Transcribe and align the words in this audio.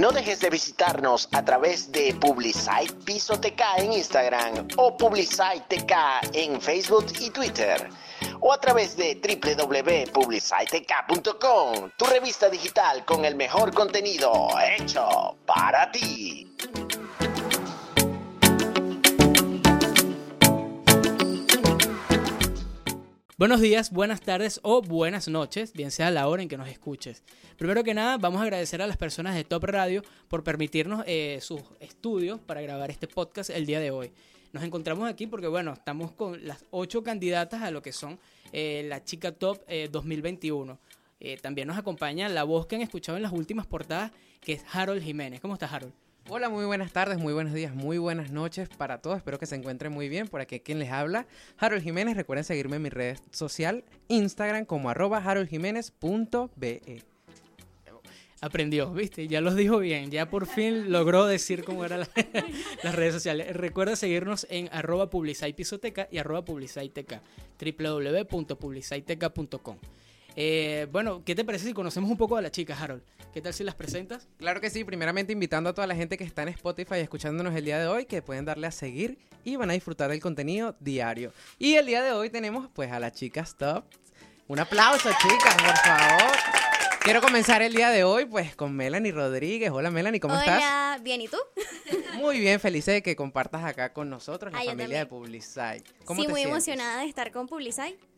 No 0.00 0.10
dejes 0.12 0.40
de 0.40 0.48
visitarnos 0.48 1.28
a 1.30 1.44
través 1.44 1.92
de 1.92 2.14
Publicite 2.14 2.94
Piso 3.04 3.38
TK 3.38 3.60
en 3.76 3.92
Instagram 3.92 4.66
o 4.78 4.96
Publicite 4.96 5.66
TK 5.68 5.92
en 6.32 6.58
Facebook 6.58 7.04
y 7.20 7.28
Twitter. 7.28 7.90
O 8.40 8.50
a 8.50 8.58
través 8.58 8.96
de 8.96 9.20
www.publicitek.com, 9.20 11.90
tu 11.98 12.06
revista 12.06 12.48
digital 12.48 13.04
con 13.04 13.26
el 13.26 13.34
mejor 13.34 13.74
contenido 13.74 14.48
hecho 14.78 15.36
para 15.44 15.92
ti. 15.92 16.50
Buenos 23.40 23.62
días, 23.62 23.90
buenas 23.90 24.20
tardes 24.20 24.60
o 24.62 24.82
buenas 24.82 25.26
noches, 25.26 25.72
bien 25.72 25.90
sea 25.90 26.10
la 26.10 26.28
hora 26.28 26.42
en 26.42 26.48
que 26.50 26.58
nos 26.58 26.68
escuches. 26.68 27.24
Primero 27.56 27.82
que 27.82 27.94
nada, 27.94 28.18
vamos 28.18 28.42
a 28.42 28.42
agradecer 28.42 28.82
a 28.82 28.86
las 28.86 28.98
personas 28.98 29.34
de 29.34 29.44
Top 29.44 29.64
Radio 29.64 30.02
por 30.28 30.44
permitirnos 30.44 31.04
eh, 31.06 31.38
sus 31.40 31.62
estudios 31.80 32.38
para 32.38 32.60
grabar 32.60 32.90
este 32.90 33.08
podcast 33.08 33.48
el 33.48 33.64
día 33.64 33.80
de 33.80 33.92
hoy. 33.92 34.12
Nos 34.52 34.62
encontramos 34.62 35.08
aquí 35.08 35.26
porque, 35.26 35.46
bueno, 35.46 35.72
estamos 35.72 36.12
con 36.12 36.46
las 36.46 36.66
ocho 36.70 37.02
candidatas 37.02 37.62
a 37.62 37.70
lo 37.70 37.80
que 37.80 37.94
son 37.94 38.20
eh, 38.52 38.84
la 38.86 39.04
Chica 39.04 39.32
Top 39.32 39.64
2021. 39.90 40.78
Eh, 41.18 41.38
también 41.40 41.66
nos 41.66 41.78
acompaña 41.78 42.28
la 42.28 42.44
voz 42.44 42.66
que 42.66 42.76
han 42.76 42.82
escuchado 42.82 43.16
en 43.16 43.22
las 43.22 43.32
últimas 43.32 43.66
portadas, 43.66 44.12
que 44.42 44.52
es 44.52 44.64
Harold 44.70 45.02
Jiménez. 45.02 45.40
¿Cómo 45.40 45.54
estás, 45.54 45.72
Harold? 45.72 45.94
Hola, 46.28 46.48
muy 46.48 46.64
buenas 46.64 46.92
tardes, 46.92 47.18
muy 47.18 47.32
buenos 47.32 47.52
días, 47.52 47.74
muy 47.74 47.98
buenas 47.98 48.30
noches 48.30 48.68
para 48.68 48.98
todos. 48.98 49.16
Espero 49.16 49.38
que 49.38 49.46
se 49.46 49.56
encuentren 49.56 49.92
muy 49.92 50.08
bien. 50.08 50.28
Por 50.28 50.40
aquí 50.40 50.60
quien 50.60 50.78
les 50.78 50.92
habla, 50.92 51.26
Harold 51.58 51.82
Jiménez. 51.82 52.16
Recuerden 52.16 52.44
seguirme 52.44 52.76
en 52.76 52.82
mi 52.82 52.88
red 52.88 53.18
social, 53.32 53.84
Instagram, 54.08 54.64
como 54.64 54.90
arroba 54.90 55.18
haroldjiménez.be. 55.18 57.02
Aprendió, 58.42 58.92
¿viste? 58.92 59.28
Ya 59.28 59.40
los 59.40 59.56
dijo 59.56 59.78
bien. 59.78 60.10
Ya 60.10 60.30
por 60.30 60.46
fin 60.46 60.92
logró 60.92 61.26
decir 61.26 61.64
cómo 61.64 61.84
eran 61.84 62.06
las 62.82 62.94
redes 62.94 63.12
sociales. 63.12 63.54
Recuerda 63.54 63.96
seguirnos 63.96 64.46
en 64.50 64.68
arroba 64.72 65.10
publicitepisoteca 65.10 66.08
y 66.10 66.18
arroba 66.18 66.44
publiciteca. 66.44 67.22
www.publiciteca.com 67.60 69.76
eh, 70.36 70.86
bueno, 70.90 71.22
¿qué 71.24 71.34
te 71.34 71.44
parece 71.44 71.66
si 71.66 71.72
conocemos 71.72 72.10
un 72.10 72.16
poco 72.16 72.36
a 72.36 72.42
la 72.42 72.50
chica, 72.50 72.76
Harold? 72.80 73.02
¿Qué 73.32 73.40
tal 73.40 73.54
si 73.54 73.62
las 73.64 73.74
presentas? 73.74 74.28
Claro 74.38 74.60
que 74.60 74.70
sí, 74.70 74.84
primeramente 74.84 75.32
invitando 75.32 75.70
a 75.70 75.74
toda 75.74 75.86
la 75.86 75.94
gente 75.94 76.16
que 76.16 76.24
está 76.24 76.42
en 76.42 76.48
Spotify 76.48 76.96
escuchándonos 76.96 77.54
el 77.54 77.64
día 77.64 77.78
de 77.78 77.86
hoy, 77.86 78.06
que 78.06 78.22
pueden 78.22 78.44
darle 78.44 78.66
a 78.66 78.72
seguir 78.72 79.18
y 79.44 79.56
van 79.56 79.70
a 79.70 79.74
disfrutar 79.74 80.10
del 80.10 80.20
contenido 80.20 80.76
diario. 80.80 81.32
Y 81.58 81.74
el 81.74 81.86
día 81.86 82.02
de 82.02 82.12
hoy 82.12 82.30
tenemos 82.30 82.68
pues 82.74 82.90
a 82.90 82.98
la 82.98 83.12
chica 83.12 83.42
Stop. 83.42 83.84
Un 84.48 84.58
aplauso, 84.58 85.10
chicas, 85.22 85.54
por 85.54 85.76
favor. 85.76 86.32
Quiero 87.02 87.22
comenzar 87.22 87.62
el 87.62 87.72
día 87.72 87.90
de 87.90 88.04
hoy 88.04 88.26
pues 88.26 88.54
con 88.56 88.74
Melanie 88.74 89.12
Rodríguez. 89.12 89.70
Hola 89.70 89.90
Melanie, 89.90 90.20
¿cómo 90.20 90.36
estás? 90.36 90.58
Hola, 90.58 90.98
bien, 91.00 91.20
¿y 91.20 91.28
tú? 91.28 91.38
Muy 92.18 92.40
bien, 92.40 92.60
feliz 92.60 92.84
de 92.86 93.02
que 93.02 93.16
compartas 93.16 93.64
acá 93.64 93.92
con 93.92 94.10
nosotros, 94.10 94.52
la 94.52 94.62
familia 94.62 94.98
de 94.98 95.06
Publicite. 95.06 95.84
¿Cómo 96.04 96.20
sí, 96.20 96.28
muy 96.28 96.42
emocionada 96.42 97.00
de 97.00 97.08
estar 97.08 97.30
con 97.32 97.46
Publicite 97.46 98.09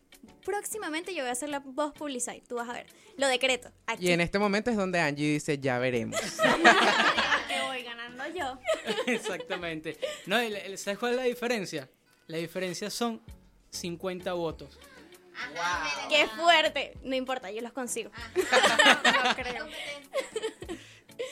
próximamente 0.45 1.15
yo 1.15 1.23
voy 1.23 1.28
a 1.28 1.33
hacer 1.33 1.48
la 1.48 1.61
voz 1.61 1.92
Publicite, 1.92 2.42
tú 2.48 2.56
vas 2.56 2.69
a 2.69 2.73
ver. 2.73 2.87
Lo 3.17 3.28
decreto. 3.28 3.70
Y 3.98 4.11
en 4.11 4.20
este 4.20 4.39
momento 4.39 4.70
es 4.70 4.77
donde 4.77 5.01
Angie 5.01 5.34
dice, 5.34 5.59
ya 5.59 5.78
veremos. 5.78 6.20
que 7.48 7.62
voy 7.67 7.83
ganando 7.83 8.25
yo. 8.28 8.59
Exactamente. 9.06 9.98
No, 10.27 10.37
¿sabes 10.77 10.98
cuál 10.98 11.12
es 11.12 11.17
la 11.19 11.25
diferencia? 11.25 11.89
La 12.27 12.39
diferencia 12.39 12.91
son 12.91 13.20
50 13.70 14.33
votos. 14.34 14.78
Wow. 15.55 16.09
¡Qué 16.09 16.27
fuerte! 16.28 16.95
No 17.03 17.17
importa, 17.17 17.50
yo 17.50 17.62
los 17.62 17.73
consigo. 17.73 18.11
no 18.37 19.34
creo. 19.34 19.67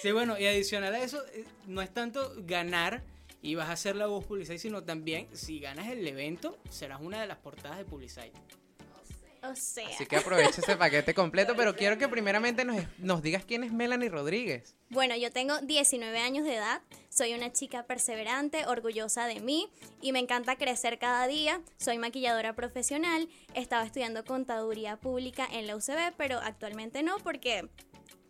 Sí, 0.00 0.12
bueno, 0.12 0.38
y 0.38 0.46
adicional 0.46 0.94
a 0.94 1.02
eso, 1.02 1.22
eh, 1.34 1.44
no 1.66 1.82
es 1.82 1.92
tanto 1.92 2.32
ganar 2.38 3.02
y 3.42 3.54
vas 3.54 3.68
a 3.68 3.72
hacer 3.72 3.96
la 3.96 4.06
voz 4.06 4.24
Publicite, 4.24 4.58
sino 4.58 4.82
también 4.82 5.28
si 5.32 5.60
ganas 5.60 5.88
el 5.88 6.06
evento, 6.06 6.58
serás 6.70 7.00
una 7.00 7.20
de 7.20 7.26
las 7.26 7.38
portadas 7.38 7.78
de 7.78 7.84
Publicite. 7.84 8.32
O 9.42 9.54
sea. 9.56 9.88
Así 9.88 10.06
que 10.06 10.16
aprovecha 10.16 10.60
ese 10.60 10.76
paquete 10.76 11.14
completo, 11.14 11.54
pero 11.56 11.74
quiero 11.74 11.96
que 11.98 12.08
primeramente 12.08 12.64
nos, 12.64 12.76
nos, 12.98 13.22
digas 13.22 13.44
quién 13.44 13.64
es 13.64 13.72
Melanie 13.72 14.08
Rodríguez. 14.08 14.74
Bueno, 14.90 15.16
yo 15.16 15.30
tengo 15.30 15.58
19 15.60 16.18
años 16.18 16.44
de 16.44 16.56
edad, 16.56 16.82
soy 17.08 17.34
una 17.34 17.52
chica 17.52 17.84
perseverante, 17.84 18.66
orgullosa 18.66 19.26
de 19.26 19.40
mí 19.40 19.68
y 20.02 20.12
me 20.12 20.18
encanta 20.18 20.56
crecer 20.56 20.98
cada 20.98 21.26
día. 21.26 21.60
Soy 21.78 21.98
maquilladora 21.98 22.54
profesional, 22.54 23.28
estaba 23.54 23.84
estudiando 23.84 24.24
contaduría 24.24 24.96
pública 24.96 25.48
en 25.50 25.66
la 25.66 25.76
UCB, 25.76 26.14
pero 26.16 26.38
actualmente 26.38 27.02
no 27.02 27.18
porque 27.18 27.68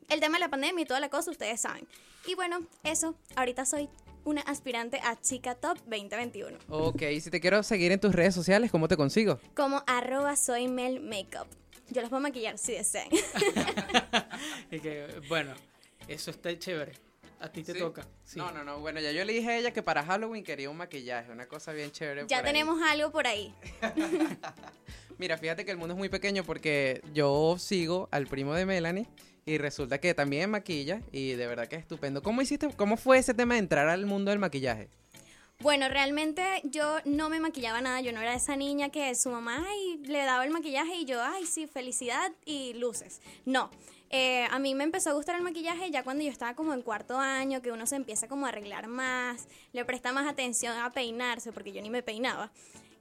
el 0.09 0.20
tema 0.20 0.38
de 0.38 0.41
la 0.41 0.50
pandemia 0.50 0.82
y 0.82 0.87
toda 0.87 1.00
la 1.00 1.09
cosa 1.09 1.31
ustedes 1.31 1.60
saben. 1.60 1.87
Y 2.26 2.34
bueno, 2.34 2.66
eso, 2.84 3.15
ahorita 3.37 3.65
soy 3.65 3.88
una 4.25 4.41
aspirante 4.42 5.00
a 5.03 5.20
Chica 5.20 5.54
Top 5.54 5.78
2021. 5.86 6.58
Ok, 6.69 7.03
si 7.20 7.31
te 7.31 7.41
quiero 7.41 7.62
seguir 7.62 7.92
en 7.92 8.00
tus 8.00 8.14
redes 8.14 8.34
sociales, 8.34 8.70
¿cómo 8.70 8.88
te 8.88 8.97
consigo? 8.97 9.38
Como 9.54 9.82
arroba 9.86 10.36
soy 10.36 10.69
Mel 10.69 11.00
Makeup. 11.00 11.47
Yo 11.91 12.00
los 12.00 12.10
puedo 12.10 12.22
maquillar 12.22 12.56
si 12.58 12.72
desean. 12.72 13.08
bueno, 15.28 15.54
eso 16.08 16.31
está 16.31 16.56
chévere. 16.56 16.92
A 17.41 17.50
ti 17.50 17.62
te 17.62 17.75
toca. 17.75 18.06
No, 18.36 18.53
no, 18.53 18.62
no. 18.62 18.81
Bueno, 18.81 19.00
ya 19.00 19.12
yo 19.12 19.25
le 19.25 19.32
dije 19.32 19.48
a 19.50 19.58
ella 19.58 19.72
que 19.72 19.82
para 19.82 20.04
Halloween 20.04 20.44
quería 20.44 20.69
un 20.69 20.76
maquillaje, 20.76 21.32
una 21.32 21.47
cosa 21.47 21.72
bien 21.72 21.91
chévere. 21.91 22.26
Ya 22.28 22.42
tenemos 22.42 22.81
algo 22.82 23.10
por 23.10 23.26
ahí. 23.26 23.54
Mira, 25.19 25.38
fíjate 25.38 25.64
que 25.64 25.70
el 25.70 25.78
mundo 25.78 25.94
es 25.94 25.98
muy 25.98 26.08
pequeño 26.10 26.44
porque 26.44 27.02
yo 27.14 27.56
sigo 27.58 28.08
al 28.10 28.26
primo 28.26 28.54
de 28.54 28.66
Melanie 28.66 29.08
y 29.50 29.59
resulta 29.59 29.99
que 29.99 30.15
también 30.15 30.49
maquilla 30.49 31.03
y 31.11 31.33
de 31.33 31.47
verdad 31.49 31.66
que 31.66 31.75
es 31.75 31.83
estupendo. 31.83 32.22
¿Cómo 32.22 32.41
hiciste, 32.41 32.69
cómo 32.77 32.97
fue 32.97 33.19
ese 33.19 33.34
tema 33.34 33.55
de 33.55 33.61
entrar 33.61 33.88
al 33.88 34.06
mundo 34.06 34.31
del 34.31 34.38
maquillaje? 34.38 34.88
Bueno, 35.59 35.88
realmente 35.88 36.43
yo 36.62 36.99
no 37.05 37.28
me 37.28 37.41
maquillaba 37.41 37.81
nada, 37.81 38.00
yo 38.00 38.12
no 38.12 38.21
era 38.21 38.34
esa 38.34 38.55
niña 38.55 38.91
que 38.91 39.12
su 39.16 39.28
mamá 39.28 39.66
le 40.05 40.19
daba 40.21 40.44
el 40.44 40.53
maquillaje 40.53 40.94
y 41.00 41.05
yo, 41.05 41.21
ay, 41.21 41.47
sí, 41.47 41.66
felicidad 41.66 42.33
y 42.44 42.75
luces. 42.75 43.21
No, 43.44 43.71
eh, 44.09 44.47
a 44.50 44.61
mí 44.61 44.77
me 44.77 44.84
empezó 44.84 45.11
a 45.11 45.15
gustar 45.15 45.34
el 45.34 45.43
maquillaje 45.43 45.91
ya 45.91 46.05
cuando 46.05 46.22
yo 46.22 46.31
estaba 46.31 46.55
como 46.55 46.72
en 46.72 46.82
cuarto 46.82 47.19
año, 47.19 47.61
que 47.61 47.72
uno 47.72 47.87
se 47.87 47.97
empieza 47.97 48.28
como 48.28 48.47
a 48.47 48.50
arreglar 48.50 48.87
más, 48.87 49.49
le 49.72 49.84
presta 49.84 50.12
más 50.12 50.28
atención 50.28 50.78
a 50.78 50.93
peinarse, 50.93 51.50
porque 51.50 51.72
yo 51.72 51.82
ni 51.82 51.91
me 51.91 52.05
peinaba. 52.05 52.53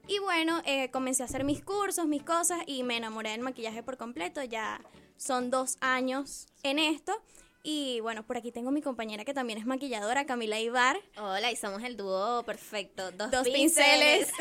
Y 0.08 0.18
bueno, 0.18 0.64
eh, 0.66 0.90
comencé 0.90 1.22
a 1.22 1.28
hacer 1.28 1.44
mis 1.44 1.64
cursos, 1.64 2.08
mis 2.08 2.24
cosas 2.24 2.58
y 2.66 2.81
me 2.81 2.98
enamoré 2.98 3.30
del 3.30 3.42
maquillaje 3.42 3.84
por 3.84 3.98
completo, 3.98 4.44
ya 4.44 4.81
son 5.19 5.52
dos 5.52 5.78
años 5.81 6.47
en 6.63 6.80
esto. 6.80 7.13
Y 7.62 8.00
bueno, 8.00 8.24
por 8.24 8.38
aquí 8.38 8.53
tengo 8.53 8.72
mi 8.72 8.81
compañera 8.81 9.25
que 9.25 9.34
también 9.34 9.59
es 9.59 9.66
maquilladora, 9.66 10.25
Camila 10.25 10.59
Ibar. 10.59 10.97
Hola, 11.18 11.52
y 11.52 11.57
somos 11.57 11.84
el 11.84 11.97
dúo 11.97 12.41
perfecto. 12.44 13.12
Dos, 13.12 13.30
pinceles. 13.44 14.31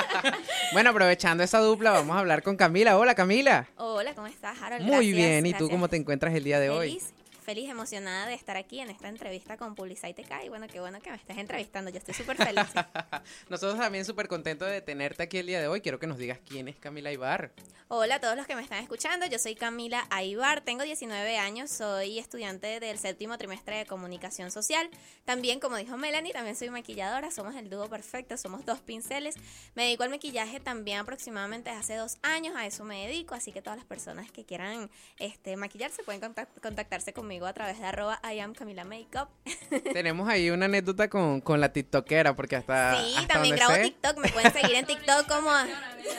bueno, 0.72 0.90
aprovechando 0.90 1.42
esa 1.42 1.58
dupla, 1.58 1.90
vamos 1.92 2.14
a 2.14 2.18
hablar 2.18 2.42
con 2.42 2.56
Camila. 2.56 2.98
Hola, 2.98 3.14
Camila. 3.14 3.66
Hola, 3.76 4.14
¿cómo 4.14 4.26
estás, 4.26 4.60
Harold? 4.60 4.84
Muy 4.84 5.12
bien, 5.12 5.46
¿y 5.46 5.54
tú 5.54 5.70
cómo 5.70 5.88
te 5.88 5.96
encuentras 5.96 6.34
el 6.34 6.44
día 6.44 6.60
de 6.60 6.68
hoy? 6.68 7.00
Feliz, 7.40 7.68
emocionada 7.70 8.26
de 8.26 8.34
estar 8.34 8.56
aquí 8.56 8.80
en 8.80 8.90
esta 8.90 9.08
entrevista 9.08 9.56
con 9.56 9.74
Publicite 9.74 10.24
Y 10.44 10.48
bueno, 10.48 10.66
qué 10.68 10.80
bueno 10.80 11.00
que 11.00 11.10
me 11.10 11.16
estés 11.16 11.38
entrevistando. 11.38 11.90
Yo 11.90 11.98
estoy 11.98 12.14
súper 12.14 12.36
feliz. 12.36 12.66
Nosotros 13.48 13.78
también 13.78 14.04
súper 14.04 14.28
contentos 14.28 14.68
de 14.68 14.80
tenerte 14.82 15.22
aquí 15.22 15.38
el 15.38 15.46
día 15.46 15.60
de 15.60 15.68
hoy. 15.68 15.80
Quiero 15.80 15.98
que 15.98 16.06
nos 16.06 16.18
digas 16.18 16.38
quién 16.46 16.68
es 16.68 16.76
Camila 16.76 17.10
Ibar. 17.10 17.52
Hola 17.88 18.16
a 18.16 18.20
todos 18.20 18.36
los 18.36 18.46
que 18.46 18.54
me 18.54 18.62
están 18.62 18.82
escuchando. 18.82 19.26
Yo 19.26 19.38
soy 19.38 19.54
Camila 19.54 20.06
Aibar. 20.10 20.60
Tengo 20.60 20.84
19 20.84 21.38
años. 21.38 21.70
Soy 21.70 22.18
estudiante 22.18 22.78
del 22.78 22.98
séptimo 22.98 23.36
trimestre 23.38 23.78
de 23.78 23.86
comunicación 23.86 24.50
social. 24.50 24.88
También, 25.24 25.58
como 25.58 25.76
dijo 25.76 25.96
Melanie, 25.96 26.32
también 26.32 26.54
soy 26.54 26.70
maquilladora. 26.70 27.30
Somos 27.30 27.56
el 27.56 27.70
dúo 27.70 27.88
perfecto. 27.88 28.36
Somos 28.36 28.64
dos 28.64 28.80
pinceles. 28.80 29.36
Me 29.74 29.84
dedico 29.84 30.02
al 30.02 30.10
maquillaje 30.10 30.60
también 30.60 30.98
aproximadamente 30.98 31.70
hace 31.70 31.96
dos 31.96 32.18
años. 32.22 32.54
A 32.54 32.66
eso 32.66 32.84
me 32.84 33.06
dedico. 33.06 33.34
Así 33.34 33.50
que 33.50 33.62
todas 33.62 33.78
las 33.78 33.86
personas 33.86 34.30
que 34.30 34.44
quieran 34.44 34.90
este, 35.18 35.56
maquillarse 35.56 36.04
pueden 36.04 36.20
contactarse 36.20 37.12
conmigo 37.12 37.29
a 37.30 37.52
través 37.52 37.78
de 37.78 37.86
arroba 37.86 38.20
I 38.24 38.40
am 38.40 38.54
Camila 38.54 38.84
Makeup. 38.84 39.28
Tenemos 39.92 40.28
ahí 40.28 40.50
una 40.50 40.66
anécdota 40.66 41.08
con, 41.08 41.40
con 41.40 41.60
la 41.60 41.72
tiktokera, 41.72 42.34
porque 42.34 42.56
hasta. 42.56 43.00
Sí, 43.00 43.26
también 43.26 43.56
grabo 43.56 43.74
TikTok, 43.74 44.18
me 44.18 44.28
pueden 44.30 44.52
seguir 44.52 44.74
en 44.74 44.86
TikTok 44.86 45.26
como. 45.28 45.50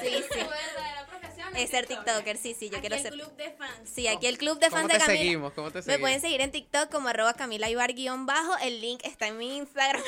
Sí, 0.01 0.23
sí. 0.31 0.39
Es 1.55 1.69
ser 1.69 1.85
TikToker, 1.85 2.37
sí, 2.37 2.55
sí, 2.57 2.69
yo 2.69 2.79
quiero 2.79 2.97
ser. 2.97 3.11
club 3.11 3.35
de 3.35 3.51
fans. 3.51 3.89
Sí, 3.93 4.07
aquí 4.07 4.27
el 4.27 4.37
club 4.37 4.57
de 4.59 4.69
fans 4.69 4.87
de 4.87 4.97
Camila. 4.97 5.17
Seguimos? 5.17 5.53
¿Cómo 5.53 5.69
te 5.69 5.81
seguimos? 5.81 5.97
Me 5.97 6.01
pueden 6.01 6.21
seguir 6.21 6.41
en 6.41 6.51
TikTok 6.51 6.89
como 6.89 7.09
arroba 7.09 7.33
Camila 7.33 7.69
Ibar 7.69 7.93
guion 7.93 8.25
bajo. 8.25 8.57
El 8.59 8.79
link 8.79 9.01
está 9.03 9.27
en 9.27 9.37
mi 9.37 9.57
Instagram. 9.57 10.01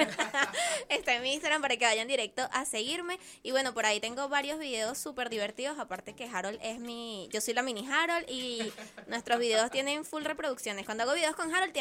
Está 0.88 1.14
en 1.14 1.22
mi 1.22 1.32
Instagram 1.34 1.62
para 1.62 1.76
que 1.76 1.84
vayan 1.84 2.08
directo 2.08 2.42
a 2.52 2.64
seguirme. 2.64 3.18
Y 3.42 3.50
bueno, 3.50 3.74
por 3.74 3.86
ahí 3.86 4.00
tengo 4.00 4.28
varios 4.28 4.58
videos 4.58 4.98
súper 4.98 5.30
divertidos. 5.30 5.78
Aparte 5.78 6.14
que 6.14 6.24
Harold 6.24 6.58
es 6.62 6.78
mi. 6.78 7.28
Yo 7.32 7.40
soy 7.40 7.54
la 7.54 7.62
mini 7.62 7.86
Harold 7.86 8.28
y 8.28 8.72
nuestros 9.06 9.38
videos 9.38 9.70
tienen 9.70 10.04
full 10.04 10.24
reproducciones. 10.24 10.84
Cuando 10.84 11.04
hago 11.04 11.14
videos 11.14 11.36
con 11.36 11.54
Harold, 11.54 11.76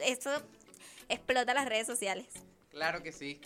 esto 0.00 0.30
explota 1.08 1.54
las 1.54 1.66
redes 1.66 1.86
sociales. 1.86 2.26
Claro 2.70 3.02
que 3.02 3.12
sí. 3.12 3.40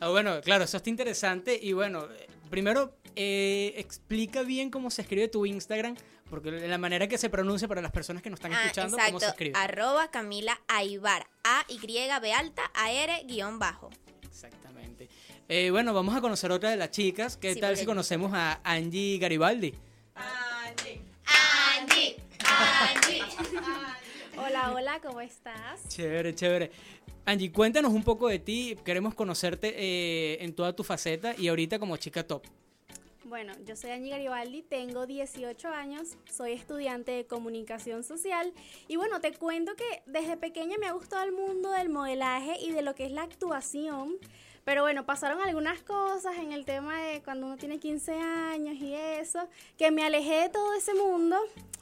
Ah, 0.00 0.08
bueno, 0.08 0.40
claro, 0.40 0.64
eso 0.64 0.78
está 0.78 0.90
interesante. 0.90 1.58
Y 1.60 1.72
bueno, 1.72 2.08
primero, 2.50 2.96
eh, 3.16 3.72
explica 3.76 4.42
bien 4.42 4.70
cómo 4.70 4.90
se 4.90 5.02
escribe 5.02 5.28
tu 5.28 5.46
Instagram, 5.46 5.96
porque 6.28 6.50
la 6.50 6.78
manera 6.78 7.08
que 7.08 7.18
se 7.18 7.30
pronuncia 7.30 7.66
para 7.68 7.80
las 7.80 7.92
personas 7.92 8.22
que 8.22 8.30
nos 8.30 8.38
están 8.38 8.52
Ah, 8.52 8.62
escuchando, 8.62 8.96
cómo 9.06 9.20
se 9.20 9.26
escribe. 9.26 9.52
Arroba 9.56 10.10
Camila 10.10 10.60
Aibar. 10.68 11.26
A 11.44 11.64
Y 11.68 11.78
B 11.86 12.32
alta 12.32 12.70
A 12.74 12.92
R 12.92 13.22
guion 13.26 13.58
bajo. 13.58 13.90
Exactamente. 14.22 15.08
Eh, 15.48 15.70
bueno, 15.70 15.92
vamos 15.92 16.14
a 16.14 16.20
conocer 16.20 16.52
otra 16.52 16.70
de 16.70 16.76
las 16.76 16.90
chicas. 16.90 17.36
¿Qué 17.36 17.54
Sí, 17.54 17.60
tal 17.60 17.76
si 17.76 17.84
conocemos 17.86 18.32
a 18.34 18.60
Angie 18.62 19.18
Garibaldi? 19.18 19.74
Angie, 20.14 21.00
Angie. 22.44 23.22
Hola, 24.36 24.72
hola, 24.74 25.00
¿cómo 25.00 25.20
estás? 25.20 25.88
Chévere, 25.88 26.34
chévere. 26.34 26.70
Angie, 27.26 27.52
cuéntanos 27.52 27.92
un 27.92 28.02
poco 28.02 28.28
de 28.28 28.38
ti. 28.38 28.76
Queremos 28.84 29.14
conocerte 29.14 29.74
eh, 29.76 30.44
en 30.44 30.54
toda 30.54 30.74
tu 30.74 30.84
faceta 30.84 31.34
y 31.36 31.48
ahorita 31.48 31.78
como 31.78 31.96
chica 31.96 32.26
top. 32.26 32.42
Bueno, 33.24 33.52
yo 33.64 33.76
soy 33.76 33.90
Angie 33.90 34.10
Garibaldi, 34.10 34.62
tengo 34.62 35.06
18 35.06 35.68
años, 35.68 36.16
soy 36.28 36.52
estudiante 36.52 37.12
de 37.12 37.26
comunicación 37.26 38.02
social 38.02 38.52
y 38.88 38.96
bueno, 38.96 39.20
te 39.20 39.32
cuento 39.32 39.76
que 39.76 40.02
desde 40.06 40.36
pequeña 40.36 40.78
me 40.78 40.86
ha 40.86 40.92
gustado 40.92 41.22
el 41.22 41.30
mundo 41.30 41.70
del 41.70 41.90
modelaje 41.90 42.56
y 42.60 42.72
de 42.72 42.82
lo 42.82 42.96
que 42.96 43.06
es 43.06 43.12
la 43.12 43.22
actuación. 43.22 44.16
Pero 44.64 44.82
bueno, 44.82 45.06
pasaron 45.06 45.40
algunas 45.40 45.80
cosas 45.82 46.38
en 46.38 46.52
el 46.52 46.64
tema 46.64 47.00
de 47.00 47.22
cuando 47.22 47.46
uno 47.46 47.56
tiene 47.56 47.78
15 47.78 48.14
años 48.14 48.74
y 48.76 48.94
eso, 48.94 49.48
que 49.76 49.90
me 49.90 50.02
alejé 50.04 50.34
de 50.42 50.48
todo 50.48 50.74
ese 50.74 50.94
mundo 50.94 51.36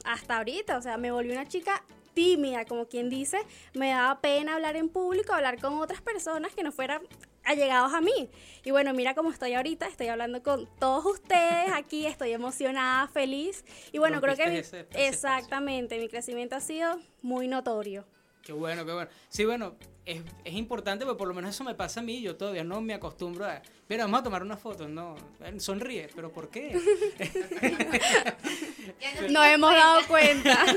hasta 0.05 0.37
ahorita. 0.37 0.77
O 0.77 0.81
sea, 0.81 0.97
me 0.97 1.11
volví 1.11 1.31
una 1.31 1.47
chica 1.47 1.83
tímida, 2.23 2.65
como 2.65 2.87
quien 2.89 3.09
dice. 3.09 3.37
Me 3.73 3.89
daba 3.91 4.19
pena 4.19 4.55
hablar 4.55 4.75
en 4.75 4.89
público, 4.89 5.31
hablar 5.33 5.57
con 5.61 5.75
otras 5.79 6.01
personas 6.01 6.53
que 6.53 6.63
no 6.63 6.73
fueran 6.73 7.01
allegados 7.45 7.93
a 7.93 8.01
mí. 8.01 8.29
Y 8.65 8.71
bueno, 8.71 8.93
mira 8.93 9.15
cómo 9.15 9.31
estoy 9.31 9.53
ahorita, 9.53 9.87
estoy 9.87 10.07
hablando 10.07 10.43
con 10.43 10.67
todos 10.79 11.05
ustedes 11.05 11.71
aquí, 11.73 12.05
estoy 12.05 12.33
emocionada, 12.33 13.07
feliz. 13.07 13.63
Y 13.93 13.99
bueno, 13.99 14.19
creo 14.19 14.35
que 14.35 14.47
mi- 14.47 14.57
ese- 14.57 14.59
ese 14.59 14.79
espacio. 14.81 15.07
exactamente, 15.07 15.97
mi 15.97 16.09
crecimiento 16.09 16.57
ha 16.57 16.59
sido 16.59 16.99
muy 17.21 17.47
notorio. 17.47 18.05
Qué 18.43 18.51
bueno, 18.53 18.85
qué 18.85 18.91
bueno. 18.93 19.09
Sí, 19.29 19.45
bueno, 19.45 19.75
es, 20.05 20.21
es 20.43 20.53
importante 20.55 21.05
porque 21.05 21.17
por 21.19 21.27
lo 21.27 21.33
menos 21.33 21.51
eso 21.55 21.63
me 21.63 21.75
pasa 21.75 21.99
a 22.01 22.03
mí. 22.03 22.21
Yo 22.21 22.35
todavía 22.35 22.63
no 22.63 22.81
me 22.81 22.93
acostumbro 22.95 23.45
a. 23.45 23.61
Mira, 23.87 24.03
vamos 24.05 24.21
a 24.21 24.23
tomar 24.23 24.41
una 24.43 24.57
foto. 24.57 24.87
No, 24.87 25.15
eh, 25.43 25.59
sonríe, 25.59 26.09
pero 26.15 26.31
¿por 26.31 26.49
qué? 26.49 26.73
Nos 29.29 29.45
hemos 29.45 29.71
dado 29.71 30.01
cuenta. 30.07 30.65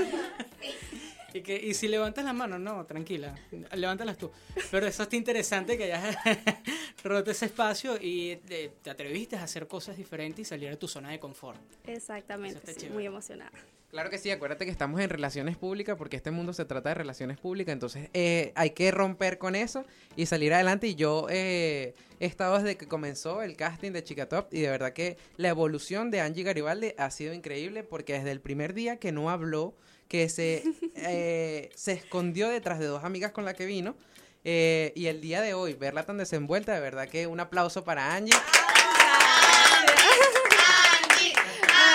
Y, 1.34 1.40
que, 1.42 1.56
y 1.56 1.74
si 1.74 1.88
levantas 1.88 2.24
las 2.24 2.34
manos, 2.34 2.60
no, 2.60 2.84
tranquila, 2.86 3.34
levántalas 3.74 4.18
tú. 4.18 4.30
Pero 4.70 4.86
eso 4.86 5.04
está 5.04 5.16
interesante 5.16 5.76
que 5.78 5.84
hayas 5.92 6.16
roto 7.04 7.30
ese 7.30 7.46
espacio 7.46 7.96
y 8.00 8.36
te, 8.36 8.72
te 8.82 8.90
atreviste 8.90 9.36
a 9.36 9.44
hacer 9.44 9.66
cosas 9.66 9.96
diferentes 9.96 10.40
y 10.40 10.44
salir 10.44 10.70
de 10.70 10.76
tu 10.76 10.88
zona 10.88 11.10
de 11.10 11.18
confort. 11.18 11.60
Exactamente, 11.86 12.74
sí, 12.74 12.88
muy 12.90 13.06
emocionada. 13.06 13.52
Claro 13.92 14.08
que 14.08 14.16
sí, 14.16 14.30
acuérdate 14.30 14.64
que 14.64 14.70
estamos 14.70 15.02
en 15.02 15.10
relaciones 15.10 15.58
públicas 15.58 15.98
porque 15.98 16.16
este 16.16 16.30
mundo 16.30 16.54
se 16.54 16.64
trata 16.64 16.88
de 16.88 16.94
relaciones 16.94 17.36
públicas, 17.36 17.74
entonces 17.74 18.08
eh, 18.14 18.50
hay 18.54 18.70
que 18.70 18.90
romper 18.90 19.36
con 19.36 19.54
eso 19.54 19.84
y 20.16 20.24
salir 20.24 20.54
adelante. 20.54 20.86
Y 20.86 20.94
yo 20.94 21.26
eh, 21.28 21.94
he 22.18 22.24
estado 22.24 22.56
desde 22.56 22.78
que 22.78 22.88
comenzó 22.88 23.42
el 23.42 23.54
casting 23.54 23.92
de 23.92 24.02
Chica 24.02 24.30
Top 24.30 24.46
y 24.50 24.62
de 24.62 24.70
verdad 24.70 24.94
que 24.94 25.18
la 25.36 25.50
evolución 25.50 26.10
de 26.10 26.22
Angie 26.22 26.42
Garibaldi 26.42 26.94
ha 26.96 27.10
sido 27.10 27.34
increíble 27.34 27.82
porque 27.82 28.14
desde 28.14 28.30
el 28.30 28.40
primer 28.40 28.72
día 28.72 28.96
que 28.96 29.12
no 29.12 29.28
habló, 29.28 29.74
que 30.12 30.28
se, 30.28 30.62
eh, 30.94 31.70
se 31.74 31.92
escondió 31.92 32.50
detrás 32.50 32.78
de 32.78 32.84
dos 32.84 33.02
amigas 33.02 33.32
con 33.32 33.46
las 33.46 33.54
que 33.54 33.64
vino. 33.64 33.96
eh, 34.44 34.92
y 34.94 35.06
el 35.06 35.22
día 35.22 35.40
de 35.40 35.54
hoy, 35.54 35.72
verla 35.72 36.04
tan 36.04 36.18
desenvuelta, 36.18 36.74
de 36.74 36.80
verdad 36.80 37.08
que 37.08 37.26
un 37.26 37.40
aplauso 37.40 37.82
para 37.82 38.14
Angie. 38.14 38.36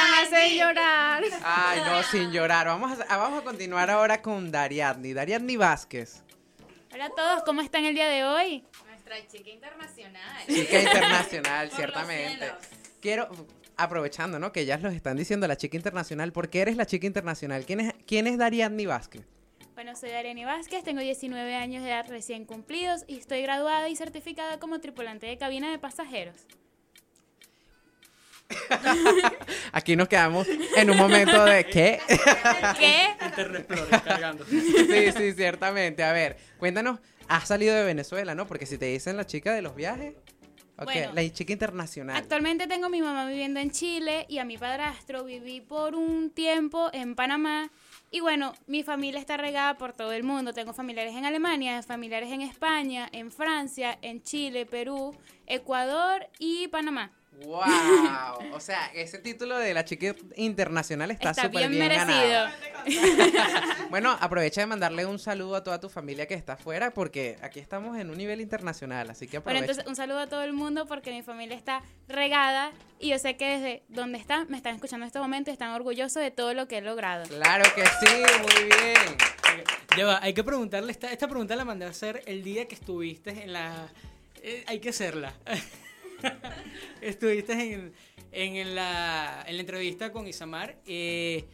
Me 0.10 0.36
hace 0.36 0.58
llorar. 0.58 1.24
Ay, 1.44 1.82
no, 1.86 2.02
sin 2.02 2.32
llorar. 2.32 2.66
Vamos 2.66 3.00
a, 3.00 3.06
ah, 3.08 3.18
vamos 3.18 3.42
a 3.42 3.44
continuar 3.44 3.92
ahora 3.92 4.20
con 4.24 4.52
Dariadni. 4.52 5.14
Dariadni 5.14 5.56
Vázquez. 5.56 6.24
Hola 6.92 7.06
a 7.06 7.10
todos, 7.10 7.44
¿cómo 7.44 7.62
están 7.62 7.86
el 7.86 7.94
día 7.94 8.08
de 8.08 8.24
hoy? 8.24 8.64
Nuestra 8.88 9.28
chica 9.28 9.52
internacional. 9.52 10.48
Chica 10.48 10.82
internacional, 10.82 11.70
ciertamente. 11.70 12.52
Quiero, 13.00 13.30
aprovechando, 13.78 14.40
¿no? 14.40 14.52
Que 14.52 14.66
ya 14.66 14.78
los 14.78 14.94
están 14.94 15.18
diciendo 15.18 15.48
la 15.48 15.56
chica 15.56 15.78
internacional. 15.78 16.32
¿Por 16.34 16.50
qué 16.50 16.62
eres 16.62 16.76
la 16.76 16.86
chica 16.86 17.08
internacional? 17.08 17.66
¿Quién 17.66 17.80
es, 17.80 17.94
quién 18.06 18.28
es 18.28 18.38
Dariadni 18.38 18.86
Vázquez? 18.86 19.24
Bueno, 19.76 19.96
soy 19.96 20.10
Ariani 20.10 20.44
Vázquez, 20.44 20.84
tengo 20.84 21.02
19 21.02 21.54
años 21.54 21.84
de 21.84 21.90
edad 21.90 22.08
recién 22.10 22.46
cumplidos 22.46 23.04
y 23.08 23.20
estoy 23.20 23.44
graduada 23.44 23.88
y 23.90 23.96
certificada 23.96 24.60
como 24.60 24.80
tripulante 24.80 25.28
de 25.28 25.38
cabina 25.38 25.70
de 25.70 25.78
pasajeros. 25.78 26.48
Aquí 29.72 29.96
nos 29.96 30.08
quedamos 30.08 30.48
en 30.76 30.90
un 30.90 30.98
momento 30.98 31.46
de 31.46 31.64
¿qué? 31.66 32.00
¿Qué? 32.80 33.16
Sí, 34.50 35.12
sí, 35.12 35.34
ciertamente. 35.34 36.04
A 36.04 36.12
ver, 36.12 36.38
cuéntanos, 36.58 37.00
has 37.28 37.48
salido 37.48 37.76
de 37.76 37.84
Venezuela, 37.84 38.34
¿no? 38.34 38.48
Porque 38.48 38.66
si 38.66 38.80
te 38.80 38.86
dicen 38.86 39.16
la 39.16 39.28
chica 39.28 39.54
de 39.54 39.62
los 39.62 39.76
viajes, 39.76 40.16
ok, 40.78 40.86
Bueno. 40.86 41.14
la 41.14 41.30
chica 41.32 41.54
internacional. 41.54 42.16
Actualmente 42.16 42.68
tengo 42.68 42.86
a 42.86 42.90
mi 42.90 43.02
mamá 43.02 43.26
viviendo 43.28 43.60
en 43.60 43.72
Chile 43.72 44.26
y 44.30 44.38
a 44.38 44.46
mi 44.46 44.58
padrastro 44.58 45.24
viví 45.24 45.62
por 45.62 45.96
un 45.96 46.30
tiempo 46.30 46.90
en 46.94 47.16
Panamá. 47.16 47.70
Y 48.10 48.22
bueno, 48.22 48.54
mi 48.68 48.84
familia 48.84 49.20
está 49.20 49.36
regada 49.36 49.78
por 49.78 49.92
todo 49.94 50.14
el 50.14 50.24
mundo. 50.24 50.54
Tengo 50.54 50.74
familiares 50.74 51.14
en 51.16 51.26
Alemania, 51.26 51.84
familiares 51.84 52.32
en 52.32 52.42
España, 52.42 53.10
en 53.12 53.32
Francia, 53.32 53.98
en 54.02 54.24
Chile, 54.24 54.66
Perú, 54.66 55.14
Ecuador 55.46 56.28
y 56.40 56.68
Panamá. 56.70 57.12
¡Wow! 57.44 58.54
O 58.54 58.60
sea, 58.60 58.88
ese 58.96 59.20
título 59.20 59.58
de 59.58 59.74
la 59.74 59.86
chica 59.86 60.16
internacional 60.38 61.12
está 61.12 61.34
súper 61.34 61.70
bien, 61.70 61.72
bien, 61.72 61.90
ganado. 61.90 62.50
Bueno, 63.90 64.18
aprovecha 64.20 64.62
de 64.62 64.68
mandarle 64.68 65.06
un 65.06 65.18
saludo 65.18 65.56
a 65.56 65.64
toda 65.64 65.80
tu 65.80 65.88
familia 65.90 66.28
que 66.28 66.34
está 66.34 66.54
afuera 66.54 66.92
porque 66.92 67.38
aquí 67.42 67.60
estamos 67.60 67.98
en 67.98 68.10
un 68.10 68.18
nivel 68.18 68.42
internacional, 68.42 69.10
así 69.10 69.28
que 69.28 69.40
Bueno, 69.40 69.60
aprovecha. 69.60 69.72
entonces 69.72 69.88
un 69.90 69.96
saludo 69.96 70.20
a 70.20 70.28
todo 70.28 70.44
el 70.44 70.54
mundo 70.54 70.86
porque 70.88 71.12
mi 71.12 71.22
familia 71.24 71.56
está 71.56 71.82
regada 72.08 72.72
y 73.00 73.10
yo 73.10 73.20
sé 73.20 73.38
que 73.38 73.46
desde 73.48 73.84
donde 73.88 74.18
están 74.18 74.48
me 74.50 74.58
están 74.58 74.76
escuchando 74.76 75.04
en 75.06 75.08
este 75.08 75.20
momento 75.20 75.50
y 75.52 75.54
están 75.54 75.70
orgullosos 75.72 76.22
de 76.22 76.32
todo 76.32 76.54
lo 76.54 76.68
que 76.68 76.80
he 76.80 76.82
logrado. 76.82 77.26
Claro 77.28 77.64
que 77.76 77.84
sí, 77.86 78.16
muy 78.42 78.64
bien. 78.66 79.18
Ya 79.98 80.06
va, 80.06 80.20
hay 80.22 80.34
que 80.34 80.44
preguntarle, 80.44 80.92
esta, 80.92 81.12
esta 81.12 81.28
pregunta 81.28 81.56
la 81.56 81.64
mandé 81.66 81.86
a 81.86 81.90
hacer 81.90 82.22
el 82.26 82.44
día 82.44 82.68
que 82.68 82.76
estuviste 82.76 83.30
en 83.44 83.54
la... 83.54 83.88
eh, 84.44 84.64
hay 84.68 84.80
que 84.80 84.90
hacerla. 84.90 85.34
estuviste 87.02 87.54
en, 87.54 87.94
en, 88.32 88.76
la, 88.76 89.44
en 89.48 89.56
la 89.56 89.62
entrevista 89.62 90.12
con 90.12 90.28
Isamar. 90.28 90.76
eh, 90.86 91.46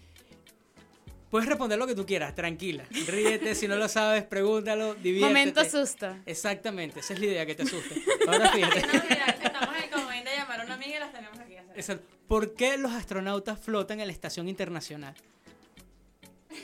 puedes 1.33 1.49
responder 1.49 1.79
lo 1.79 1.87
que 1.87 1.95
tú 1.95 2.05
quieras, 2.05 2.35
tranquila. 2.35 2.85
Ríete, 3.07 3.55
si 3.55 3.67
no 3.67 3.75
lo 3.75 3.87
sabes, 3.89 4.23
pregúntalo, 4.23 4.93
diviértete. 4.93 5.27
Momento 5.27 5.65
susto. 5.65 6.15
Exactamente, 6.27 6.99
esa 6.99 7.15
es 7.15 7.19
la 7.19 7.25
idea, 7.25 7.43
que 7.47 7.55
te 7.55 7.63
asuste. 7.63 7.95
Ahora 8.27 8.51
fíjate. 8.51 8.77
Estamos 8.79 9.75
en 9.75 9.83
el 9.83 9.89
comodín 9.89 10.23
de 10.25 10.35
llamar 10.35 10.61
a 10.61 10.65
una 10.65 10.75
amiga 10.75 10.95
y 10.95 10.99
las 10.99 11.11
tenemos 11.11 11.39
aquí. 11.39 11.55
Exacto. 11.75 12.05
¿Por 12.27 12.53
qué 12.53 12.77
los 12.77 12.91
astronautas 12.91 13.59
flotan 13.59 13.99
en 13.99 14.05
la 14.05 14.13
estación 14.13 14.47
internacional? 14.47 15.15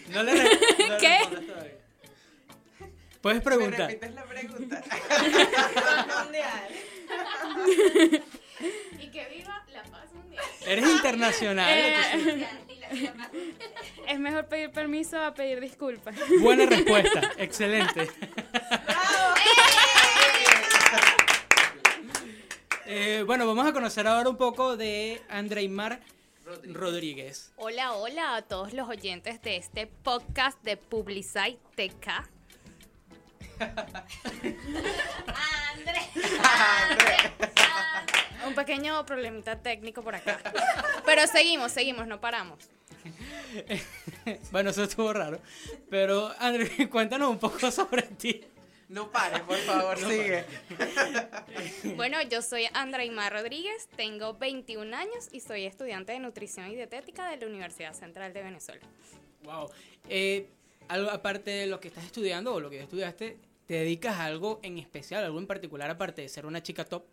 No 0.09 0.21
le, 0.21 0.33
re- 0.35 0.43
no 0.89 0.97
¿Qué? 0.99 1.17
todavía. 1.47 1.73
Puedes 3.21 3.39
¿Me 3.39 3.43
preguntar. 3.43 3.87
repites 3.89 4.13
la 4.13 4.23
pregunta? 4.25 4.83
Y 8.99 9.07
que 9.09 9.25
viva. 9.29 9.65
Eres 10.65 10.89
internacional. 10.89 11.69
Eh, 11.69 11.95
entonces, 12.13 12.47
Es 14.07 14.19
mejor 14.19 14.47
pedir 14.47 14.71
permiso 14.71 15.21
a 15.23 15.33
pedir 15.33 15.61
disculpas. 15.61 16.15
buena 16.41 16.65
respuesta. 16.69 17.31
Excelente. 17.37 18.09
Eh, 22.85 23.23
bueno, 23.27 23.45
vamos 23.45 23.67
a 23.67 23.73
conocer 23.73 24.07
ahora 24.07 24.27
un 24.29 24.37
poco 24.37 24.75
de 24.75 25.21
Andreymar 25.29 25.99
Rodríguez. 26.65 27.51
Hola, 27.57 27.93
hola 27.93 28.37
a 28.37 28.41
todos 28.41 28.73
los 28.73 28.89
oyentes 28.89 29.39
de 29.43 29.57
este 29.57 29.85
podcast 29.85 30.59
de 30.63 30.77
Publicite 30.77 31.59
TK. 31.75 32.07
Un 38.49 38.55
pequeño 38.55 39.05
problemita 39.05 39.61
técnico 39.61 40.01
por 40.01 40.15
acá. 40.15 40.39
Pero 41.05 41.27
seguimos, 41.27 41.71
seguimos, 41.71 42.07
no 42.07 42.19
paramos. 42.19 42.57
Bueno, 44.51 44.71
eso 44.71 44.83
estuvo 44.83 45.11
raro. 45.13 45.39
Pero, 45.89 46.33
André, 46.39 46.89
cuéntanos 46.89 47.29
un 47.29 47.39
poco 47.39 47.71
sobre 47.71 48.03
ti. 48.03 48.43
No 48.89 49.11
pares, 49.11 49.41
por 49.41 49.57
favor, 49.57 49.97
sigue. 49.97 50.45
Bueno, 51.95 52.21
yo 52.23 52.41
soy 52.41 52.67
Andraimar 52.73 53.31
Rodríguez, 53.31 53.87
tengo 53.95 54.33
21 54.33 54.95
años 54.95 55.29
y 55.31 55.41
soy 55.41 55.65
estudiante 55.65 56.11
de 56.11 56.19
nutrición 56.19 56.71
y 56.71 56.75
dietética 56.75 57.29
de 57.29 57.37
la 57.37 57.45
Universidad 57.45 57.93
Central 57.93 58.33
de 58.33 58.41
Venezuela. 58.43 58.81
Wow. 59.43 59.69
Eh, 60.09 60.47
algo 60.87 61.11
aparte 61.11 61.51
de 61.51 61.67
lo 61.67 61.79
que 61.79 61.89
estás 61.89 62.05
estudiando 62.05 62.53
o 62.53 62.59
lo 62.59 62.69
que 62.69 62.77
ya 62.77 62.83
estudiaste, 62.83 63.37
¿te 63.67 63.73
dedicas 63.75 64.17
a 64.17 64.25
algo 64.25 64.59
en 64.63 64.79
especial, 64.79 65.23
algo 65.23 65.37
en 65.37 65.45
particular 65.47 65.89
aparte 65.89 66.23
de 66.23 66.29
ser 66.29 66.47
una 66.47 66.63
chica 66.63 66.83
top? 66.85 67.03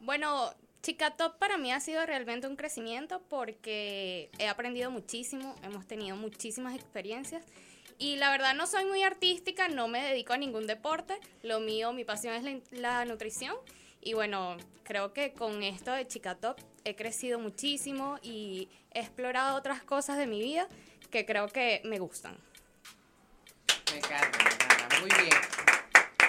Bueno, 0.00 0.54
Chica 0.82 1.16
Top 1.16 1.38
para 1.38 1.58
mí 1.58 1.72
ha 1.72 1.80
sido 1.80 2.04
realmente 2.06 2.46
un 2.46 2.56
crecimiento 2.56 3.20
porque 3.28 4.30
he 4.38 4.48
aprendido 4.48 4.90
muchísimo, 4.90 5.56
hemos 5.62 5.86
tenido 5.86 6.16
muchísimas 6.16 6.74
experiencias 6.74 7.44
y 7.98 8.16
la 8.16 8.30
verdad 8.30 8.54
no 8.54 8.66
soy 8.66 8.84
muy 8.84 9.02
artística, 9.02 9.68
no 9.68 9.88
me 9.88 10.02
dedico 10.02 10.32
a 10.32 10.36
ningún 10.36 10.66
deporte, 10.66 11.18
lo 11.42 11.60
mío, 11.60 11.92
mi 11.92 12.04
pasión 12.04 12.34
es 12.34 12.62
la, 12.70 13.04
nutrición 13.04 13.56
y 14.00 14.14
bueno, 14.14 14.56
creo 14.84 15.12
que 15.12 15.32
con 15.32 15.62
esto 15.62 15.92
de 15.92 16.06
Chica 16.06 16.36
Top 16.36 16.60
he 16.84 16.94
crecido 16.94 17.38
muchísimo 17.38 18.18
y 18.22 18.68
he 18.92 19.00
explorado 19.00 19.56
otras 19.56 19.82
cosas 19.82 20.18
de 20.18 20.26
mi 20.26 20.40
vida 20.40 20.68
que 21.10 21.24
creo 21.24 21.48
que 21.48 21.80
me 21.84 21.98
gustan. 21.98 22.36
Me 23.90 23.98
encanta. 23.98 24.38
Muy 25.00 25.10
bien. 25.10 25.55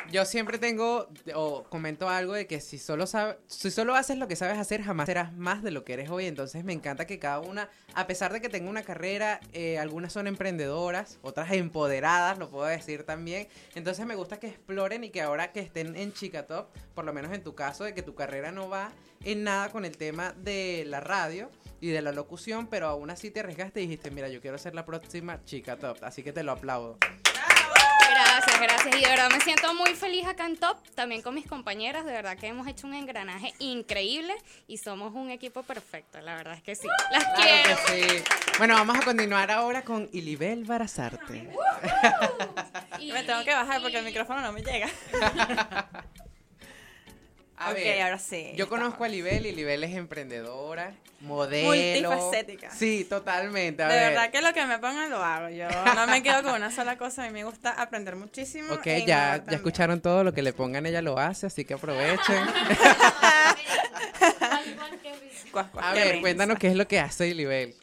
Yo 0.09 0.23
siempre 0.23 0.57
tengo 0.57 1.09
o 1.35 1.63
comento 1.65 2.07
algo 2.07 2.33
de 2.33 2.47
que 2.47 2.61
si 2.61 2.77
solo 2.77 3.05
sabe- 3.07 3.37
si 3.47 3.69
solo 3.71 3.93
haces 3.93 4.17
lo 4.17 4.27
que 4.29 4.37
sabes 4.37 4.57
hacer, 4.57 4.81
jamás 4.81 5.05
serás 5.07 5.33
más 5.33 5.63
de 5.63 5.71
lo 5.71 5.83
que 5.83 5.93
eres 5.93 6.09
hoy. 6.09 6.27
Entonces 6.27 6.63
me 6.63 6.71
encanta 6.71 7.05
que 7.05 7.19
cada 7.19 7.39
una, 7.41 7.69
a 7.93 8.07
pesar 8.07 8.31
de 8.31 8.39
que 8.39 8.47
tenga 8.47 8.69
una 8.69 8.83
carrera, 8.83 9.41
eh, 9.51 9.77
algunas 9.79 10.13
son 10.13 10.27
emprendedoras, 10.27 11.19
otras 11.23 11.51
empoderadas, 11.51 12.37
lo 12.37 12.49
puedo 12.49 12.65
decir 12.65 13.03
también. 13.03 13.47
Entonces 13.75 14.05
me 14.05 14.15
gusta 14.15 14.39
que 14.39 14.47
exploren 14.47 15.03
y 15.03 15.09
que 15.09 15.21
ahora 15.21 15.51
que 15.51 15.59
estén 15.59 15.95
en 15.97 16.13
Chica 16.13 16.47
Top, 16.47 16.67
por 16.95 17.03
lo 17.03 17.11
menos 17.11 17.33
en 17.33 17.43
tu 17.43 17.53
caso, 17.53 17.83
de 17.83 17.93
que 17.93 18.01
tu 18.01 18.15
carrera 18.15 18.51
no 18.53 18.69
va 18.69 18.91
en 19.25 19.43
nada 19.43 19.69
con 19.71 19.83
el 19.83 19.97
tema 19.97 20.33
de 20.37 20.85
la 20.87 21.01
radio 21.01 21.51
y 21.81 21.89
de 21.89 22.01
la 22.01 22.13
locución, 22.13 22.67
pero 22.67 22.87
aún 22.87 23.09
así 23.09 23.29
te 23.29 23.41
arriesgaste 23.41 23.81
y 23.81 23.87
dijiste, 23.87 24.09
mira, 24.11 24.29
yo 24.29 24.39
quiero 24.39 24.57
ser 24.57 24.73
la 24.73 24.85
próxima 24.85 25.43
Chica 25.43 25.75
Top. 25.77 25.97
Así 26.01 26.23
que 26.23 26.31
te 26.31 26.43
lo 26.43 26.53
aplaudo. 26.53 26.97
Gracias, 28.38 28.62
gracias. 28.62 28.96
Y 28.96 29.01
de 29.01 29.08
verdad 29.10 29.29
me 29.32 29.39
siento 29.41 29.74
muy 29.74 29.96
feliz 29.96 30.27
acá 30.27 30.46
en 30.46 30.58
Top, 30.58 30.77
también 30.94 31.22
con 31.24 31.34
mis 31.34 31.48
compañeras. 31.48 32.06
De 32.06 32.12
verdad 32.12 32.38
que 32.38 32.48
hemos 32.48 32.67
hecho 32.67 32.86
un 32.86 32.94
engranaje 32.94 33.53
increíble 33.60 34.36
y 34.67 34.77
somos 34.77 35.13
un 35.15 35.32
equipo 35.32 35.63
perfecto. 35.63 36.22
La 36.22 36.36
verdad 36.36 36.53
es 36.56 36.62
que 36.62 36.75
sí. 36.75 36.88
Las 37.12 37.24
Claro 37.24 37.41
quiero. 37.41 37.79
que 37.88 38.17
sí. 38.20 38.24
Bueno, 38.60 38.75
vamos 38.75 38.98
a 39.00 39.01
continuar 39.01 39.50
ahora 39.51 39.82
con 39.82 40.08
Ilibel 40.13 40.65
Barazarte. 40.65 41.50
Y- 43.00 43.12
Me 43.12 43.24
tengo 43.24 43.44
que 43.44 43.53
bajar 43.53 43.82
porque 43.82 43.98
el 43.98 44.06
micrófono 44.06 44.41
no 44.41 44.51
me 44.51 44.62
llega. 44.62 44.88
A 47.59 47.71
ok, 47.71 47.75
ver, 47.75 48.01
ahora 48.03 48.19
sí. 48.19 48.51
Yo 48.55 48.69
conozco 48.69 49.03
a 49.03 49.09
Ilibel 49.09 49.45
y 49.47 49.49
Ilibel 49.49 49.83
es 49.83 49.95
emprendedora, 49.95 50.93
modelo. 51.21 52.11
Multifacética. 52.11 52.69
Sí, 52.71 53.03
totalmente. 53.09 53.81
A 53.81 53.87
De 53.87 53.95
ver. 53.95 54.09
verdad 54.09 54.29
que 54.29 54.41
lo 54.43 54.53
que 54.53 54.63
me 54.65 54.77
pongan 54.77 55.09
lo 55.09 55.23
hago. 55.23 55.49
Yo 55.49 55.67
no 55.95 56.05
me 56.05 56.21
quedo 56.21 56.43
con 56.43 56.53
una 56.53 56.71
sola 56.71 56.97
cosa. 56.99 57.23
A 57.23 57.27
mí 57.27 57.33
me 57.33 57.43
gusta 57.43 57.71
aprender 57.71 58.15
muchísimo. 58.15 58.73
Ok, 58.75 58.85
e 58.87 59.05
ya, 59.07 59.43
ya 59.43 59.55
escucharon 59.55 60.01
todo 60.01 60.23
lo 60.23 60.33
que 60.35 60.43
le 60.43 60.53
pongan, 60.53 60.85
ella 60.85 61.01
lo 61.01 61.17
hace, 61.17 61.47
así 61.47 61.65
que 61.65 61.73
aprovechen. 61.73 62.19
A 65.81 65.93
ver, 65.93 66.21
cuéntanos 66.21 66.59
qué 66.59 66.67
es 66.67 66.75
lo 66.75 66.87
que 66.87 66.99
hace 66.99 67.27
Ilibel. 67.29 67.73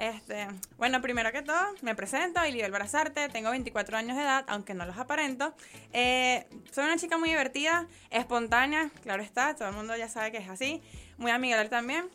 Este, 0.00 0.48
bueno, 0.78 1.02
primero 1.02 1.30
que 1.30 1.42
todo, 1.42 1.60
me 1.82 1.94
presento, 1.94 2.42
Ilibel 2.46 2.72
Barazarte, 2.72 3.28
tengo 3.28 3.50
24 3.50 3.98
años 3.98 4.16
de 4.16 4.22
edad, 4.22 4.46
aunque 4.48 4.72
no 4.72 4.86
los 4.86 4.96
aparento. 4.96 5.52
Eh, 5.92 6.46
soy 6.72 6.84
una 6.84 6.96
chica 6.96 7.18
muy 7.18 7.28
divertida, 7.28 7.86
espontánea, 8.08 8.90
claro 9.02 9.22
está, 9.22 9.54
todo 9.54 9.68
el 9.68 9.74
mundo 9.74 9.94
ya 9.94 10.08
sabe 10.08 10.32
que 10.32 10.38
es 10.38 10.48
así, 10.48 10.80
muy 11.18 11.30
amigable 11.30 11.68
también. 11.68 12.08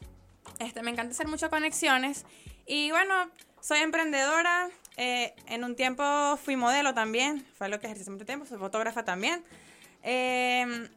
Este, 0.58 0.82
me 0.82 0.90
encanta 0.90 1.12
hacer 1.14 1.28
muchas 1.28 1.52
conexiones 1.52 2.26
y 2.66 2.90
bueno, 2.90 3.30
soy 3.62 3.82
emprendedora, 3.82 4.68
eh, 4.98 5.36
en 5.46 5.64
un 5.64 5.76
tiempo 5.76 6.04
fui 6.44 6.56
modelo 6.56 6.96
también, 6.96 7.46
fue 7.56 7.70
lo 7.70 7.80
que 7.80 7.86
ejercí 7.86 8.10
mucho 8.10 8.26
tiempo, 8.26 8.48
soy 8.48 8.58
fotógrafa 8.58 9.06
también. 9.06 9.44
Eh, 10.02 10.90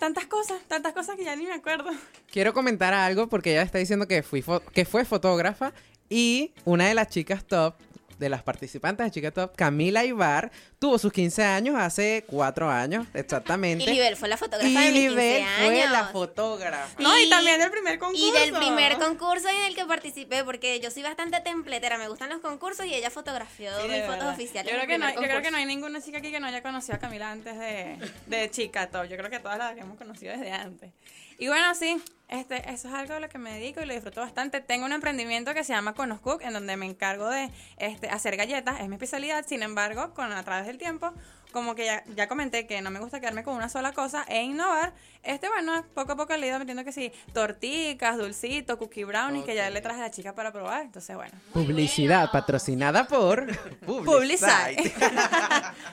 tantas 0.00 0.26
cosas, 0.26 0.60
tantas 0.66 0.94
cosas 0.94 1.14
que 1.14 1.22
ya 1.22 1.36
ni 1.36 1.44
me 1.46 1.52
acuerdo. 1.52 1.90
Quiero 2.32 2.52
comentar 2.52 2.92
algo 2.92 3.28
porque 3.28 3.52
ella 3.52 3.62
está 3.62 3.78
diciendo 3.78 4.08
que, 4.08 4.24
fui 4.24 4.42
que 4.72 4.84
fue 4.84 5.04
fotógrafa 5.04 5.72
y 6.08 6.52
una 6.64 6.88
de 6.88 6.94
las 6.94 7.08
chicas 7.08 7.44
top, 7.44 7.74
de 8.18 8.28
las 8.28 8.42
participantes 8.42 9.04
de 9.06 9.10
Chica 9.10 9.30
Top, 9.30 9.54
Camila 9.56 10.04
Ibar, 10.04 10.50
tuvo 10.78 10.98
sus 10.98 11.12
15 11.12 11.44
años 11.44 11.76
hace 11.76 12.24
4 12.26 12.70
años, 12.70 13.06
exactamente. 13.14 13.84
Y 13.84 13.86
Libel 13.86 14.16
fue 14.16 14.28
la 14.28 14.36
fotógrafa 14.36 14.68
Y 14.68 14.72
de 14.72 14.92
mis 14.92 14.92
15 14.92 15.08
Libel 15.10 15.44
fue 15.58 15.86
la 15.88 16.04
fotógrafa. 16.06 17.02
No, 17.02 17.18
y 17.18 17.28
también 17.28 17.60
del 17.60 17.70
primer 17.70 17.98
concurso. 17.98 18.26
Y 18.26 18.30
del 18.32 18.52
primer 18.52 18.98
concurso 18.98 19.48
en 19.48 19.62
el 19.66 19.74
que 19.74 19.84
participé, 19.84 20.44
porque 20.44 20.80
yo 20.80 20.90
soy 20.90 21.02
bastante 21.02 21.40
templetera, 21.40 21.98
me 21.98 22.08
gustan 22.08 22.30
los 22.30 22.40
concursos 22.40 22.86
y 22.86 22.94
ella 22.94 23.10
fotografió 23.10 23.70
Sí, 23.82 23.88
mis 23.88 24.04
fotos 24.04 24.24
oficiales. 24.32 24.72
Yo 24.72 24.78
creo, 24.78 24.88
que 24.88 24.98
no, 24.98 25.10
yo 25.14 25.22
creo 25.22 25.42
que 25.42 25.50
no 25.50 25.58
hay 25.58 25.66
ninguna 25.66 26.00
chica 26.00 26.18
aquí 26.18 26.30
que 26.30 26.40
no 26.40 26.46
haya 26.46 26.62
conocido 26.62 26.96
a 26.96 26.98
Camila 26.98 27.30
antes 27.30 27.58
de, 27.58 27.98
de 28.26 28.50
chica 28.50 28.88
top. 28.90 29.06
Yo 29.06 29.16
creo 29.16 29.30
que 29.30 29.40
todas 29.40 29.58
las 29.58 29.76
hemos 29.76 29.98
conocido 29.98 30.32
desde 30.32 30.52
antes. 30.52 30.92
Y 31.38 31.48
bueno, 31.48 31.74
sí, 31.74 32.00
este, 32.28 32.70
eso 32.70 32.88
es 32.88 32.94
algo 32.94 33.14
a 33.14 33.20
lo 33.20 33.28
que 33.28 33.38
me 33.38 33.52
dedico 33.54 33.80
y 33.80 33.86
lo 33.86 33.94
disfruto 33.94 34.20
bastante. 34.20 34.60
Tengo 34.60 34.86
un 34.86 34.92
emprendimiento 34.92 35.54
que 35.54 35.64
se 35.64 35.72
llama 35.72 35.94
Conos 35.94 36.20
Cook, 36.20 36.42
en 36.42 36.52
donde 36.52 36.76
me 36.76 36.86
encargo 36.86 37.28
de 37.28 37.50
este, 37.76 38.08
hacer 38.08 38.36
galletas, 38.36 38.80
es 38.80 38.88
mi 38.88 38.94
especialidad. 38.94 39.44
Sin 39.46 39.62
embargo, 39.62 40.14
con 40.14 40.32
a 40.32 40.42
través 40.42 40.66
del 40.66 40.78
tiempo, 40.78 41.12
como 41.54 41.76
que 41.76 41.84
ya, 41.84 42.02
ya 42.16 42.26
comenté 42.26 42.66
que 42.66 42.82
no 42.82 42.90
me 42.90 42.98
gusta 42.98 43.20
quedarme 43.20 43.44
con 43.44 43.54
una 43.54 43.68
sola 43.68 43.92
cosa 43.92 44.24
e 44.28 44.42
innovar, 44.42 44.92
este, 45.22 45.48
bueno, 45.48 45.86
poco 45.94 46.12
a 46.12 46.16
poco 46.16 46.36
le 46.36 46.46
he 46.46 46.48
ido 46.48 46.58
metiendo 46.58 46.84
que 46.84 46.90
sí, 46.90 47.12
torticas, 47.32 48.18
dulcitos, 48.18 48.76
cookie 48.76 49.04
brownies, 49.04 49.44
que 49.44 49.54
ya 49.54 49.70
le 49.70 49.80
traje 49.80 50.00
a 50.00 50.02
la 50.02 50.10
chica 50.10 50.34
para 50.34 50.50
probar. 50.50 50.82
Entonces, 50.82 51.14
bueno. 51.14 51.32
Publicidad 51.52 52.28
patrocinada 52.32 53.06
por 53.06 53.46
Publicite. 53.86 54.92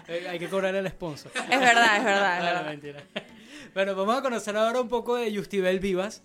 Hay 0.29 0.39
que 0.39 0.49
cobrar 0.49 0.73
el 0.73 0.89
sponsor. 0.89 1.31
Es 1.35 1.59
verdad, 1.59 1.97
es 1.97 2.03
verdad, 2.05 2.53
es 2.53 2.59
no, 2.63 2.69
mentira. 2.69 3.03
Bueno, 3.75 3.95
vamos 3.95 4.17
a 4.17 4.21
conocer 4.23 4.57
ahora 4.57 4.81
un 4.81 4.89
poco 4.89 5.15
de 5.15 5.33
Justibel 5.33 5.79
Vivas. 5.79 6.23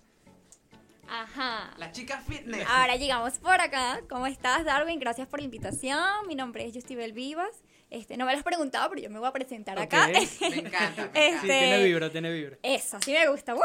Ajá. 1.07 1.75
La 1.77 1.91
chica 1.91 2.21
fitness. 2.27 2.67
Ahora 2.67 2.95
llegamos 2.95 3.37
por 3.37 3.61
acá. 3.61 4.01
¿Cómo 4.09 4.25
estás, 4.25 4.65
Darwin? 4.65 4.99
Gracias 4.99 5.27
por 5.27 5.39
la 5.39 5.45
invitación. 5.45 6.27
Mi 6.27 6.33
nombre 6.33 6.65
es 6.65 6.73
Justibel 6.73 7.13
Vivas. 7.13 7.63
Este, 7.89 8.17
no 8.17 8.25
me 8.25 8.33
lo 8.33 8.37
has 8.37 8.43
preguntado, 8.43 8.89
pero 8.89 9.01
yo 9.01 9.09
me 9.09 9.17
voy 9.17 9.27
a 9.29 9.31
presentar 9.31 9.79
acá. 9.79 10.07
Me 10.41 10.57
encanta. 10.57 11.09
me 11.13 11.27
Este, 11.27 11.29
encanta. 11.29 11.41
Sí, 11.41 11.47
tiene 11.47 11.83
vibra, 11.85 12.09
tiene 12.11 12.31
vibra. 12.31 12.57
Eso, 12.61 12.97
sí 13.01 13.13
me 13.13 13.27
gusta. 13.29 13.55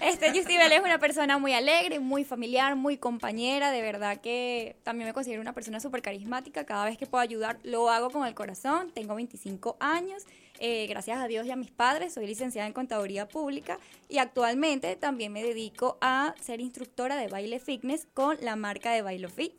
Este, 0.00 0.30
Justibel 0.32 0.72
es 0.72 0.80
una 0.80 0.98
persona 0.98 1.38
muy 1.38 1.52
alegre, 1.52 2.00
muy 2.00 2.24
familiar, 2.24 2.74
muy 2.74 2.96
compañera. 2.96 3.70
De 3.70 3.80
verdad 3.80 4.20
que 4.20 4.76
también 4.82 5.08
me 5.08 5.14
considero 5.14 5.40
una 5.40 5.52
persona 5.52 5.78
súper 5.78 6.02
carismática. 6.02 6.64
Cada 6.66 6.84
vez 6.84 6.98
que 6.98 7.06
puedo 7.06 7.22
ayudar, 7.22 7.58
lo 7.62 7.90
hago 7.90 8.10
con 8.10 8.26
el 8.26 8.34
corazón. 8.34 8.90
Tengo 8.92 9.14
25 9.14 9.76
años. 9.78 10.24
Eh, 10.58 10.86
gracias 10.88 11.18
a 11.18 11.26
Dios 11.26 11.46
y 11.46 11.50
a 11.50 11.56
mis 11.56 11.72
padres, 11.72 12.14
soy 12.14 12.26
licenciada 12.28 12.66
en 12.68 12.72
Contaduría 12.72 13.26
Pública 13.26 13.78
y 14.08 14.18
actualmente 14.18 14.94
también 14.94 15.32
me 15.32 15.42
dedico 15.42 15.98
a 16.00 16.32
ser 16.40 16.60
instructora 16.60 17.16
de 17.16 17.26
baile 17.26 17.58
fitness 17.58 18.06
con 18.14 18.36
la 18.40 18.54
marca 18.54 18.92
de 18.92 19.02
Bailo 19.02 19.28
Fit 19.28 19.52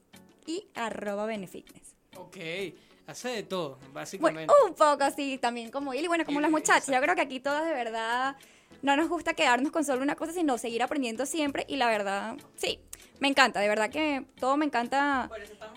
y 0.46 0.68
arroba 0.74 1.26
Benefitness. 1.26 1.96
Ok, 2.16 2.38
hace 3.08 3.30
de 3.30 3.44
todo, 3.44 3.76
Bueno, 3.78 3.94
básicamente. 3.94 4.54
un 4.68 4.74
poco 4.74 5.04
así 5.04 5.38
también 5.38 5.72
como 5.72 5.94
él 5.94 6.06
y 6.06 6.08
bueno, 6.08 6.26
como 6.26 6.40
las 6.42 6.52
muchachas. 6.52 6.88
Yo 6.88 7.00
creo 7.02 7.16
que 7.16 7.22
aquí 7.22 7.40
todas 7.40 7.66
de 7.66 7.74
verdad 7.74 8.36
no 8.82 8.96
nos 8.96 9.10
gusta 9.10 9.34
quedarnos 9.34 9.72
con 9.72 9.84
solo 9.84 10.02
una 10.02 10.16
cosa, 10.16 10.34
sino 10.34 10.58
seguir 10.58 10.84
aprendiendo 10.84 11.26
siempre 11.26 11.66
y 11.68 11.78
la 11.78 11.88
verdad, 11.88 12.36
sí, 12.56 12.80
me 13.20 13.28
encanta, 13.28 13.60
de 13.60 13.68
verdad 13.68 13.90
que 13.90 14.26
todo 14.40 14.58
me 14.58 14.66
encanta 14.66 15.30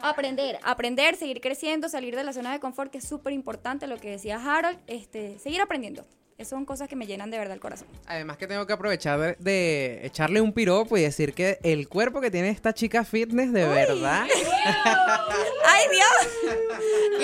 aprender, 0.03 0.59
aprender, 0.63 1.17
seguir 1.17 1.41
creciendo, 1.41 1.89
salir 1.89 2.17
de 2.17 2.25
la 2.25 2.33
zona 2.33 2.53
de 2.53 2.61
confort, 2.61 2.91
que 2.91 2.99
es 2.99 3.09
súper 3.09 3.33
importante 3.33 3.87
lo 3.87 3.99
que 3.99 4.11
decía 4.11 4.37
Harold, 4.43 4.79
este, 4.87 5.39
seguir 5.39 5.61
aprendiendo. 5.61 6.05
Esas 6.39 6.51
son 6.51 6.65
cosas 6.65 6.89
que 6.89 6.95
me 6.95 7.05
llenan 7.05 7.33
de 7.33 7.37
verdad 7.37 7.55
el 7.55 7.61
corazón. 7.61 7.89
Además 8.07 8.37
que 8.37 8.47
tengo 8.47 8.65
que 8.65 8.73
aprovechar 8.73 9.37
de, 9.39 10.01
echarle 10.05 10.41
un 10.41 10.53
piropo 10.53 10.97
y 10.97 11.03
decir 11.03 11.35
que 11.35 11.59
el 11.65 11.89
cuerpo 11.89 12.21
que 12.21 12.31
tiene 12.31 12.51
esta 12.51 12.73
chica 12.73 13.03
fitness 13.03 13.53
de 13.53 13.67
verdad. 13.67 14.25
¡Ay, 15.67 15.87
Dios! 15.91 16.59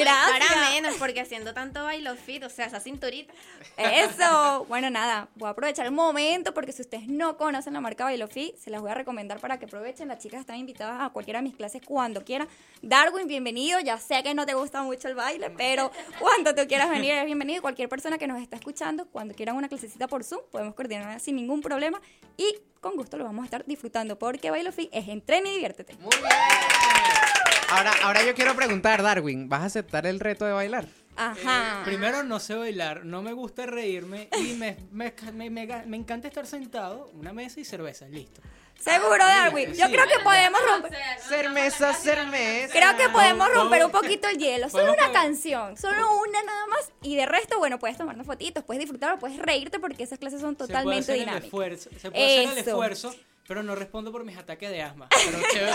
Para 0.04 0.36
Gracias. 0.36 0.70
menos, 0.70 0.94
porque 0.98 1.20
haciendo 1.20 1.54
tanto 1.54 1.82
bailo 1.82 2.14
fit, 2.16 2.42
o 2.44 2.50
sea, 2.50 2.66
esa 2.66 2.80
cinturita. 2.80 3.32
Eso. 3.76 4.66
Bueno, 4.68 4.90
nada, 4.90 5.28
voy 5.36 5.48
a 5.48 5.50
aprovechar 5.50 5.86
el 5.86 5.92
momento 5.92 6.52
porque 6.52 6.72
si 6.72 6.82
ustedes 6.82 7.08
no 7.08 7.36
conocen 7.36 7.72
la 7.72 7.80
marca 7.80 8.04
Bailofi, 8.04 8.54
se 8.58 8.70
las 8.70 8.80
voy 8.80 8.90
a 8.90 8.94
recomendar 8.94 9.38
para 9.38 9.58
que 9.58 9.64
aprovechen. 9.64 10.08
Las 10.08 10.18
chicas 10.18 10.40
están 10.40 10.56
invitadas 10.56 11.00
a 11.00 11.10
cualquiera 11.10 11.38
de 11.40 11.44
mis 11.44 11.56
clases 11.56 11.80
cuando 11.84 12.24
quieran. 12.24 12.48
Darwin, 12.82 13.26
bienvenido. 13.26 13.80
Ya 13.80 13.98
sé 13.98 14.22
que 14.22 14.34
no 14.34 14.44
te 14.44 14.54
gusta 14.54 14.82
mucho 14.82 15.08
el 15.08 15.14
baile, 15.14 15.50
pero 15.50 15.90
cuando 16.18 16.54
tú 16.54 16.66
quieras 16.66 16.90
venir, 16.90 17.12
eres 17.12 17.26
bienvenido. 17.26 17.58
Y 17.58 17.62
cualquier 17.62 17.88
persona 17.88 18.18
que 18.18 18.26
nos 18.26 18.42
está 18.42 18.56
escuchando, 18.56 19.03
cuando 19.12 19.34
quieran 19.34 19.56
una 19.56 19.68
clasecita 19.68 20.08
por 20.08 20.24
Zoom, 20.24 20.42
podemos 20.50 20.74
coordinar 20.74 21.20
sin 21.20 21.36
ningún 21.36 21.60
problema 21.60 22.00
y 22.36 22.56
con 22.80 22.96
gusto 22.96 23.16
lo 23.16 23.24
vamos 23.24 23.42
a 23.42 23.44
estar 23.46 23.64
disfrutando 23.64 24.18
porque 24.18 24.50
Bailofi 24.50 24.88
es 24.92 25.08
entrena 25.08 25.48
y 25.48 25.52
diviértete. 25.52 25.94
Muy 25.94 26.16
bien. 26.16 26.32
Ahora, 27.70 27.92
ahora 28.02 28.24
yo 28.24 28.34
quiero 28.34 28.54
preguntar, 28.54 29.02
Darwin, 29.02 29.48
¿vas 29.48 29.62
a 29.62 29.66
aceptar 29.66 30.06
el 30.06 30.20
reto 30.20 30.44
de 30.44 30.52
bailar? 30.52 30.86
Ajá. 31.16 31.82
Primero, 31.84 32.22
no 32.22 32.40
sé 32.40 32.54
bailar, 32.54 33.04
no 33.04 33.22
me 33.22 33.32
gusta 33.32 33.66
reírme 33.66 34.28
y 34.38 34.54
me, 34.54 34.76
me, 34.90 35.14
me- 35.32 35.50
me- 35.50 35.86
me 35.86 35.96
encanta 35.96 36.28
estar 36.28 36.46
sentado, 36.46 37.10
una 37.14 37.32
mesa 37.32 37.60
y 37.60 37.64
cerveza, 37.64 38.06
listo. 38.08 38.40
Seguro, 38.78 39.16
Darwin. 39.18 39.72
Yo 39.72 39.86
sí. 39.86 39.92
creo 39.92 40.06
que 40.06 40.18
podemos 40.22 40.60
romper. 40.68 40.92
Cermesa, 41.26 41.94
cermesa. 41.94 42.72
Creo 42.72 42.96
que 42.96 43.08
podemos 43.08 43.48
romper 43.54 43.84
un 43.84 43.90
poquito 43.92 44.28
el 44.28 44.36
hielo. 44.36 44.68
Solo 44.68 44.92
una 44.92 45.10
canción, 45.12 45.76
solo 45.76 46.18
una 46.18 46.42
nada 46.42 46.66
más. 46.66 46.90
Y 47.00 47.16
de 47.16 47.24
resto, 47.24 47.58
bueno, 47.58 47.78
puedes 47.78 47.96
tomarnos 47.96 48.26
fotitos, 48.26 48.64
puedes 48.64 48.80
disfrutar 48.80 49.12
o 49.14 49.18
puedes 49.18 49.38
reírte 49.38 49.78
porque 49.78 50.02
esas 50.02 50.18
clases 50.18 50.40
son 50.40 50.50
se 50.50 50.56
puede 50.56 50.68
totalmente 50.68 51.12
el 51.12 51.18
dinámicas. 51.20 51.44
esfuerzo, 51.44 51.90
se 51.98 52.10
puede 52.10 52.40
hacer 52.48 52.58
el 52.58 52.58
esfuerzo 52.68 53.14
pero 53.46 53.62
no 53.62 53.74
respondo 53.74 54.10
por 54.10 54.24
mis 54.24 54.38
ataques 54.38 54.70
de 54.70 54.80
asma. 54.80 55.06
Pero 55.10 55.38
chévere. 55.52 55.72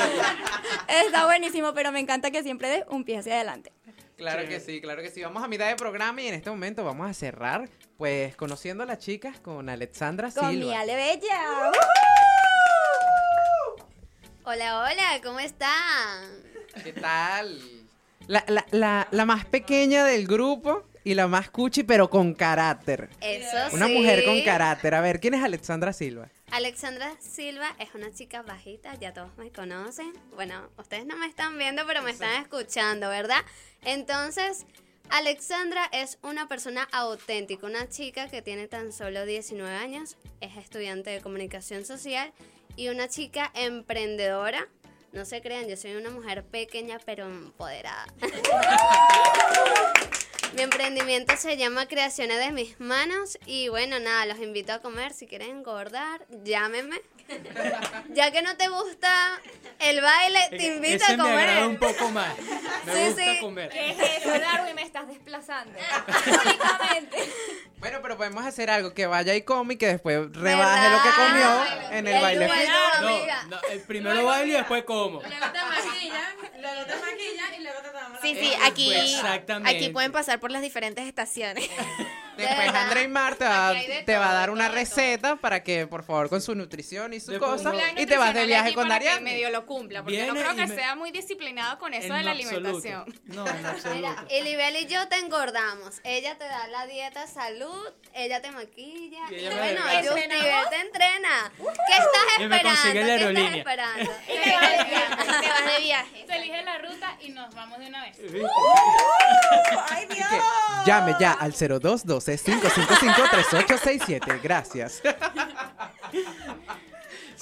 Está 1.06 1.26
buenísimo, 1.26 1.72
pero 1.74 1.92
me 1.92 2.00
encanta 2.00 2.32
que 2.32 2.42
siempre 2.42 2.68
des 2.68 2.84
un 2.90 3.04
pie 3.04 3.18
hacia 3.20 3.36
adelante. 3.36 3.72
Claro 4.20 4.46
que 4.50 4.60
sí, 4.60 4.82
claro 4.82 5.02
que 5.02 5.10
sí. 5.10 5.24
Vamos 5.24 5.42
a 5.42 5.48
mitad 5.48 5.70
de 5.70 5.78
programa 5.78 6.22
y 6.22 6.28
en 6.28 6.34
este 6.34 6.50
momento 6.50 6.84
vamos 6.84 7.10
a 7.10 7.14
cerrar, 7.14 7.70
pues, 7.98 8.36
conociendo 8.36 8.84
a 8.84 8.86
las 8.86 9.00
chicas 9.00 9.40
con 9.40 9.70
Alexandra 9.70 10.30
Con 10.30 10.50
mi 10.50 10.56
Silva. 10.56 10.82
Ale 10.82 10.96
Bella. 10.96 11.72
Hola, 14.44 14.80
hola, 14.82 15.22
¿cómo 15.24 15.40
están? 15.40 16.44
¿Qué 16.84 16.92
tal? 16.92 17.62
La, 18.28 18.44
la, 18.48 18.66
la, 18.72 19.08
la 19.10 19.26
más 19.26 19.46
pequeña 19.46 20.04
del 20.04 20.28
grupo 20.28 20.84
y 21.04 21.14
la 21.14 21.28
más 21.28 21.50
cuchi, 21.50 21.84
pero 21.84 22.10
con 22.10 22.34
carácter. 22.34 23.10
Eso 23.22 23.76
Una 23.76 23.88
sí. 23.88 23.94
mujer 23.94 24.26
con 24.26 24.42
carácter. 24.44 24.96
A 24.96 25.02
ver, 25.02 25.20
¿quién 25.20 25.34
es 25.34 25.44
Alexandra 25.44 25.94
Silva? 25.94 26.30
Alexandra 26.52 27.12
Silva 27.20 27.76
es 27.80 27.94
una 27.96 28.12
chica 28.12 28.42
bajita, 28.42 28.96
ya 28.96 29.14
todos 29.14 29.36
me 29.38 29.52
conocen. 29.52 30.14
Bueno, 30.36 30.70
ustedes 30.78 31.06
no 31.06 31.16
me 31.16 31.28
están 31.28 31.58
viendo, 31.58 31.86
pero 31.86 32.02
me 32.02 32.12
están 32.12 32.42
escuchando, 32.42 33.10
¿verdad? 33.10 33.42
Entonces, 33.84 34.66
Alexandra 35.10 35.90
es 35.92 36.20
una 36.22 36.48
persona 36.48 36.88
auténtica, 36.92 37.66
una 37.66 37.88
chica 37.90 38.28
que 38.30 38.42
tiene 38.42 38.68
tan 38.68 38.92
solo 38.92 39.26
19 39.26 39.74
años, 39.76 40.18
es 40.42 40.58
estudiante 40.58 41.10
de 41.10 41.22
comunicación 41.22 41.86
social 41.86 42.32
y 42.76 42.90
una 42.90 43.08
chica 43.08 43.52
emprendedora. 43.56 44.68
No 45.12 45.26
se 45.26 45.42
crean, 45.42 45.68
yo 45.68 45.76
soy 45.78 45.96
una 45.96 46.12
mujer 46.12 46.44
pequeña 46.44 47.00
pero 47.04 47.26
empoderada. 47.26 48.06
Mi 50.56 50.64
emprendimiento 50.64 51.36
se 51.38 51.58
llama 51.58 51.86
Creaciones 51.88 52.38
de 52.40 52.52
mis 52.52 52.80
manos 52.80 53.38
y 53.46 53.70
bueno, 53.70 54.00
nada, 54.00 54.26
los 54.26 54.40
invito 54.40 54.74
a 54.74 54.80
comer. 54.80 55.14
Si 55.14 55.28
quieren 55.28 55.50
engordar, 55.58 56.26
llámenme. 56.44 57.00
Ya 58.10 58.32
que 58.32 58.42
no 58.42 58.58
te 58.58 58.68
gusta 58.70 59.40
el 59.78 60.02
baile, 60.02 60.40
te 60.50 60.66
invito 60.66 60.96
Ese 61.04 61.14
a 61.14 61.18
me 61.18 61.24
comer. 61.24 61.64
un 61.68 61.78
poco 61.78 62.10
más. 62.10 62.34
Me 62.86 62.94
Sí, 62.94 63.06
gusta 63.06 63.24
sí. 63.24 63.38
comer. 63.40 63.70
¿Qué 63.70 63.92
es 63.92 64.00
eso, 64.18 64.30
Darwin? 64.32 64.74
Me 64.74 64.82
estás 64.82 65.08
desplazando. 65.08 65.78
Únicamente. 66.26 67.32
Bueno, 67.78 68.00
pero 68.02 68.18
podemos 68.18 68.44
hacer 68.46 68.72
algo, 68.72 68.96
que 68.96 69.06
vaya 69.06 69.36
y 69.36 69.44
come 69.44 69.76
y 69.76 69.78
que 69.78 69.86
después 69.88 70.34
rebaje 70.34 70.90
lo 70.90 71.04
que 71.04 71.10
comió 71.16 71.92
en 71.98 72.08
el 72.08 72.22
baile. 72.22 72.48
Bueno, 72.48 72.74
No, 73.02 73.44
no, 73.46 73.62
el 73.70 73.82
primero 73.82 74.26
bailo 74.26 74.48
y 74.48 74.56
después 74.58 74.84
como. 74.86 75.22
Luego 75.22 75.30
te 75.54 75.60
maquillan, 75.64 76.36
luego 76.62 76.86
te 76.86 76.96
maquillan 76.96 77.54
y 77.54 77.64
luego 77.64 77.80
te 77.82 77.92
damos 77.92 78.19
la 78.19 78.19
Sí, 78.34 78.40
sí, 78.40 78.52
aquí, 78.64 78.94
aquí 79.66 79.90
pueden 79.90 80.12
pasar 80.12 80.40
por 80.40 80.52
las 80.52 80.62
diferentes 80.62 81.06
estaciones. 81.06 81.70
Después. 82.48 82.70
André 82.74 83.04
y 83.04 83.08
Mar 83.08 83.36
te 83.36 83.46
va, 83.46 83.74
de 83.74 84.04
te 84.06 84.18
va 84.18 84.32
a 84.32 84.34
dar 84.34 84.50
una 84.50 84.66
todo, 84.68 84.76
receta 84.76 85.36
para 85.36 85.64
que, 85.64 85.88
por 85.88 86.04
favor, 86.04 86.30
con 86.30 86.42
su 86.42 86.56
nutrición 86.56 87.14
y 87.14 87.20
su 87.20 87.32
Después 87.32 87.62
cosa, 87.64 87.74
y 87.98 88.06
te 88.06 88.18
vas 88.18 88.34
de 88.34 88.46
viaje 88.46 88.74
con 88.74 88.88
para 88.88 89.00
que 89.00 89.06
Darian. 89.06 89.24
medio 89.24 89.50
lo 89.50 89.66
cumpla, 89.66 90.04
porque 90.04 90.18
no 90.26 90.34
Viene 90.34 90.40
creo 90.40 90.54
y 90.54 90.56
que 90.58 90.68
me- 90.68 90.76
sea 90.76 90.96
muy 90.96 91.12
disciplinado 91.12 91.78
con 91.80 91.94
eso 91.94 92.08
En 92.14 92.18
de 92.20 92.24
la 92.24 92.32
alimentación. 92.32 93.06
No, 93.26 93.48
en 93.48 93.66
absoluto. 93.66 93.96
Mira, 93.96 94.26
y 94.30 94.42
Libel 94.44 94.76
y 94.78 94.86
yo 94.88 95.08
te 95.08 95.18
engordamos. 95.18 96.00
Ella 96.04 96.38
te 96.38 96.46
da 96.46 96.68
la 96.68 96.86
dieta 96.88 97.28
salud, 97.28 97.88
ella 98.14 98.42
te 98.42 98.52
maquilla. 98.52 99.20
Y 99.30 99.36
ella 99.36 99.56
bueno. 99.58 99.82
Justifel 99.82 100.70
te 100.70 100.76
entrena. 100.82 101.52
¿Qué 101.58 101.94
estás 101.94 102.40
Y 102.40 102.48
me 102.48 102.56
esperando? 102.56 102.70
consigue 102.82 103.04
la 103.04 103.18
¿Qué 103.18 103.40
estás 103.40 103.56
esperando? 103.56 104.12
Y 104.28 104.44
te 104.44 104.56
vas 104.56 104.72
de 104.78 104.84
viaje. 104.86 105.42
Te 105.42 105.48
vas 105.50 105.66
de 105.78 105.84
viaje. 105.84 106.26
Se 106.28 106.36
elige 106.38 106.64
la 106.64 106.78
ruta 106.78 107.18
y 107.22 107.30
nos 107.30 107.54
vamos 107.56 107.80
de 107.80 107.88
una 107.88 108.04
vez. 108.04 108.18
¡Ay, 109.90 110.06
Dios! 110.14 110.28
Llame 110.86 111.16
ya 111.20 111.34
al 111.34 111.52
0212 111.54 112.29
555 112.38 113.16
3867. 113.30 114.40
Gracias. 114.44 115.02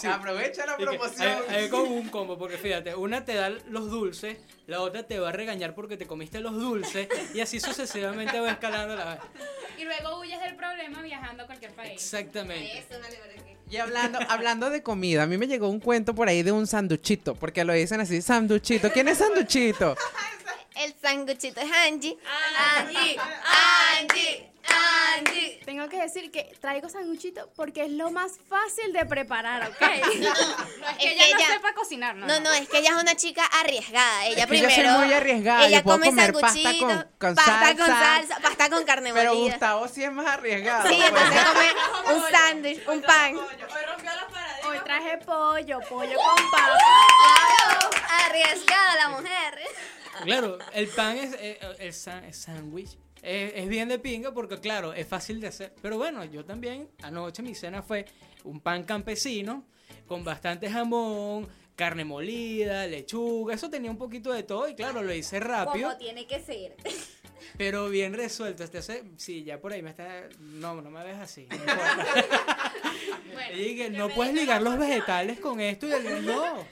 Aprovecha 0.05 0.65
la 0.65 0.77
promoción. 0.77 1.39
Hay, 1.49 1.55
hay 1.55 1.69
como 1.69 1.95
un 1.95 2.09
combo, 2.09 2.37
porque 2.37 2.57
fíjate, 2.57 2.95
una 2.95 3.25
te 3.25 3.33
da 3.33 3.49
los 3.49 3.89
dulces, 3.89 4.37
la 4.67 4.81
otra 4.81 5.03
te 5.03 5.19
va 5.19 5.29
a 5.29 5.31
regañar 5.31 5.73
porque 5.73 5.97
te 5.97 6.05
comiste 6.05 6.39
los 6.39 6.53
dulces, 6.53 7.07
y 7.33 7.39
así 7.39 7.59
sucesivamente 7.59 8.39
va 8.39 8.51
escalando 8.51 8.95
la 8.95 9.19
Y 9.77 9.85
luego 9.85 10.19
huyes 10.19 10.39
del 10.39 10.55
problema 10.55 11.01
viajando 11.01 11.43
a 11.43 11.45
cualquier 11.47 11.71
país. 11.71 11.93
Exactamente. 11.93 12.85
Y 13.69 13.77
hablando, 13.77 14.19
hablando 14.29 14.69
de 14.69 14.83
comida, 14.83 15.23
a 15.23 15.25
mí 15.25 15.37
me 15.37 15.47
llegó 15.47 15.67
un 15.67 15.79
cuento 15.79 16.13
por 16.13 16.29
ahí 16.29 16.43
de 16.43 16.51
un 16.51 16.67
sanduchito, 16.67 17.35
porque 17.35 17.63
lo 17.63 17.73
dicen 17.73 17.99
así, 17.99 18.21
sanduchito. 18.21 18.91
¿Quién 18.91 19.07
es 19.07 19.17
sanduchito? 19.17 19.95
El 20.75 20.93
sanguchito 21.01 21.59
es 21.59 21.71
Angie. 21.71 22.17
Angie, 22.77 23.17
Angie, 23.17 23.19
Angie. 23.99 24.56
Tengo 25.65 25.89
que 25.89 25.99
decir 26.01 26.31
que 26.31 26.43
traigo 26.61 26.87
sanguchito 26.89 27.51
porque 27.55 27.83
es 27.85 27.91
lo 27.91 28.09
más 28.09 28.33
fácil 28.49 28.93
de 28.93 29.05
preparar, 29.05 29.67
¿ok? 29.69 29.81
No 29.81 30.87
es 30.89 30.97
que 30.97 31.05
Es 31.07 31.11
ella 31.11 31.25
que 31.25 31.33
no 31.33 31.39
ella- 31.39 31.47
sepa 31.53 31.73
cocinar, 31.73 32.15
¿no? 32.15 32.25
No, 32.27 32.39
no, 32.39 32.51
es 32.53 32.69
que 32.69 32.77
ella 32.79 32.91
es 32.95 33.01
una 33.01 33.15
chica 33.15 33.43
arriesgada. 33.45 34.25
Ella 34.27 34.43
Es 34.43 34.49
que 34.49 34.59
yo 34.61 34.67
primero. 34.69 34.89
soy 34.93 35.05
muy 35.05 35.13
arriesgada, 35.13 35.67
Ella 35.67 35.77
yo 35.79 35.83
puedo 35.83 35.97
come 35.97 36.09
comer 36.09 36.33
pasta 36.33 36.47
sanguchito, 36.61 36.87
con- 36.87 37.07
con 37.19 37.35
pasta 37.35 37.75
con 37.75 37.85
salsa. 37.85 37.99
salsa, 37.99 38.39
pasta 38.41 38.69
con 38.69 38.83
carne 38.85 39.13
Pero 39.13 39.33
molida. 39.33 39.51
Gustavo 39.51 39.87
sí 39.87 40.03
es 40.03 40.11
más 40.11 40.27
arriesgado. 40.27 40.87
Sí, 40.89 40.95
pues. 41.09 41.21
entonces 41.23 41.43
come 41.53 42.15
un 42.15 42.31
sándwich, 42.31 42.87
un 42.87 43.01
pan. 43.01 43.35
Hoy 43.35 43.41
rompió 43.87 44.11
los 44.15 44.31
paradigmas. 44.31 44.65
Hoy 44.65 44.79
traje 44.85 45.17
pollo, 45.19 45.79
pollo 45.89 46.17
con 46.17 46.51
papa. 46.51 46.77
Claro, 46.77 47.89
arriesgada 48.25 48.95
la 48.95 49.09
mujer. 49.09 49.59
Claro, 50.23 50.57
el 50.73 50.87
pan 50.87 51.17
es 51.17 51.33
eh, 51.39 51.59
el 51.79 52.33
sándwich. 52.33 52.97
Es, 53.21 53.53
es 53.55 53.67
bien 53.67 53.89
de 53.89 53.99
pinga 53.99 54.33
porque, 54.33 54.59
claro, 54.59 54.93
es 54.93 55.07
fácil 55.07 55.39
de 55.39 55.47
hacer. 55.47 55.73
Pero 55.81 55.97
bueno, 55.97 56.23
yo 56.25 56.45
también, 56.45 56.89
anoche 57.01 57.43
mi 57.43 57.55
cena 57.55 57.81
fue 57.81 58.05
un 58.43 58.59
pan 58.59 58.83
campesino 58.83 59.65
con 60.07 60.23
bastante 60.23 60.69
jamón, 60.69 61.47
carne 61.75 62.03
molida, 62.03 62.87
lechuga. 62.87 63.53
Eso 63.53 63.69
tenía 63.69 63.91
un 63.91 63.97
poquito 63.97 64.33
de 64.33 64.43
todo 64.43 64.67
y, 64.67 64.75
claro, 64.75 65.01
lo 65.01 65.13
hice 65.13 65.39
rápido. 65.39 65.89
Como 65.89 65.97
tiene 65.97 66.27
que 66.27 66.39
ser. 66.39 66.75
Pero 67.57 67.89
bien 67.89 68.13
resuelto. 68.13 68.63
Este 68.63 68.79
hace, 68.79 69.03
sí, 69.15 69.43
ya 69.43 69.61
por 69.61 69.71
ahí 69.71 69.81
me 69.81 69.91
está. 69.91 70.27
No, 70.39 70.81
no 70.81 70.89
me 70.89 71.03
ves 71.03 71.17
así. 71.17 71.47
No. 71.49 71.57
Y 73.53 73.59
dije, 73.59 73.89
no 73.89 74.09
puedes 74.09 74.33
ligar 74.33 74.61
los 74.61 74.77
vegetales 74.77 75.39
con 75.39 75.59
esto 75.59 75.87
y 75.87 75.91
el. 75.91 76.25
No. 76.25 76.65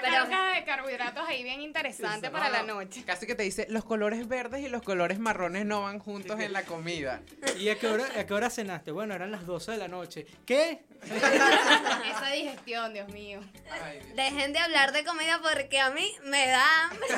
Una 0.00 0.10
carga 0.28 0.54
de 0.54 0.64
carbohidratos 0.64 1.28
ahí 1.28 1.42
bien 1.42 1.60
interesante 1.60 2.30
para 2.30 2.48
la 2.50 2.62
No, 2.62 2.74
noche. 2.74 3.02
Casi 3.04 3.26
que 3.26 3.34
te 3.34 3.42
dice, 3.42 3.66
los 3.70 3.84
colores 3.84 4.26
verdes 4.28 4.62
y 4.64 4.68
los 4.68 4.82
colores 4.82 5.18
marrones 5.18 5.64
no 5.66 5.82
van 5.82 5.98
juntos 5.98 6.38
en 6.40 6.52
la 6.52 6.62
comida. 6.64 7.20
¿Y 7.58 7.68
a 7.68 7.78
qué, 7.78 7.86
hora, 7.86 8.04
a 8.18 8.26
qué 8.26 8.34
hora 8.34 8.50
cenaste? 8.50 8.90
Bueno, 8.90 9.14
eran 9.14 9.30
las 9.30 9.46
12 9.46 9.72
de 9.72 9.78
la 9.78 9.88
noche. 9.88 10.26
¿Qué? 10.46 10.84
Esa 11.04 12.30
digestión, 12.32 12.94
Dios 12.94 13.08
mío. 13.08 13.40
Ay, 13.82 14.00
Dios. 14.00 14.16
Dejen 14.16 14.52
de 14.52 14.58
hablar 14.58 14.92
de 14.92 15.04
comida 15.04 15.40
porque 15.42 15.78
a 15.80 15.90
mí 15.90 16.12
me 16.24 16.46
da 16.46 16.64
hambre. 16.84 17.06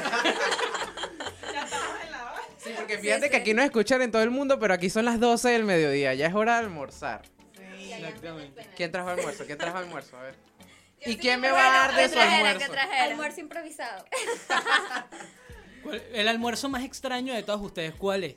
Sí, 2.58 2.72
porque 2.74 2.98
fíjate 2.98 3.30
que 3.30 3.36
aquí 3.36 3.54
nos 3.54 3.64
escuchan 3.64 4.02
en 4.02 4.10
todo 4.10 4.22
el 4.22 4.30
mundo, 4.30 4.58
pero 4.58 4.74
aquí 4.74 4.90
son 4.90 5.04
las 5.04 5.20
12 5.20 5.50
del 5.50 5.64
mediodía, 5.64 6.14
ya 6.14 6.26
es 6.26 6.34
hora 6.34 6.54
de 6.54 6.64
almorzar. 6.64 7.22
Exactamente. 7.90 8.66
¿Quién 8.76 8.90
trajo 8.90 9.10
almuerzo? 9.10 9.46
¿Quién 9.46 9.58
trajo 9.58 9.78
almuerzo? 9.78 10.16
A 10.18 10.22
ver. 10.22 10.34
¿Y 11.04 11.16
quién 11.18 11.40
me 11.40 11.50
va 11.50 11.66
a 11.66 11.88
dar 11.88 11.94
de 11.96 12.02
¿Qué 12.02 12.08
su 12.08 12.14
trajera? 12.14 12.42
¿Qué 12.42 12.48
almuerzo? 12.64 12.72
trajera? 12.72 13.04
Almuerzo 13.04 13.40
improvisado. 13.40 14.04
¿Cuál- 15.82 16.02
El 16.12 16.28
almuerzo 16.28 16.68
más 16.68 16.82
extraño 16.84 17.34
de 17.34 17.42
todos 17.42 17.60
ustedes, 17.60 17.94
¿cuál 17.94 18.24
es? 18.24 18.36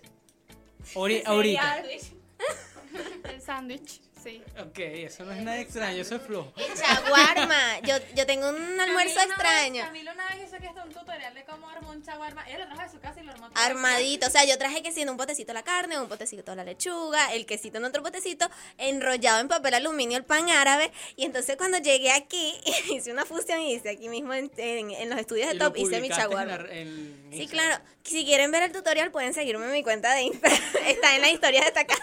Ori- 0.94 1.24
ahorita. 1.26 1.84
El 3.24 3.42
sándwich, 3.42 4.02
sí. 4.24 4.44
Ok, 4.60 4.78
eso 4.80 5.24
no 5.26 5.32
es 5.32 5.42
nada 5.42 5.60
extraño, 5.60 6.02
eso 6.02 6.16
es 6.16 6.22
flojo. 6.22 6.54
Chaguarma. 6.76 7.80
Yo, 7.84 7.96
yo 8.16 8.26
tengo 8.26 8.50
un 8.50 8.80
almuerzo 8.80 9.20
extraño. 9.22 9.84
Camilo 9.84 10.12
una 10.12 10.28
vez 10.30 10.48
hizo 10.48 10.58
que 10.58 10.66
está 10.68 10.84
un 10.84 10.92
tutorial 10.92 11.34
de 11.34 11.44
cómo 11.46 11.70
armar 11.70 11.90
un 11.96 12.04
chaguarma. 12.04 12.48
Ella 12.48 12.60
lo 12.60 12.66
trajo 12.68 12.82
de 12.84 12.90
su 12.90 13.00
casa 13.00 13.20
y 13.20 13.24
lo 13.24 13.32
armó 13.32 13.50
todo. 13.50 13.64
Armadito, 13.64 14.28
o 14.28 14.30
sea, 14.30 14.46
yo 14.46 14.58
traje 14.58 14.82
que 14.84 14.92
siendo 14.92 15.12
un 15.14 15.18
potecito 15.18 15.54
la 15.54 15.64
carne, 15.64 16.00
un 16.00 16.08
potecito 16.08 16.54
la 16.56 16.64
lechuga, 16.64 17.34
el 17.34 17.46
quesito 17.46 17.78
en 17.78 17.86
otro 17.86 18.04
potecito, 18.04 18.50
enrollado 18.78 19.40
en 19.40 19.48
papel 19.48 19.74
aluminio 19.74 20.18
el 20.18 20.24
pan 20.26 20.50
árabe. 20.50 20.92
Y 21.16 21.26
entonces 21.26 21.56
cuando 21.58 21.78
llegué 21.80 22.12
aquí, 22.12 22.54
hice 22.92 23.12
una 23.12 23.26
fusión 23.26 23.62
y 23.62 23.74
hice 23.76 23.90
aquí 23.90 24.10
mismo 24.10 24.34
en, 24.34 24.52
en- 24.58 24.92
en 24.92 25.10
los 25.10 25.20
estudios 25.20 25.50
de 25.50 25.56
Y 25.56 25.60
Top, 25.60 25.76
hice 25.78 26.02
mi 26.02 26.10
publicaste 26.10 26.24
en 26.24 26.30
chaguarma. 26.30 26.58
la- 26.58 26.74
en 26.74 27.30
Sí, 27.32 27.42
Instagram. 27.42 27.50
claro. 27.50 27.84
Si 28.04 28.26
quieren 28.26 28.52
ver 28.52 28.64
el 28.64 28.72
tutorial, 28.72 29.12
pueden 29.12 29.34
seguirme 29.34 29.66
en 29.66 29.72
mi 29.72 29.84
cuenta 29.84 30.14
de 30.16 30.24
Instagram. 30.24 30.60
Está 30.88 31.16
en 31.16 31.22
la 31.22 31.30
historia 31.30 31.62
destacada. 31.62 32.02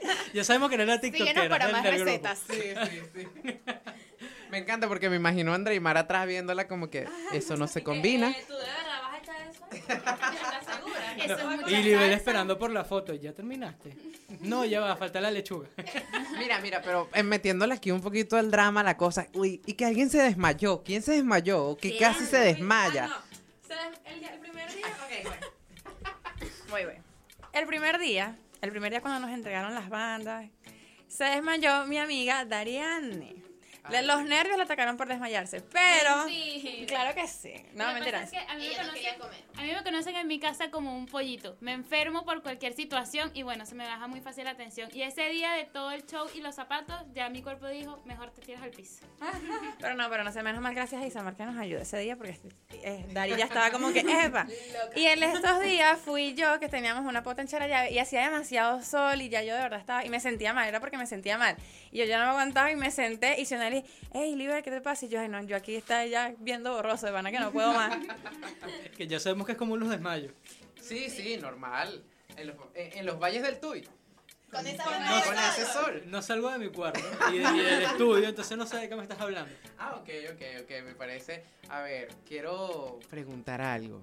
Ya 0.34 0.44
sabemos 0.44 0.70
que 0.70 0.76
no 0.76 0.82
era 0.82 1.00
TikTok. 1.00 1.20
Síguenos 1.26 1.48
para 1.48 1.68
más 1.68 1.84
recetas. 1.84 2.42
Sí, 2.50 2.60
sí, 2.90 3.02
sí. 3.14 3.60
Me 4.50 4.58
encanta 4.58 4.88
porque 4.88 5.10
me 5.10 5.16
imagino 5.16 5.52
a 5.52 5.56
Andrea 5.56 5.76
y 5.76 5.80
Mar 5.80 5.98
atrás 5.98 6.26
viéndola 6.26 6.66
como 6.66 6.88
que 6.88 7.06
eso 7.32 7.56
no 7.56 7.68
se 7.68 7.82
combina. 7.82 8.30
Eh, 8.30 8.44
¿Tú 8.46 8.54
de 8.54 8.60
verdad 8.60 9.02
vas 9.02 9.14
a 9.14 9.18
echar 9.18 9.36
eso? 9.46 9.64
¿Estás 9.92 10.76
segura? 10.76 11.16
Eso 11.22 11.50
es 11.50 11.60
mucha 11.60 11.70
Y 11.70 11.82
Libel 11.82 12.12
esperando 12.12 12.58
por 12.58 12.70
la 12.70 12.84
foto. 12.84 13.12
¿Ya 13.12 13.34
terminaste? 13.34 13.94
No, 14.40 14.64
ya 14.64 14.80
va, 14.80 14.96
falta 14.96 15.20
la 15.20 15.30
lechuga. 15.30 15.68
Mira, 16.38 16.60
mira, 16.60 16.80
pero 16.82 17.10
eh, 17.12 17.22
metiéndole 17.22 17.74
aquí 17.74 17.90
un 17.90 18.00
poquito 18.00 18.38
el 18.38 18.50
drama 18.50 18.82
la 18.82 18.96
cosa. 18.96 19.26
Uy, 19.34 19.60
y 19.66 19.74
que 19.74 19.84
alguien 19.84 20.08
se 20.08 20.22
desmayó. 20.22 20.82
¿Quién 20.82 21.02
se 21.02 21.12
desmayó? 21.12 21.62
O 21.64 21.76
que 21.76 21.98
casi 21.98 22.24
se 22.24 22.38
desmaya. 22.38 23.10
Ah, 23.12 23.22
no. 23.70 24.28
El 24.32 24.38
primer 24.40 24.72
día. 24.72 24.86
Ok, 24.86 25.24
bueno. 25.24 25.46
Muy 26.70 26.84
bien. 26.84 27.02
El 27.52 27.66
primer 27.66 27.98
día, 27.98 28.36
el 28.60 28.70
primer 28.70 28.90
día 28.90 29.00
cuando 29.00 29.26
nos 29.26 29.34
entregaron 29.34 29.74
las 29.74 29.88
bandas, 29.88 30.50
se 31.06 31.24
desmayó 31.24 31.86
mi 31.86 31.98
amiga 31.98 32.44
Dariane. 32.44 33.47
Le- 33.90 34.02
Los 34.02 34.24
nervios 34.24 34.56
le 34.56 34.62
atacaron 34.64 34.96
por 34.96 35.08
desmayarse, 35.08 35.60
pero... 35.60 36.26
Sí. 36.26 36.84
Claro 36.88 37.14
que 37.14 37.26
sí. 37.26 37.54
No, 37.74 37.92
mentira. 37.92 38.22
es 38.22 38.30
que 38.30 38.38
a 38.38 38.54
mí, 38.54 38.68
me 38.68 38.76
no 38.76 38.88
conocen, 38.90 39.18
comer. 39.18 39.44
a 39.56 39.62
mí 39.62 39.72
me 39.72 39.82
conocen 39.82 40.16
en 40.16 40.26
mi 40.26 40.38
casa 40.40 40.70
como 40.70 40.96
un 40.96 41.06
pollito. 41.06 41.56
Me 41.60 41.72
enfermo 41.72 42.24
por 42.24 42.42
cualquier 42.42 42.72
situación 42.74 43.30
y 43.34 43.42
bueno, 43.42 43.66
se 43.66 43.74
me 43.74 43.84
baja 43.86 44.06
muy 44.06 44.20
fácil 44.20 44.44
la 44.44 44.56
tensión. 44.56 44.88
Y 44.94 45.02
ese 45.02 45.28
día 45.28 45.52
de 45.52 45.64
todo 45.64 45.90
el 45.92 46.04
show 46.06 46.26
y 46.34 46.40
los 46.40 46.54
zapatos, 46.54 46.96
ya 47.14 47.28
mi 47.28 47.42
cuerpo 47.42 47.66
dijo, 47.68 48.00
mejor 48.04 48.30
te 48.30 48.42
tiras 48.42 48.62
al 48.62 48.70
piso. 48.70 49.06
Pero 49.80 49.94
no, 49.94 50.08
pero 50.10 50.24
no 50.24 50.32
sé, 50.32 50.42
menos 50.42 50.60
mal 50.60 50.74
gracias 50.74 51.02
a 51.02 51.06
Isamar 51.06 51.36
que 51.36 51.44
nos 51.44 51.56
ayudó 51.56 51.80
ese 51.82 51.98
día 51.98 52.16
porque 52.16 52.36
eh, 52.82 53.06
Dari 53.12 53.36
ya 53.36 53.44
estaba 53.44 53.70
como 53.70 53.92
que, 53.92 54.00
epa. 54.00 54.46
Y 54.96 55.04
en 55.06 55.22
estos 55.22 55.60
días 55.60 55.98
fui 56.00 56.34
yo 56.34 56.58
que 56.58 56.68
teníamos 56.68 57.04
una 57.04 57.22
pota 57.22 57.42
en 57.42 57.48
Charallave 57.48 57.90
y 57.92 57.98
hacía 57.98 58.22
demasiado 58.22 58.82
sol 58.82 59.20
y 59.22 59.28
ya 59.28 59.42
yo 59.42 59.54
de 59.54 59.60
verdad 59.62 59.78
estaba, 59.80 60.04
y 60.04 60.08
me 60.08 60.20
sentía 60.20 60.52
mal, 60.52 60.66
era 60.68 60.80
porque 60.80 60.96
me 60.96 61.06
sentía 61.06 61.38
mal. 61.38 61.56
Y 61.92 61.98
yo 61.98 62.04
ya 62.04 62.18
no 62.18 62.24
me 62.24 62.30
aguantaba 62.30 62.70
y 62.70 62.76
me 62.76 62.90
senté 62.90 63.40
y 63.40 63.44
Hey, 64.12 64.34
Liber, 64.36 64.62
¿qué 64.62 64.70
te 64.70 64.80
pasa? 64.80 65.06
Y 65.06 65.08
yo, 65.08 65.20
ay 65.20 65.28
no, 65.28 65.42
yo 65.42 65.56
aquí 65.56 65.74
estaba 65.74 66.04
ya 66.06 66.34
viendo 66.38 66.72
borroso, 66.72 67.06
de 67.06 67.12
pana 67.12 67.30
que 67.30 67.38
no 67.40 67.50
puedo 67.52 67.72
más. 67.72 67.96
Que 68.96 69.06
ya 69.06 69.18
sabemos 69.20 69.46
que 69.46 69.52
es 69.52 69.58
como 69.58 69.76
los 69.76 69.88
desmayos. 69.88 70.32
Sí, 70.80 71.08
sí, 71.10 71.36
normal. 71.36 72.02
En 72.36 72.46
los, 72.48 72.56
en- 72.74 72.98
en 72.98 73.06
los 73.06 73.18
valles 73.18 73.42
del 73.42 73.58
Tuy. 73.60 73.86
Con 74.50 74.66
esa 74.66 74.84
No, 74.84 75.24
con 75.24 75.34
ese 75.34 75.66
sol. 75.66 76.02
No 76.06 76.22
salgo 76.22 76.50
de 76.50 76.58
mi 76.58 76.68
cuarto 76.70 77.00
y, 77.32 77.38
de- 77.38 77.42
y 77.42 77.58
del 77.58 77.82
estudio, 77.82 78.28
entonces 78.28 78.56
no 78.56 78.66
sé 78.66 78.78
de 78.78 78.88
qué 78.88 78.96
me 78.96 79.02
estás 79.02 79.20
hablando. 79.20 79.52
Ah, 79.78 79.96
ok, 79.96 80.08
ok, 80.32 80.42
ok, 80.62 80.70
me 80.84 80.94
parece. 80.94 81.44
A 81.68 81.80
ver, 81.82 82.08
quiero 82.26 82.98
preguntar 83.10 83.60
algo. 83.60 84.02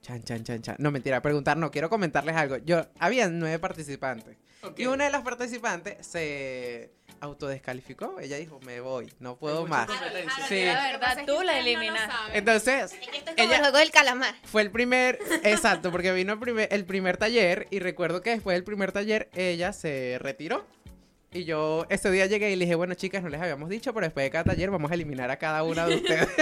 Chan, 0.00 0.22
chan, 0.24 0.42
chan, 0.42 0.62
chan. 0.62 0.76
No, 0.78 0.90
mentira, 0.90 1.20
preguntar 1.20 1.56
no, 1.58 1.70
quiero 1.70 1.90
comentarles 1.90 2.34
algo. 2.34 2.56
Yo, 2.58 2.86
había 2.98 3.28
nueve 3.28 3.58
participantes. 3.58 4.38
Y 4.76 4.86
una 4.86 5.04
de 5.04 5.10
las 5.10 5.22
participantes 5.22 6.06
se 6.06 6.90
autodescalificó. 7.20 8.18
Ella 8.20 8.36
dijo, 8.36 8.60
me 8.64 8.80
voy, 8.80 9.12
no 9.20 9.36
puedo 9.36 9.66
más. 9.66 9.88
Sí. 10.48 10.64
La 10.64 10.92
verdad, 10.92 11.24
tú 11.26 11.42
la 11.42 11.58
eliminas. 11.58 12.10
Entonces, 12.32 12.92
Es 12.92 12.98
que 13.08 13.18
esto 13.18 13.30
es 13.30 13.36
como 13.36 13.48
ella 13.48 13.56
el 13.56 13.60
juego 13.62 13.78
del 13.78 13.90
calamar. 13.90 14.34
fue 14.44 14.62
el 14.62 14.70
primer, 14.70 15.18
exacto, 15.44 15.90
porque 15.90 16.12
vino 16.12 16.32
el 16.32 16.38
primer, 16.38 16.68
el 16.72 16.84
primer 16.84 17.16
taller 17.16 17.66
y 17.70 17.78
recuerdo 17.80 18.22
que 18.22 18.30
después 18.30 18.54
del 18.54 18.64
primer 18.64 18.92
taller 18.92 19.28
ella 19.34 19.72
se 19.72 20.18
retiró. 20.20 20.66
Y 21.30 21.44
yo 21.44 21.84
ese 21.90 22.10
día 22.10 22.24
llegué 22.26 22.50
y 22.50 22.56
le 22.56 22.64
dije, 22.64 22.74
bueno 22.74 22.94
chicas, 22.94 23.22
no 23.22 23.28
les 23.28 23.40
habíamos 23.40 23.68
dicho, 23.68 23.92
pero 23.92 24.06
después 24.06 24.24
de 24.24 24.30
cada 24.30 24.44
taller 24.44 24.70
vamos 24.70 24.90
a 24.90 24.94
eliminar 24.94 25.30
a 25.30 25.36
cada 25.36 25.62
una 25.62 25.86
de 25.86 25.96
ustedes. 25.96 26.26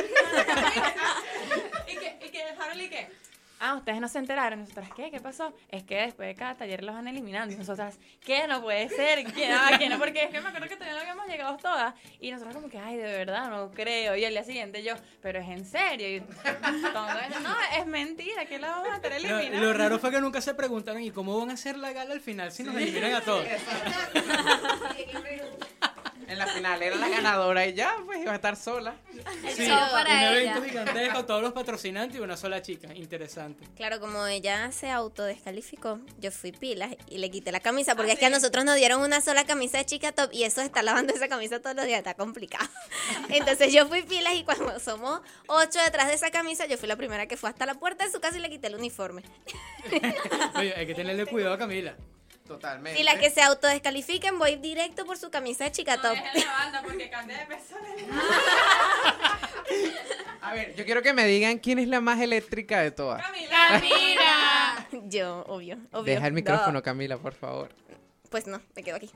¿Y 1.89 1.97
que, 1.97 2.19
y 2.25 2.31
que 2.31 2.43
Harley 2.59 2.89
qué? 2.89 3.09
Ah, 3.59 3.75
ustedes 3.77 4.01
no 4.01 4.09
se 4.09 4.19
enteraron. 4.19 4.61
Nosotras, 4.61 4.91
¿qué? 4.95 5.11
¿Qué 5.11 5.21
pasó? 5.21 5.55
Es 5.71 5.83
que 5.83 5.97
después 5.97 6.29
de 6.29 6.35
cada 6.35 6.57
taller 6.57 6.85
los 6.85 6.95
van 6.95 7.09
eliminando. 7.09 7.55
Y 7.55 7.57
nosotras, 7.57 7.99
¿qué? 8.25 8.47
No 8.47 8.63
puede 8.63 8.89
ser. 8.91 9.25
¿Qué? 9.33 9.49
Ah, 9.51 9.77
¿qué 9.79 9.89
no? 9.89 9.99
Porque 9.99 10.25
es 10.25 10.31
que 10.31 10.41
me 10.41 10.49
acuerdo 10.49 10.69
que 10.69 10.75
todavía 10.77 10.95
no 10.95 11.01
habíamos 11.01 11.27
llegado 11.27 11.57
todas. 11.57 11.95
Y 12.21 12.31
nosotros 12.31 12.55
como 12.55 12.69
que, 12.69 12.79
ay, 12.79 12.97
de 12.97 13.05
verdad, 13.05 13.51
no 13.51 13.71
creo. 13.71 14.15
Y 14.17 14.25
al 14.25 14.33
día 14.33 14.45
siguiente 14.45 14.83
yo, 14.83 14.95
pero 15.23 15.41
es 15.41 15.49
en 15.49 15.65
serio. 15.65 16.09
Y 16.09 16.15
entonces, 16.17 17.41
no, 17.43 17.55
es 17.79 17.87
mentira. 17.87 18.45
¿Qué 18.47 18.59
la 18.59 18.71
vamos 18.71 18.89
a 18.91 18.97
estar 18.97 19.11
Lo, 19.13 19.17
eliminando? 19.17 19.67
lo 19.67 19.73
raro 19.73 19.99
fue 19.99 20.11
que 20.11 20.21
nunca 20.21 20.41
se 20.41 20.55
preguntaron 20.55 21.03
¿y 21.03 21.11
cómo 21.11 21.39
van 21.39 21.51
a 21.51 21.55
hacer 21.55 21.79
la 21.79 21.93
gala 21.93 22.13
al 22.13 22.21
final 22.21 22.53
si 22.53 22.63
nos 22.63 22.75
eliminan 22.75 23.15
a 23.15 23.21
todos? 23.23 23.47
en 26.29 26.39
la 26.39 26.47
final 26.47 26.83
era 26.83 26.97
la 26.97 27.09
ganadora 27.09 27.67
y 27.67 27.75
ya, 27.75 27.97
pues 28.05 28.21
iba 28.21 28.33
a 28.33 28.37
estar 28.37 28.57
sola. 28.57 28.97
Sí, 29.55 29.67
show 29.67 29.79
para 29.93 30.11
un 30.11 30.17
ella. 30.17 30.33
evento 30.57 30.63
gigantesco, 30.63 31.25
todos 31.25 31.43
los 31.43 31.53
patrocinantes 31.53 32.19
y 32.19 32.21
una 32.21 32.37
sola 32.37 32.63
chica. 32.63 32.93
Interesante. 32.95 33.65
Claro, 33.77 34.01
como 34.01 34.27
ella 34.27 34.71
se 34.73 34.91
autodescalificó, 34.91 36.01
yo 36.19 36.31
fui 36.31 36.53
pilas 36.53 36.95
y 37.09 37.19
le 37.19 37.31
quité 37.31 37.53
la 37.53 37.61
camisa, 37.61 37.95
porque 37.95 38.13
es 38.13 38.19
que 38.19 38.27
a 38.27 38.31
nosotros 38.31 38.65
nos 38.65 38.77
dieron 38.77 39.01
una 39.01 39.21
sola 39.21 39.45
camisa 39.45 39.79
de 39.79 39.87
chica 39.87 40.13
top 40.13 40.31
y 40.33 40.45
eso 40.45 40.61
estar 40.63 40.85
lavando 40.85 41.15
esa 41.15 41.29
camisa 41.29 41.61
todos 41.61 41.77
los 41.77 41.85
días 41.87 41.99
está 41.99 42.15
complicado. 42.15 42.69
Entonces 43.29 43.73
yo 43.73 43.87
fui 43.87 44.03
pilas 44.03 44.35
y 44.35 44.45
cuando 44.45 44.79
somos 44.81 45.21
ocho 45.47 45.79
detrás 45.83 46.09
de 46.09 46.15
esa 46.15 46.31
camisa, 46.31 46.67
yo 46.67 46.77
fui 46.79 46.89
la 46.89 46.97
primera 46.97 47.27
que 47.27 47.37
fue 47.37 47.51
hasta 47.51 47.67
la 47.67 47.75
puerta 47.75 48.05
de 48.05 48.13
su 48.13 48.21
casa 48.21 48.37
y 48.37 48.41
le 48.41 48.51
quité 48.51 48.67
el 48.67 48.75
uniforme. 48.75 49.23
Oye, 50.57 50.75
hay 50.77 50.87
que 50.87 50.95
tenerle 50.95 51.27
cuidado 51.27 51.55
a 51.55 51.59
Camila. 51.59 51.97
Totalmente. 52.47 53.01
Y 53.01 53.03
las 53.05 53.17
que 53.17 53.31
se 53.31 53.43
autodescalifiquen, 53.43 54.39
voy 54.39 54.57
directo 54.57 55.05
por 55.05 55.19
su 55.19 55.31
camisa 55.31 55.65
de 55.65 55.73
chica 55.73 56.01
top. 56.01 56.15
la 56.15 56.53
banda 56.53 56.83
porque 56.83 57.11
cambié 57.11 57.37
de 57.39 57.47
persona. 57.47 57.89
A 60.41 60.55
ver, 60.55 60.75
yo 60.77 60.85
quiero 60.85 61.03
que 61.03 61.13
me 61.13 61.27
digan 61.27 61.59
quién 61.59 61.79
es 61.81 61.89
la 61.89 62.01
más 62.01 62.21
eléctrica 62.21 62.81
de 62.81 62.93
todas. 62.93 63.21
¡Camila! 63.21 64.87
Yo, 65.09 65.45
obvio, 65.49 65.79
obvio. 65.91 66.15
Deja 66.15 66.27
el 66.29 66.33
micrófono, 66.33 66.73
No, 66.73 66.83
Camila, 66.83 67.19
por 67.19 67.35
favor. 67.35 67.71
Pues 68.31 68.47
no, 68.47 68.61
me 68.75 68.83
quedo 68.83 68.97
aquí. 68.97 69.11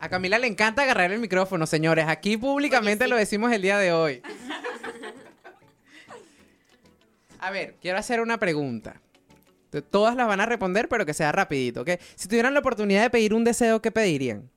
A 0.00 0.08
Camila 0.10 0.38
le 0.38 0.46
encanta 0.46 0.82
agarrar 0.82 1.10
el 1.12 1.20
micrófono, 1.20 1.66
señores. 1.66 2.06
Aquí 2.06 2.36
públicamente 2.36 3.04
Oye, 3.04 3.08
sí. 3.08 3.10
lo 3.10 3.16
decimos 3.16 3.52
el 3.52 3.62
día 3.62 3.78
de 3.78 3.92
hoy. 3.92 4.22
A 7.38 7.50
ver, 7.50 7.76
quiero 7.80 7.98
hacer 7.98 8.20
una 8.20 8.38
pregunta. 8.38 9.00
Todas 9.82 10.14
las 10.16 10.26
van 10.26 10.40
a 10.40 10.46
responder, 10.46 10.88
pero 10.88 11.04
que 11.06 11.14
sea 11.14 11.32
rapidito, 11.32 11.82
¿ok? 11.82 11.90
Si 12.14 12.28
tuvieran 12.28 12.54
la 12.54 12.60
oportunidad 12.60 13.02
de 13.02 13.10
pedir 13.10 13.34
un 13.34 13.44
deseo, 13.44 13.80
¿qué 13.82 13.90
pedirían? 13.90 14.50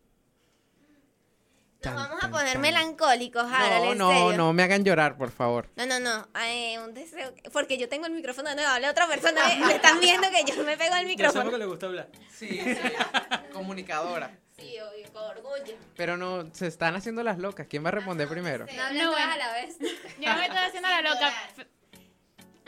Nos 1.82 1.94
Tan, 1.94 1.96
vamos 1.96 2.22
a 2.22 2.30
poner 2.30 2.54
tan. 2.54 2.62
melancólicos, 2.62 3.42
Harold, 3.50 3.96
No, 3.98 4.12
no, 4.12 4.12
serio. 4.12 4.38
no 4.38 4.52
me 4.52 4.64
hagan 4.64 4.84
llorar, 4.84 5.18
por 5.18 5.32
favor. 5.32 5.70
No, 5.78 5.86
no, 5.86 5.98
no. 6.02 6.28
Ay, 6.34 6.78
un 6.78 6.94
deseo. 6.94 7.34
Porque 7.54 7.78
yo 7.78 7.88
tengo 7.88 8.06
el 8.06 8.12
micrófono 8.12 8.54
de 8.54 8.66
habla 8.66 8.92
otra 8.92 9.08
persona. 9.08 9.54
¿eh? 9.54 9.60
Me 9.66 9.76
están 9.76 10.02
viendo 10.02 10.28
que 10.30 10.44
yo 10.52 10.62
me 10.66 10.76
pego 10.76 10.94
al 10.96 11.04
Ya 11.04 11.08
micrófono. 11.08 11.50
que 11.50 11.58
le 11.58 11.66
gusta 11.66 11.86
hablar. 11.86 12.10
Sí, 12.38 12.60
comunicadora. 13.54 14.38
Sí, 14.58 14.76
obvio, 14.78 15.14
con 15.14 15.24
orgullo. 15.24 15.78
Pero 15.96 16.18
no, 16.18 16.54
se 16.54 16.68
están 16.68 16.98
haciendo 16.98 17.24
las 17.24 17.38
locas. 17.38 17.66
¿Quién 17.70 17.86
va 17.86 17.88
a 17.88 17.92
responder 17.94 18.28
primero? 18.28 18.66
No 18.66 18.74
No, 18.94 19.12
todas 19.12 19.12
bueno. 19.28 19.32
a 19.34 19.38
la 19.38 19.54
vez. 19.54 19.78
Yo 19.80 20.28
no 20.30 20.36
me 20.36 20.46
estoy 20.48 20.58
haciendo 20.58 20.90
la 20.90 21.02
loca. 21.02 21.32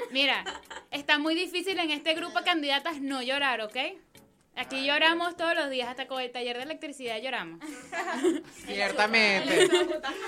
Mira, 0.09 0.43
está 0.91 1.17
muy 1.19 1.35
difícil 1.35 1.77
en 1.79 1.91
este 1.91 2.13
grupo 2.13 2.39
de 2.39 2.45
candidatas 2.45 2.99
no 3.01 3.21
llorar, 3.21 3.61
¿ok? 3.61 3.75
Aquí 4.57 4.85
lloramos 4.85 5.37
todos 5.37 5.55
los 5.55 5.69
días, 5.69 5.87
hasta 5.87 6.07
con 6.07 6.21
el 6.21 6.29
taller 6.31 6.57
de 6.57 6.63
electricidad 6.63 7.21
lloramos. 7.21 7.61
Ciertamente. 8.65 9.67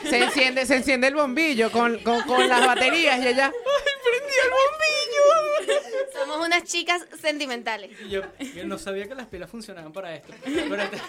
Se 0.09 0.17
enciende, 0.23 0.65
se 0.65 0.77
enciende 0.77 1.07
el 1.07 1.15
bombillo 1.15 1.69
con, 1.71 1.97
con, 1.99 2.21
con 2.21 2.47
las 2.47 2.65
baterías 2.65 3.19
y 3.21 3.27
ella. 3.27 3.47
¡Ay, 3.47 3.93
prendí 4.03 4.33
el 4.43 4.49
bombillo! 5.67 5.83
Somos 6.13 6.45
unas 6.47 6.63
chicas 6.63 7.05
sentimentales. 7.21 7.91
Y 8.05 8.09
yo, 8.09 8.21
yo 8.55 8.63
no 8.65 8.77
sabía 8.77 9.07
que 9.07 9.15
las 9.15 9.27
pilas 9.27 9.49
funcionaban 9.49 9.91
para 9.91 10.15
esto. 10.15 10.33
Pero 10.43 10.81
este- 10.83 11.01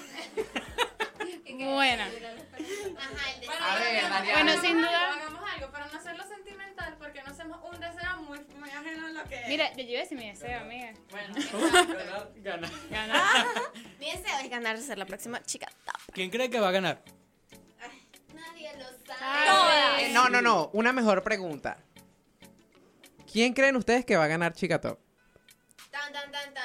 Bueno, 1.56 2.02
A 2.04 3.78
ver, 3.78 4.02
Daniela. 4.10 4.32
bueno, 4.32 4.60
sin 4.60 4.76
duda. 4.78 5.12
Hagamos 5.14 5.42
algo, 5.54 5.68
pero 5.72 5.86
no 5.92 5.98
hacerlo 5.98 6.24
sentimental 6.24 6.96
porque 6.98 7.22
no 7.22 7.30
hacemos 7.30 7.58
un 7.72 7.80
deseo 7.80 8.16
muy, 8.22 8.38
muy 8.58 8.70
ajeno 8.70 9.06
a 9.06 9.10
lo 9.10 9.24
que 9.24 9.40
Mira, 9.48 9.72
yo 9.74 9.82
iba 9.82 9.98
a 10.00 10.02
decir 10.02 10.18
mi 10.18 10.28
deseo, 10.30 10.60
amiga. 10.60 10.92
Bueno, 11.10 11.34
ganar, 11.94 12.30
ganar. 12.36 12.70
Ganar. 12.90 13.46
Mi 14.00 14.10
deseo 14.10 14.38
es 14.42 14.50
ganar 14.50 14.78
ser 14.78 14.98
la 14.98 15.06
próxima 15.06 15.42
chica 15.42 15.66
top. 15.84 16.14
¿Quién 16.14 16.30
cree 16.30 16.50
que 16.50 16.60
va 16.60 16.68
a 16.68 16.72
ganar? 16.72 17.02
Nadie 18.34 18.70
lo 18.76 18.84
Eh, 20.00 20.10
no, 20.12 20.28
no, 20.28 20.40
no. 20.42 20.70
Una 20.72 20.92
mejor 20.92 21.22
pregunta. 21.22 21.78
¿Quién 23.32 23.52
creen 23.52 23.76
ustedes 23.76 24.04
que 24.04 24.16
va 24.16 24.24
a 24.24 24.28
ganar 24.28 24.52
Chica 24.52 24.80
Top? 24.80 24.98
Tan, 25.94 26.12
tan, 26.12 26.32
tan, 26.32 26.52
tan. 26.52 26.64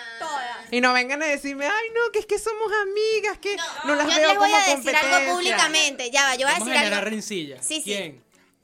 Y 0.71 0.81
no 0.81 0.91
vengan 0.91 1.21
a 1.21 1.25
decirme, 1.27 1.67
ay, 1.67 1.87
no, 1.93 2.11
que 2.11 2.17
es 2.17 2.25
que 2.25 2.39
somos 2.39 2.71
amigas, 2.81 3.37
que 3.37 3.55
no, 3.85 3.93
las 3.95 4.07
yo 4.07 4.15
veo 4.15 4.27
les 4.29 4.37
voy 4.39 4.49
como 4.51 4.55
a 4.57 4.75
decir 4.75 4.95
algo 4.95 5.33
públicamente. 5.33 6.09
Ya 6.09 6.23
va, 6.23 6.35
yo 6.35 6.47
voy 6.47 6.49
a 6.49 6.53
Vamos 6.53 6.67
a 6.67 6.71
decir 6.71 6.79
generar 6.79 6.99
algo. 7.03 7.11
rencilla. 7.11 7.61
Sí, 7.61 7.81
sí. 7.83 8.19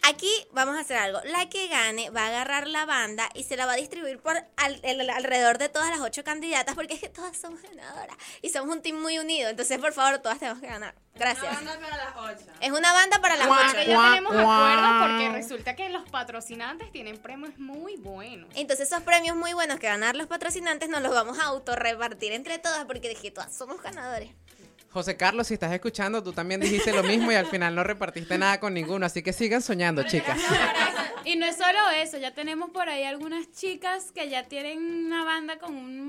Aquí 0.07 0.29
vamos 0.51 0.75
a 0.77 0.81
hacer 0.81 0.97
algo. 0.97 1.19
La 1.25 1.49
que 1.49 1.67
gane 1.67 2.09
va 2.11 2.25
a 2.25 2.27
agarrar 2.27 2.67
la 2.67 2.85
banda 2.85 3.29
y 3.33 3.43
se 3.43 3.55
la 3.57 3.65
va 3.65 3.73
a 3.73 3.75
distribuir 3.75 4.19
por 4.19 4.35
al- 4.57 4.79
el- 4.83 5.09
alrededor 5.09 5.57
de 5.57 5.69
todas 5.69 5.89
las 5.89 5.99
ocho 6.01 6.23
candidatas 6.23 6.75
porque 6.75 6.93
es 6.93 6.99
que 6.99 7.09
todas 7.09 7.35
somos 7.37 7.61
ganadoras 7.61 8.15
y 8.41 8.49
somos 8.49 8.75
un 8.75 8.81
team 8.81 9.01
muy 9.01 9.17
unido. 9.17 9.49
Entonces, 9.49 9.79
por 9.79 9.93
favor, 9.93 10.19
todas 10.19 10.37
tenemos 10.39 10.59
que 10.61 10.67
ganar. 10.67 10.93
Gracias. 11.15 11.59
Una 11.61 11.71
banda 11.71 11.79
para 11.89 11.97
las 11.97 12.15
ocho. 12.17 12.51
Es 12.61 12.71
una 12.71 12.93
banda 12.93 13.19
para 13.21 13.35
las 13.37 13.47
ocho. 13.47 13.77
Ya 13.87 14.09
tenemos 14.09 14.33
acuerdos 14.35 14.91
porque 15.01 15.29
resulta 15.29 15.75
que 15.75 15.89
los 15.89 16.09
patrocinantes 16.09 16.91
tienen 16.91 17.17
premios 17.17 17.57
muy 17.57 17.95
buenos. 17.95 18.49
Entonces, 18.55 18.87
esos 18.91 19.01
premios 19.03 19.35
muy 19.37 19.53
buenos 19.53 19.79
que 19.79 19.87
ganar 19.87 20.15
los 20.15 20.27
patrocinantes 20.27 20.89
nos 20.89 21.01
los 21.01 21.13
vamos 21.13 21.39
a 21.39 21.45
autorrepartir 21.45 22.33
entre 22.33 22.59
todas 22.59 22.85
porque 22.85 23.09
dije, 23.09 23.31
todas 23.31 23.55
somos 23.55 23.81
ganadores. 23.81 24.29
José 24.95 25.17
Carlos, 25.17 25.47
si 25.47 25.55
estás 25.55 25.73
escuchando, 25.73 26.23
tú 26.23 26.31
también 26.31 26.61
dijiste 26.61 26.93
lo 26.93 27.03
mismo 27.03 27.29
y 27.29 27.35
al 27.35 27.47
final 27.47 27.75
no 27.75 27.83
repartiste 27.83 28.37
nada 28.37 28.61
con 28.61 28.73
ninguno, 28.73 29.05
así 29.05 29.21
que 29.21 29.33
sigan 29.33 29.61
soñando, 29.61 30.03
chicas. 30.03 30.39
Y 31.25 31.35
no 31.35 31.45
es 31.45 31.57
solo 31.57 31.89
eso, 31.97 32.17
ya 32.17 32.33
tenemos 32.33 32.69
por 32.69 32.87
ahí 32.87 33.03
algunas 33.03 33.51
chicas 33.51 34.13
que 34.13 34.29
ya 34.29 34.45
tienen 34.47 34.77
una 35.07 35.25
banda 35.25 35.59
con 35.59 35.75
un, 35.75 35.99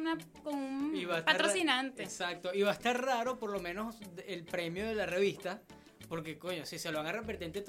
una- 0.00 0.18
con 0.42 0.92
patrocinante. 1.24 2.02
Exacto. 2.02 2.52
Y 2.52 2.62
va 2.62 2.70
a 2.70 2.74
estar 2.74 3.00
raro, 3.00 3.38
por 3.38 3.50
lo 3.52 3.60
menos, 3.60 3.94
el 4.26 4.42
premio 4.42 4.88
de 4.88 4.96
la 4.96 5.06
revista. 5.06 5.60
Porque, 6.12 6.38
coño, 6.38 6.66
si 6.66 6.78
se 6.78 6.92
lo 6.92 6.98
van 6.98 7.06
a 7.06 7.12
repartir 7.12 7.44
entre, 7.44 7.62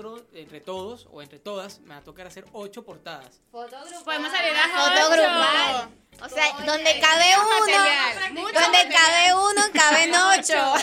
todos 0.59 1.07
o 1.13 1.21
entre 1.21 1.39
todas, 1.39 1.79
me 1.79 1.91
va 1.91 1.97
a 1.99 2.03
tocar 2.03 2.27
hacer 2.27 2.43
ocho 2.51 2.83
portadas. 2.83 3.39
Podemos 3.49 4.31
salir 4.33 4.51
a 4.53 4.67
Foto 4.67 4.91
ocho. 4.99 5.11
grupal. 5.11 5.89
O 6.21 6.27
sea, 6.27 6.51
donde 6.65 6.99
cabe 6.99 7.35
uno, 7.37 7.55
donde 8.51 8.93
cabe 8.93 9.33
uno, 9.33 9.61
caben 9.73 10.13
ocho. 10.13 10.73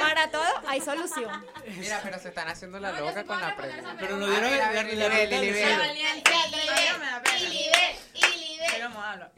Para 0.00 0.28
todo 0.32 0.42
hay 0.66 0.80
solución. 0.80 1.46
Mira, 1.76 2.00
pero 2.02 2.18
se 2.18 2.30
están 2.30 2.48
haciendo 2.48 2.80
la 2.80 2.90
loca 2.90 3.22
con 3.22 3.40
la 3.40 3.54
pregunta. 3.54 3.94
Pero 4.00 4.16
no 4.16 4.26
dieron 4.26 4.50
la- 4.58 4.72
la- 4.72 4.82
la- 4.82 5.08
la- 5.08 5.88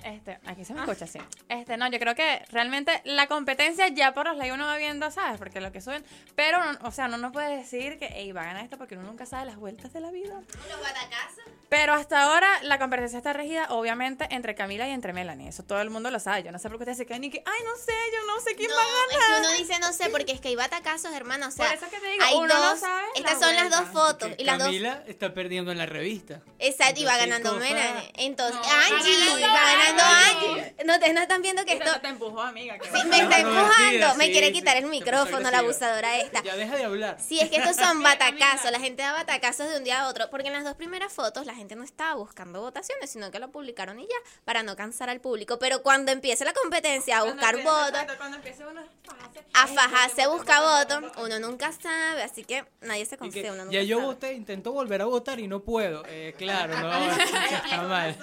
Este, 0.05 0.39
aquí 0.47 0.65
se 0.65 0.75
me 0.75 0.81
escucha 0.81 1.05
así. 1.05 1.19
Este, 1.49 1.77
no, 1.77 1.89
yo 1.91 1.99
creo 1.99 2.15
que 2.15 2.45
realmente 2.51 3.01
la 3.05 3.27
competencia 3.27 3.89
ya 3.89 4.13
por 4.13 4.27
los 4.27 4.37
leyes 4.37 4.55
uno 4.55 4.67
va 4.67 4.77
viendo, 4.77 5.11
¿sabes? 5.11 5.39
Porque 5.39 5.61
lo 5.61 5.73
que 5.73 5.81
suben. 5.81 6.05
Pero, 6.35 6.59
no- 6.73 6.79
o 6.89 6.91
sea, 6.93 7.07
uno 7.07 7.17
no 7.19 7.33
puede 7.33 7.57
decir 7.57 7.99
que, 7.99 8.07
ey, 8.07 8.33
va 8.33 8.43
a 8.43 8.45
ganar 8.45 8.65
esto 8.65 8.79
porque 8.79 8.97
uno 8.97 9.05
nunca 9.07 9.27
sabe 9.27 9.47
las 9.47 9.57
vueltas 9.57 9.93
de 9.93 10.01
la 10.01 10.11
vida. 10.11 10.35
Los 10.69 10.81
batacazos. 10.81 11.45
Pero 11.69 11.95
hasta 11.95 12.23
ahora 12.25 12.49
la 12.63 12.79
competencia 12.79 13.19
está 13.19 13.33
regida, 13.33 13.67
obviamente, 13.71 14.27
entre 14.31 14.55
Camila 14.55 14.89
y 14.89 14.91
entre 14.91 15.13
Melanie. 15.13 15.49
Eso 15.49 15.63
todo 15.63 15.81
el 15.81 15.91
mundo 15.91 16.11
lo 16.11 16.19
sabe. 16.19 16.43
Yo 16.43 16.51
no 16.53 16.59
sé 16.59 16.69
por 16.69 16.79
qué 16.79 16.83
ustedes 16.83 16.99
se 16.99 17.07
quedan 17.07 17.23
y 17.25 17.31
que, 17.31 17.43
ay, 17.47 17.61
no 17.65 17.77
sé, 17.77 17.93
yo 18.13 18.27
no 18.27 18.41
sé 18.41 18.57
quién 18.57 18.69
No, 18.71 18.77
va 18.77 18.83
a 18.83 18.85
es 18.85 19.19
ganar. 19.21 19.41
que 19.43 19.47
uno 19.49 19.59
dice 19.59 19.79
no 19.79 19.93
sé, 19.93 20.11
porque 20.11 20.33
es 20.33 20.41
que 20.41 20.49
hay 20.49 20.57
batacazos, 20.57 21.13
hermano. 21.15 21.47
O 21.47 21.51
sea, 21.51 21.67
Por 21.67 21.75
eso 21.77 21.89
que 21.91 22.01
te 22.01 22.11
digo, 22.11 22.25
hay 22.25 22.35
uno 22.35 22.47
no 22.49 22.71
dos. 22.71 22.81
sabe 22.81 23.05
estas 23.15 23.41
la 23.41 23.47
son 23.47 23.55
las 23.57 23.71
dos 23.71 23.89
fotos. 23.93 24.31
Y 24.39 24.45
las 24.45 24.59
dos. 24.59 24.67
Camila 24.67 25.05
está 25.07 25.33
perdiendo 25.33 25.71
en 25.71 25.79
la 25.79 25.87
revista. 25.87 26.41
Exacto, 26.59 27.01
y 27.01 27.05
va 27.05 27.17
ganando 27.17 27.55
Melanie. 27.55 28.13
Entonces, 28.17 28.57
No, 28.61 28.97
Angie, 28.97 29.17
va 29.35 29.65
ganando 29.77 30.03
Angie. 30.03 30.75
No, 30.85 30.95
ustedes 30.95 31.15
no 31.15 31.21
están 31.21 31.43
viendo 31.43 31.65
que 31.65 31.75
esto. 31.75 32.01
te 32.01 32.09
empujó, 32.09 32.41
amiga. 32.41 32.79
que 32.79 32.87
Sí, 32.87 32.93
va. 32.99 33.05
me 33.05 33.19
está 33.21 33.43
No, 33.43 33.49
empujando. 33.51 34.15
me 34.17 34.31
quiere 34.31 34.47
sí, 34.49 34.53
quitar 34.55 34.77
el 34.77 34.87
micrófono, 34.87 35.51
la 35.51 35.59
abusadora 35.59 36.19
esta. 36.19 36.43
Ya 36.43 36.57
deja 36.57 36.77
de 36.77 36.85
hablar. 36.85 37.19
Sí, 37.21 37.39
es 37.41 37.51
que 37.51 37.57
estos 37.57 37.77
son 37.77 38.03
batacazos, 38.03 38.71
la 38.71 38.81
gente 38.81 39.03
da 39.03 39.13
batacazos 39.13 39.69
de 39.69 39.77
un 39.79 39.85
día 39.85 40.01
a 40.03 40.09
otro, 40.09 40.31
porque 40.31 40.49
en 40.49 40.55
las 40.55 40.65
dos 40.65 40.75
primeras 40.75 41.13
fotos 41.13 41.47
la 41.47 41.55
gente 41.55 41.77
no 41.77 41.85
estaba 41.85 42.15
buscando 42.15 42.61
votaciones, 42.61 43.11
sino 43.11 43.31
que 43.31 43.39
lo 43.39 43.51
publicaron 43.51 43.99
y 44.01 44.05
ya, 44.05 44.17
para 44.45 44.63
no 44.63 44.77
cansar 44.77 45.11
al 45.11 45.21
público. 45.21 45.59
Pero 45.59 45.83
cuando 45.83 46.13
empiece 46.13 46.45
la 46.45 46.53
competencia 46.53 47.19
a 47.19 47.21
Cuando 47.21 47.37
buscar 47.37 47.55
empiece- 47.57 47.71
votos, 47.71 48.17
Cuando 48.17 48.37
empiece 48.37 48.67
uno 48.67 48.81
a 48.81 48.87
fajarse, 49.11 49.45
ay, 49.53 49.75
fajarse, 49.75 50.27
busca 50.29 50.61
voto, 50.61 51.01
votos, 51.01 51.17
voto. 51.17 51.27
uno 51.27 51.39
nunca 51.41 51.73
sabe, 51.73 52.23
así 52.23 52.45
que 52.45 52.65
nadie 52.81 53.05
se 53.05 53.15
Y 53.15 53.19
que 53.19 53.25
confía, 53.25 53.53
uno 53.53 53.65
nunca 53.65 53.75
ya 53.77 53.83
yo 53.83 53.97
sabe. 53.97 54.07
voté, 54.07 54.33
intento 54.35 54.73
volver 54.73 55.03
a 55.03 55.07
votar 55.07 55.39
y 55.41 55.47
no 55.49 55.61
puedo. 55.61 56.03
Eh, 56.07 56.35
claro, 56.39 56.79
no, 56.79 56.91
está 57.65 57.83
mal. 57.83 58.17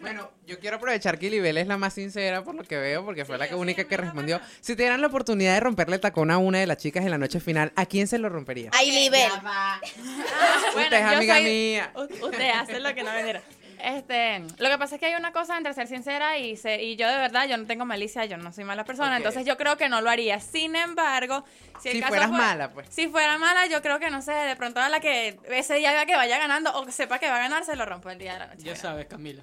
Bueno, 0.00 0.23
yo 0.46 0.58
quiero 0.58 0.76
aprovechar 0.76 1.18
que 1.18 1.30
Lilibet 1.30 1.56
es 1.56 1.66
la 1.66 1.76
más 1.76 1.94
sincera 1.94 2.42
por 2.44 2.54
lo 2.54 2.64
que 2.64 2.76
veo, 2.76 3.04
porque 3.04 3.24
fue 3.24 3.38
la 3.38 3.48
que- 3.48 3.54
única 3.54 3.84
que 3.84 3.96
respondió. 3.96 4.40
Si 4.60 4.76
te 4.76 4.82
dieran 4.82 5.00
la 5.00 5.06
oportunidad 5.06 5.54
de 5.54 5.60
romperle 5.60 5.94
el 5.96 6.00
tacón 6.00 6.30
a 6.30 6.38
una 6.38 6.58
de 6.58 6.66
las 6.66 6.76
chicas 6.78 7.04
en 7.04 7.10
la 7.10 7.18
noche 7.18 7.40
final, 7.40 7.72
¿a 7.76 7.86
quién 7.86 8.06
se 8.06 8.18
lo 8.18 8.28
rompería? 8.28 8.70
Ay, 8.72 8.90
Libel. 8.90 9.30
Usted 10.76 10.92
es 10.96 11.02
amiga 11.04 11.34
soy- 11.36 11.44
mía. 11.44 11.92
Usted 12.22 12.50
hace 12.50 12.80
lo 12.80 12.94
que 12.94 13.02
no 13.02 13.12
vendiera. 13.12 13.42
Este, 13.86 14.40
lo 14.58 14.70
que 14.70 14.78
pasa 14.78 14.94
es 14.94 14.98
que 15.00 15.06
hay 15.06 15.14
una 15.14 15.30
cosa 15.32 15.58
entre 15.58 15.74
ser 15.74 15.86
sincera 15.88 16.38
y 16.38 16.56
ser, 16.56 16.80
y 16.80 16.96
yo 16.96 17.06
de 17.06 17.18
verdad, 17.18 17.46
yo 17.46 17.56
no 17.58 17.66
tengo 17.66 17.84
malicia, 17.84 18.24
yo 18.24 18.38
no 18.38 18.50
soy 18.50 18.64
mala 18.64 18.84
persona, 18.84 19.16
entonces 19.18 19.44
yo 19.44 19.58
creo 19.58 19.76
que 19.76 19.90
no 19.90 20.00
lo 20.00 20.08
haría. 20.08 20.40
Sin 20.40 20.74
embargo, 20.74 21.44
si, 21.82 21.88
el 21.90 21.94
Si 21.96 22.00
caso 22.00 22.08
fueras 22.12 22.28
fue- 22.30 22.38
mala, 22.38 22.70
pues. 22.72 22.86
Si 22.90 23.08
fuera 23.08 23.36
mala, 23.36 23.66
yo 23.66 23.82
creo 23.82 23.98
que 23.98 24.08
no 24.10 24.22
sé, 24.22 24.32
de 24.32 24.56
pronto 24.56 24.80
a 24.80 24.88
la 24.88 25.00
que 25.00 25.38
ese 25.50 25.74
día 25.74 25.92
vea 25.92 26.06
que 26.06 26.16
vaya 26.16 26.38
ganando 26.38 26.72
o 26.78 26.86
que 26.86 26.92
sepa 26.92 27.18
que 27.18 27.28
va 27.28 27.36
a 27.36 27.40
ganar, 27.40 27.64
se 27.66 27.76
lo 27.76 27.84
rompo 27.84 28.08
el 28.08 28.18
día 28.18 28.32
de 28.34 28.38
la 28.38 28.46
noche. 28.46 28.62
Ya 28.64 28.74
sabes, 28.74 29.04
Camila. 29.06 29.42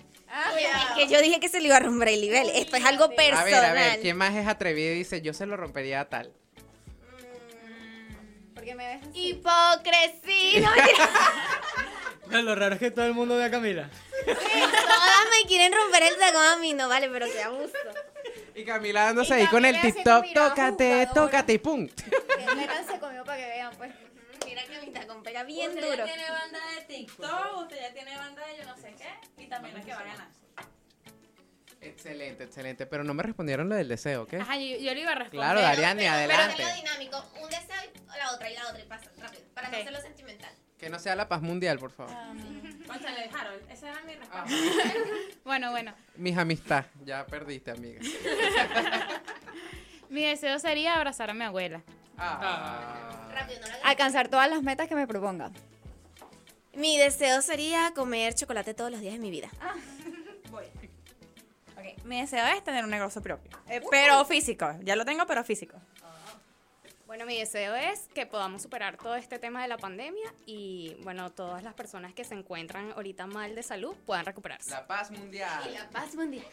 Es 0.58 0.96
que 0.96 1.08
yo 1.14 1.22
dije 1.22 1.40
que 1.40 1.48
se 1.50 1.60
le 1.60 1.68
iba 1.68 1.78
a 1.78 1.80
romper 1.82 2.08
el 2.08 2.22
Libel, 2.22 2.50
esto 2.56 2.78
es 2.78 2.86
algo 2.86 3.04
A 3.06 3.10
personal. 3.10 3.46
ver, 3.46 3.66
a 3.66 3.74
ver, 3.74 4.00
¿quién 4.02 4.18
más 4.18 4.34
es 4.34 4.48
atrevido 4.48 4.94
y 4.94 4.98
dice 5.00 5.22
yo 5.22 5.34
se 5.34 5.46
lo 5.46 5.56
rompería 5.56 6.00
a 6.02 6.06
tal? 6.10 6.32
Porque 8.56 8.74
me 8.76 8.88
ves 8.96 9.08
así. 9.08 9.30
Hipocresía. 9.30 10.72
No, 12.28 12.42
lo 12.44 12.56
raro 12.56 12.76
es 12.76 12.80
que 12.80 12.92
todo 12.92 13.04
el 13.08 13.14
mundo 13.14 13.36
ve 13.36 13.44
a 13.44 13.52
Camila. 13.52 13.90
Todas 14.36 15.26
me 15.42 15.48
quieren 15.48 15.74
romper 15.74 16.04
el 16.04 16.18
tacón 16.18 16.46
a 16.46 16.58
mí, 16.58 16.74
no 16.74 16.88
vale, 16.90 17.10
pero 17.10 17.26
qué 17.28 17.42
abuso. 17.42 17.74
Y 18.56 18.64
Camila 18.66 19.06
dándose 19.06 19.38
Y 19.38 19.42
ahí 19.42 19.48
con 19.48 19.66
el 19.66 19.76
Camila 19.76 19.94
TikTok, 19.96 20.26
tócate, 20.34 20.84
jugadora. 20.90 21.14
tócate 21.14 21.54
y 21.54 21.58
pum. 21.58 21.88
Que 21.88 22.56
métanse 22.56 23.00
conmigo 23.00 23.24
para 23.24 23.38
que 23.38 23.46
vean, 23.48 23.74
pues. 23.78 23.92
Mira 24.46 24.64
que 24.66 24.80
mi 24.86 24.92
tacón 24.92 25.24
pega 25.24 25.44
bien 25.44 25.70
usted 25.70 25.82
duro. 25.82 25.98
ya 25.98 26.04
tiene 26.06 26.30
banda 26.30 26.60
de 26.76 26.82
TikTok, 26.96 27.58
usted 27.62 27.82
ya 27.82 27.94
tiene 27.94 28.16
banda 28.18 28.46
de 28.48 28.58
yo 28.58 28.66
no 28.66 28.76
sé 28.78 28.94
qué, 28.98 29.44
y 29.44 29.48
también 29.48 29.74
la 29.76 29.82
que 29.82 29.92
va 29.94 30.00
a 30.00 30.04
ganar. 30.04 30.28
Excelente, 31.80 32.44
excelente. 32.44 32.86
Pero 32.86 33.04
no 33.04 33.14
me 33.14 33.24
respondieron 33.24 33.68
lo 33.70 33.76
del 33.76 33.88
deseo, 33.88 34.28
¿qué? 34.28 34.38
Ajá, 34.38 34.56
yo, 34.58 34.78
yo 34.78 34.94
le 34.94 35.02
iba 35.02 35.12
a 35.12 35.16
responder. 35.16 35.40
Claro, 35.48 35.62
Dariani, 35.62 36.02
Pero 36.02 36.14
adelante. 36.14 36.64
hacerlo 36.64 36.76
dinámico, 36.76 37.26
un 37.42 37.50
deseo 37.50 37.76
y 37.94 38.18
la 38.18 38.32
otra 38.34 38.50
y 38.50 38.54
la 38.56 38.68
otra 38.68 38.80
y 38.80 38.86
pasa 38.86 39.10
rápido, 39.18 39.44
para 39.56 39.70
no 39.70 39.78
hacerlo 39.78 40.02
sentimental. 40.02 40.54
Que 40.82 40.90
no 40.90 40.98
sea 40.98 41.16
la 41.16 41.30
paz 41.30 41.44
mundial, 41.44 41.78
por 41.78 41.92
favor. 41.92 42.12
Conchale, 42.88 43.30
Harold, 43.32 43.70
esa 43.70 43.92
era 43.92 44.02
mi 44.02 44.16
respuesta. 44.16 44.46
Bueno, 45.46 45.70
bueno. 45.70 45.94
Mis 46.16 46.36
amistad, 46.36 46.86
ya 47.06 47.24
perdiste, 47.26 47.70
amiga. 47.70 48.02
Mi 50.10 50.24
deseo 50.24 50.58
sería 50.58 50.96
abrazar 50.96 51.30
a 51.30 51.34
mi 51.34 51.44
abuela. 51.44 51.84
Ah. 52.18 53.30
Alcanzar 53.84 54.28
todas 54.28 54.50
las 54.50 54.64
metas 54.64 54.88
que 54.88 54.96
me 54.96 55.08
proponga. 55.08 55.52
Mi 56.74 56.98
deseo 56.98 57.42
sería 57.42 57.94
comer 57.96 58.34
chocolate 58.34 58.74
todos 58.74 58.92
los 58.92 59.02
días 59.02 59.14
de 59.14 59.20
mi 59.20 59.30
vida. 59.30 59.50
Ok, 60.52 62.06
Mi 62.06 62.22
deseo 62.22 62.46
es 62.46 62.64
tener 62.64 62.84
un 62.84 62.92
negocio 62.92 63.24
propio, 63.24 63.50
eh, 63.68 63.82
pero 63.90 64.24
físico. 64.26 64.76
Ya 64.82 64.96
lo 64.96 65.06
tengo, 65.06 65.26
pero 65.26 65.44
físico. 65.44 65.78
Bueno, 67.12 67.26
mi 67.26 67.38
deseo 67.38 67.76
es 67.76 68.08
que 68.16 68.26
podamos 68.26 68.62
superar 68.62 68.96
todo 68.96 69.16
este 69.16 69.38
tema 69.38 69.62
de 69.62 69.68
la 69.68 69.78
pandemia 69.78 70.34
y, 70.46 70.96
bueno, 71.04 71.30
todas 71.30 71.62
las 71.62 71.74
personas 71.74 72.14
que 72.14 72.24
se 72.24 72.36
encuentran 72.36 72.94
ahorita 72.94 73.28
mal 73.28 73.54
de 73.54 73.64
salud 73.64 73.94
puedan 74.06 74.26
recuperarse. 74.26 74.72
La 74.72 74.88
paz 74.88 75.12
mundial. 75.12 75.74
La 75.74 75.90
paz 75.90 76.16
mundial. 76.16 76.46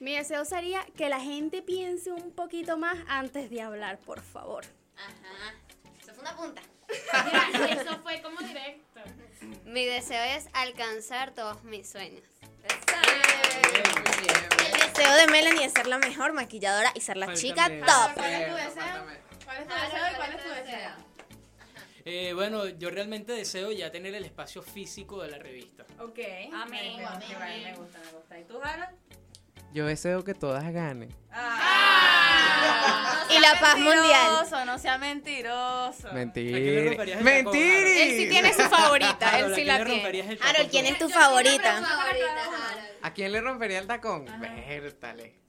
Mi 0.00 0.16
deseo 0.16 0.44
sería 0.44 0.84
que 0.96 1.08
la 1.08 1.20
gente 1.20 1.62
piense 1.62 2.10
un 2.10 2.32
poquito 2.32 2.78
más 2.78 2.98
antes 3.06 3.48
de 3.48 3.62
hablar, 3.62 4.00
por 4.00 4.20
favor. 4.20 4.64
Ajá. 4.96 5.54
Eso 6.02 6.14
fue 6.14 6.22
una 6.22 6.36
punta. 6.36 6.62
Eso 7.70 8.02
fue 8.02 8.20
como 8.22 8.40
directo. 8.40 9.00
Mi 9.66 9.84
deseo 9.84 10.36
es 10.36 10.48
alcanzar 10.52 11.30
todos 11.30 11.62
mis 11.62 11.88
sueños. 11.88 12.24
El 14.66 14.80
deseo 14.80 15.14
de 15.14 15.26
Melanie 15.28 15.64
es 15.64 15.72
ser 15.72 15.86
la 15.86 15.98
mejor 15.98 16.32
maquilladora 16.32 16.90
y 16.96 17.02
ser 17.02 17.16
la 17.16 17.26
Falta 17.26 17.40
chica 17.40 17.68
top. 17.68 18.14
¿Cuál 18.14 18.32
es 18.32 18.48
tu 18.48 18.54
deseo? 18.56 19.29
¿Cuál 19.50 19.62
es 19.62 19.68
tu 19.68 19.74
deseo 19.74 20.12
y 20.12 20.14
cuál 20.14 20.32
es 20.32 20.42
tu 20.44 20.48
deseo? 20.48 20.90
Eh, 22.04 22.32
bueno, 22.34 22.68
yo 22.68 22.88
realmente 22.90 23.32
deseo 23.32 23.72
ya 23.72 23.90
tener 23.90 24.14
el 24.14 24.24
espacio 24.24 24.62
físico 24.62 25.20
de 25.22 25.30
la 25.32 25.38
revista. 25.38 25.84
Ok. 25.98 26.20
Amén. 26.54 26.98
Me, 26.98 27.02
me, 27.02 27.36
me, 27.36 27.64
me 27.64 27.74
gusta, 27.74 27.98
me 27.98 28.12
gusta. 28.12 28.38
¿Y 28.38 28.44
tú, 28.44 28.60
Harold? 28.62 28.96
Yo 29.72 29.86
deseo 29.86 30.22
que 30.22 30.34
todas 30.34 30.72
ganen. 30.72 31.08
Y 33.28 33.40
la 33.40 33.58
paz 33.60 33.76
mundial. 33.76 34.32
Mentiroso, 34.40 34.64
no 34.64 34.78
sea 34.78 34.98
mentiroso. 34.98 36.08
¿A 36.08 36.12
quién 36.12 36.12
le 36.12 36.14
Mentira. 36.14 36.84
romperías 36.90 37.18
el 37.18 37.24
tacón, 37.24 37.24
Mentiri. 37.24 38.00
Él 38.00 38.16
sí 38.16 38.28
tiene 38.28 38.54
su 38.54 38.62
favorita, 38.62 39.28
Harold, 39.30 39.46
él 39.46 39.52
¿a 39.52 39.56
sí 39.56 39.64
la 39.64 39.84
tiene. 39.84 40.38
Harold, 40.42 40.70
¿quién 40.70 40.86
es 40.86 40.98
tu 40.98 41.08
favorita? 41.08 41.82
¿A 43.02 43.12
quién 43.12 43.32
le 43.32 43.40
rompería 43.40 43.80
el 43.80 43.88
tacón? 43.88 44.26
Vértale. 44.40 45.40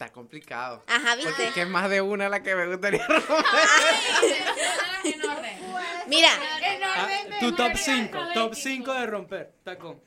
Está 0.00 0.10
complicado. 0.14 0.82
Ajá, 0.86 1.10
Porque 1.10 1.26
¿viste? 1.26 1.44
es 1.48 1.52
que 1.52 1.60
es 1.60 1.68
más 1.68 1.90
de 1.90 2.00
una 2.00 2.30
la 2.30 2.42
que 2.42 2.54
me 2.54 2.66
gustaría 2.68 3.06
romper. 3.06 3.36
En 5.04 5.22
orden. 5.30 5.58
Mira, 6.08 6.30
Ah, 6.82 7.08
tu 7.38 7.52
top 7.52 7.72
5, 7.76 8.18
top 8.32 8.54
5 8.54 8.94
de 8.94 9.06
romper 9.06 9.52
tacón. 9.62 10.00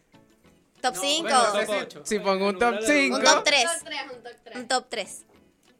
top 0.82 0.96
No, 0.96 1.02
5. 1.02 1.22
bueno, 1.22 1.44
top 1.54 2.04
si- 2.04 2.16
si 2.16 2.20
pongo 2.20 2.48
un 2.50 2.58
top 2.60 2.80
de- 2.80 2.88
cinco. 2.88 3.18
Un 3.18 3.24
top 3.24 3.44
3. 3.44 3.66
un 3.66 4.24
top 4.24 4.34
tres. 4.44 4.56
Un 4.56 4.68
top 4.68 4.86
3. 4.90 5.24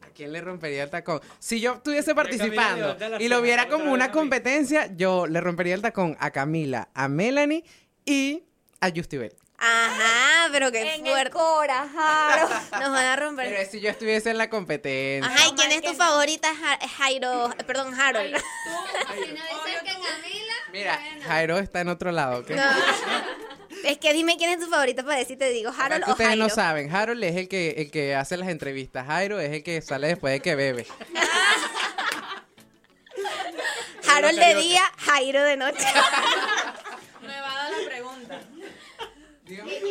¿A 0.02 0.06
quién 0.14 0.32
le 0.32 0.40
rompería 0.40 0.84
el 0.84 0.90
tacón? 0.90 1.20
Si 1.40 1.60
yo 1.60 1.74
estuviese 1.74 2.14
participando 2.14 2.96
y 3.18 3.28
lo 3.28 3.42
viera 3.42 3.68
como 3.68 3.92
una 3.92 4.12
competencia, 4.12 4.88
yo 4.94 5.26
le 5.26 5.40
rompería 5.40 5.74
el 5.74 5.82
tacón 5.82 6.16
a 6.20 6.30
Camila, 6.30 6.88
a 6.94 7.08
Melanie 7.08 7.64
y 8.06 8.44
a 8.80 8.90
Justibel. 8.90 9.34
Ajá, 9.56 10.48
pero 10.52 10.70
qué 10.72 10.82
En 10.94 11.06
el 11.06 11.12
fuerte. 11.12 11.30
Cora, 11.30 11.88
Jaro. 11.94 12.48
Nos 12.80 12.90
van 12.90 13.04
a 13.06 13.16
romper. 13.16 13.48
Pero 13.48 13.70
si 13.70 13.80
yo 13.80 13.88
estuviese 13.90 14.30
en 14.30 14.38
la 14.38 14.50
competencia. 14.50 15.32
Ajá, 15.32 15.48
¿y 15.48 15.52
quién 15.54 15.72
es 15.72 15.80
tu 15.82 15.94
favorita? 15.94 16.52
Ja- 16.54 16.78
Jairo, 16.98 17.50
perdón, 17.66 17.94
Harold. 17.98 18.36
Si 18.36 18.40
no 19.14 19.24
dicen 19.24 19.40
que 19.84 19.92
Camila, 19.92 20.54
Mira, 20.72 20.98
Jairo 21.26 21.58
está 21.58 21.80
en 21.80 21.88
otro 21.88 22.10
lado, 22.12 22.40
¿ok? 22.40 22.50
No. 22.50 22.62
Es 23.84 23.98
que 23.98 24.12
dime 24.12 24.36
quién 24.38 24.50
es 24.50 24.58
tu 24.60 24.66
favorita 24.66 25.02
para 25.04 25.18
decir, 25.18 25.38
te 25.38 25.50
digo, 25.50 25.70
Harold 25.78 26.04
o 26.08 26.10
ustedes 26.12 26.28
Jairo. 26.30 26.42
no 26.44 26.48
saben, 26.50 26.94
Harold 26.94 27.22
es 27.22 27.36
el 27.36 27.48
que, 27.48 27.74
el 27.78 27.90
que 27.90 28.14
hace 28.16 28.36
las 28.36 28.48
entrevistas. 28.48 29.06
Jairo 29.06 29.38
es 29.40 29.52
el 29.52 29.62
que 29.62 29.80
sale 29.82 30.08
después 30.08 30.32
de 30.32 30.40
que 30.40 30.54
bebe. 30.54 30.86
Harold 34.08 34.38
de 34.38 34.54
día, 34.56 34.82
Jairo 34.98 35.42
de 35.42 35.56
noche. 35.56 35.86
Nuevada 37.22 37.70
la 37.70 37.84
pregunta. 37.88 38.40
¿Quién 39.46 39.68
es 39.68 39.82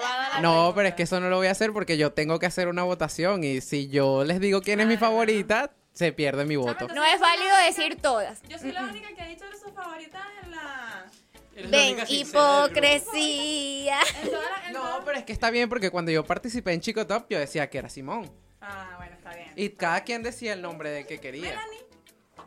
la 0.00 0.40
No, 0.40 0.72
pero 0.74 0.88
es 0.88 0.94
que 0.94 1.02
eso 1.04 1.20
no 1.20 1.28
lo 1.28 1.36
voy 1.36 1.46
a 1.48 1.50
hacer 1.52 1.72
porque 1.72 1.96
yo 1.96 2.12
tengo 2.12 2.38
que 2.38 2.46
hacer 2.46 2.68
una 2.68 2.82
votación 2.82 3.44
y 3.44 3.60
si 3.60 3.88
yo 3.88 4.24
les 4.24 4.40
digo 4.40 4.62
quién 4.62 4.80
es 4.80 4.86
mi 4.86 4.96
favorita, 4.96 5.72
se 5.92 6.12
pierde 6.12 6.44
mi 6.44 6.56
voto. 6.56 6.88
No 6.88 7.04
es 7.04 7.20
válido 7.20 7.56
decir 7.66 8.00
todas. 8.00 8.42
Yo 8.48 8.58
soy 8.58 8.72
la 8.72 8.84
única 8.84 9.08
que 9.14 9.22
ha 9.22 9.26
dicho 9.28 9.44
de 9.46 9.58
sus 9.58 9.72
favoritas 9.72 10.22
en 10.42 10.50
la. 10.52 11.06
Eres 11.54 11.70
la 11.70 11.76
Ven, 11.76 11.88
única 11.92 12.06
sincera 12.06 12.40
del 12.62 12.70
grupo. 12.70 12.78
hipocresía. 12.78 13.98
En 14.22 14.30
toda 14.30 14.50
la 14.50 14.66
en 14.68 14.72
No, 14.72 14.80
toda- 14.80 15.04
pero 15.04 15.18
es 15.18 15.24
que 15.24 15.32
está 15.34 15.50
bien 15.50 15.68
porque 15.68 15.90
cuando 15.90 16.10
yo 16.10 16.24
participé 16.24 16.72
en 16.72 16.80
Chico 16.80 17.06
Top 17.06 17.26
yo 17.28 17.38
decía 17.38 17.68
que 17.68 17.76
era 17.78 17.88
Simón. 17.90 18.32
Ah, 18.62 18.94
bueno, 18.96 19.14
está 19.16 19.34
bien. 19.34 19.52
Y 19.56 19.68
cada 19.70 20.02
quien 20.02 20.22
decía 20.22 20.54
el 20.54 20.62
nombre 20.62 20.90
del 20.90 21.06
que 21.06 21.18
quería. 21.18 21.60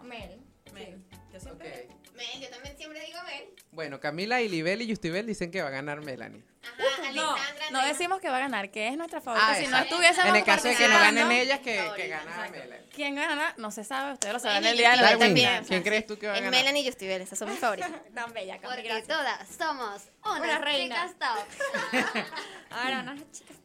Mel. 0.03 0.39
Mel. 0.73 1.03
Yo 1.31 1.39
siempre. 1.39 1.87
Mel, 2.15 2.41
yo 2.41 2.49
también 2.49 2.75
siempre 2.77 2.99
digo 3.05 3.19
Mel. 3.25 3.45
Bueno, 3.75 3.99
Camila, 3.99 4.41
Ilibel 4.41 4.81
y 4.83 4.87
Justibel 4.89 5.25
dicen 5.27 5.51
que 5.51 5.61
va 5.61 5.67
a 5.67 5.71
ganar 5.71 5.99
Melanie. 6.01 6.41
Ajá, 6.63 7.11
No, 7.11 7.35
no 7.71 7.85
decimos 7.85 8.21
que 8.21 8.29
va 8.29 8.37
a 8.37 8.39
ganar, 8.39 8.71
que 8.71 8.87
es 8.87 8.97
nuestra 8.97 9.19
favorita. 9.19 9.51
Ah, 9.51 9.55
si 9.55 9.67
no 9.67 9.77
estuviésemos 9.77 10.29
En 10.29 10.35
el 10.37 10.43
caso 10.45 10.69
de 10.69 10.75
que 10.77 10.87
no 10.87 10.97
ganen 10.97 11.29
ellas, 11.29 11.59
que, 11.59 11.85
que 11.97 12.07
gana 12.07 12.47
Melanie. 12.49 12.85
¿Quién 12.93 13.15
gana? 13.15 13.53
No 13.57 13.71
se 13.71 13.83
sabe, 13.83 14.13
ustedes 14.13 14.33
lo 14.33 14.39
saben 14.39 14.65
el 14.65 14.77
día 14.77 14.91
de 14.91 14.97
la 14.97 15.17
también. 15.17 15.65
¿quién 15.65 15.83
crees 15.83 16.07
tú 16.07 16.17
que 16.17 16.27
va 16.27 16.33
a 16.35 16.37
En 16.37 16.45
ganar? 16.45 16.59
Melanie 16.59 16.83
y 16.83 16.85
Justibel, 16.85 17.21
esas 17.21 17.37
son 17.37 17.49
mis 17.49 17.59
favoritas. 17.59 17.91
Tan 18.15 18.31
bella, 18.33 18.59
Cami, 18.59 18.75
Porque 18.75 18.87
gracias. 18.87 19.07
todas 19.09 19.47
somos 19.57 20.03
unas 20.23 20.39
Una 20.39 20.57
reina. 20.59 21.13
chicas 21.13 21.15
top. 21.19 22.23
Ahora, 22.71 22.99
unas 23.01 23.31
chicas. 23.31 23.57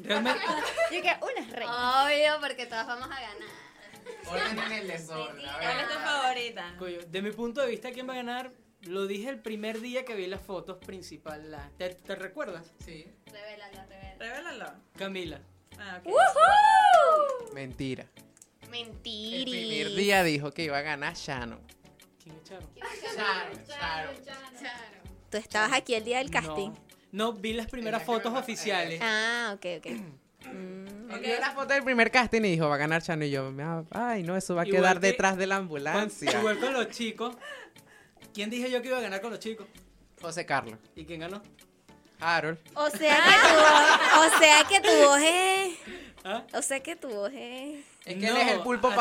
Realmente, 0.00 0.40
Yo 0.90 1.02
que 1.02 1.16
una 1.22 1.56
reina. 1.56 2.04
Obvio, 2.04 2.40
porque 2.40 2.66
todas 2.66 2.86
vamos 2.88 3.06
a 3.06 3.20
ganar. 3.20 3.48
Orden 4.26 4.58
en 4.58 4.72
el 4.72 4.88
desorden. 4.88 5.44
¿Cuál 5.60 5.78
es 5.80 5.88
tu 5.88 5.98
favorita? 6.00 6.74
de 7.06 7.22
mi 7.22 7.30
punto 7.30 7.60
de 7.60 7.68
vista, 7.68 7.92
¿quién 7.92 8.08
va 8.08 8.14
a 8.14 8.16
ganar? 8.16 8.50
Lo 8.86 9.06
dije 9.06 9.28
el 9.28 9.38
primer 9.40 9.80
día 9.80 10.04
que 10.04 10.14
vi 10.14 10.26
las 10.26 10.40
fotos 10.40 10.78
principales. 10.84 11.50
¿Te, 11.78 11.90
te 11.90 12.14
recuerdas? 12.16 12.72
Sí. 12.84 13.06
Revélalo, 13.26 13.78
revélalo. 13.88 14.18
Revélalo. 14.18 14.72
Camila. 14.96 15.40
Ah, 15.78 16.00
ok. 16.04 17.54
Mentira. 17.54 18.06
El 18.62 18.70
Mentiri. 18.70 19.50
primer 19.50 19.94
día 19.94 20.22
dijo 20.24 20.50
que 20.52 20.64
iba 20.64 20.78
a 20.78 20.82
ganar 20.82 21.14
Shannon. 21.14 21.60
¿Quién 22.22 22.36
echaron? 22.36 22.68
Tú 25.30 25.36
estabas 25.38 25.72
aquí 25.72 25.94
el 25.94 26.04
día 26.04 26.18
del 26.18 26.30
casting. 26.30 26.70
No, 26.70 26.76
no, 27.12 27.32
vi 27.34 27.52
las 27.52 27.66
primeras 27.68 28.02
fotos 28.02 28.32
oficiales. 28.34 29.00
Ah, 29.02 29.52
ok, 29.56 29.66
ok. 29.78 29.86
Mm. 30.52 31.10
Él 31.12 31.20
vio 31.20 31.38
la 31.40 31.52
foto 31.52 31.72
del 31.74 31.84
primer 31.84 32.10
casting 32.10 32.40
y 32.42 32.50
dijo, 32.52 32.68
va 32.68 32.74
a 32.74 32.78
ganar 32.78 33.02
Shannon. 33.02 33.28
Y 33.28 33.30
yo, 33.30 33.52
"Ah, 33.60 33.84
ay, 33.90 34.22
no, 34.22 34.36
eso 34.36 34.54
va 34.54 34.62
a 34.62 34.66
Igual 34.66 34.80
quedar 34.82 35.00
que- 35.00 35.06
detrás 35.08 35.36
de 35.36 35.46
la 35.46 35.56
Con- 35.56 35.62
ambulancia. 35.64 36.38
Igual 36.38 36.58
con 36.58 36.72
los 36.72 36.88
chicos. 36.90 37.36
¿Quién 38.34 38.50
dije 38.50 38.70
yo 38.70 38.80
que 38.82 38.88
iba 38.88 38.98
a 38.98 39.02
ganar 39.02 39.20
con 39.20 39.30
los 39.30 39.40
chicos? 39.40 39.66
José 40.20 40.46
Carlos. 40.46 40.78
¿Y 40.94 41.04
quién 41.04 41.20
ganó? 41.20 41.42
Harold. 42.20 42.58
O 42.74 42.88
sea 42.90 43.16
que 43.16 43.48
tu 43.48 43.54
voz, 43.54 44.26
o 44.34 44.38
sea 44.38 44.64
que 44.68 44.80
tu 44.80 45.06
voz 45.06 45.20
es, 45.20 45.74
¿Ah? 46.24 46.44
o 46.54 46.62
sea 46.62 46.80
que 46.80 46.94
tu 46.96 47.08
voz 47.08 47.32
es. 47.34 47.84
Es 48.04 48.16
que 48.16 48.26
él 48.26 48.34
No, 48.34 48.36
es 48.40 48.50
el 48.52 48.60
pulpo 48.60 48.88
es. 48.90 48.96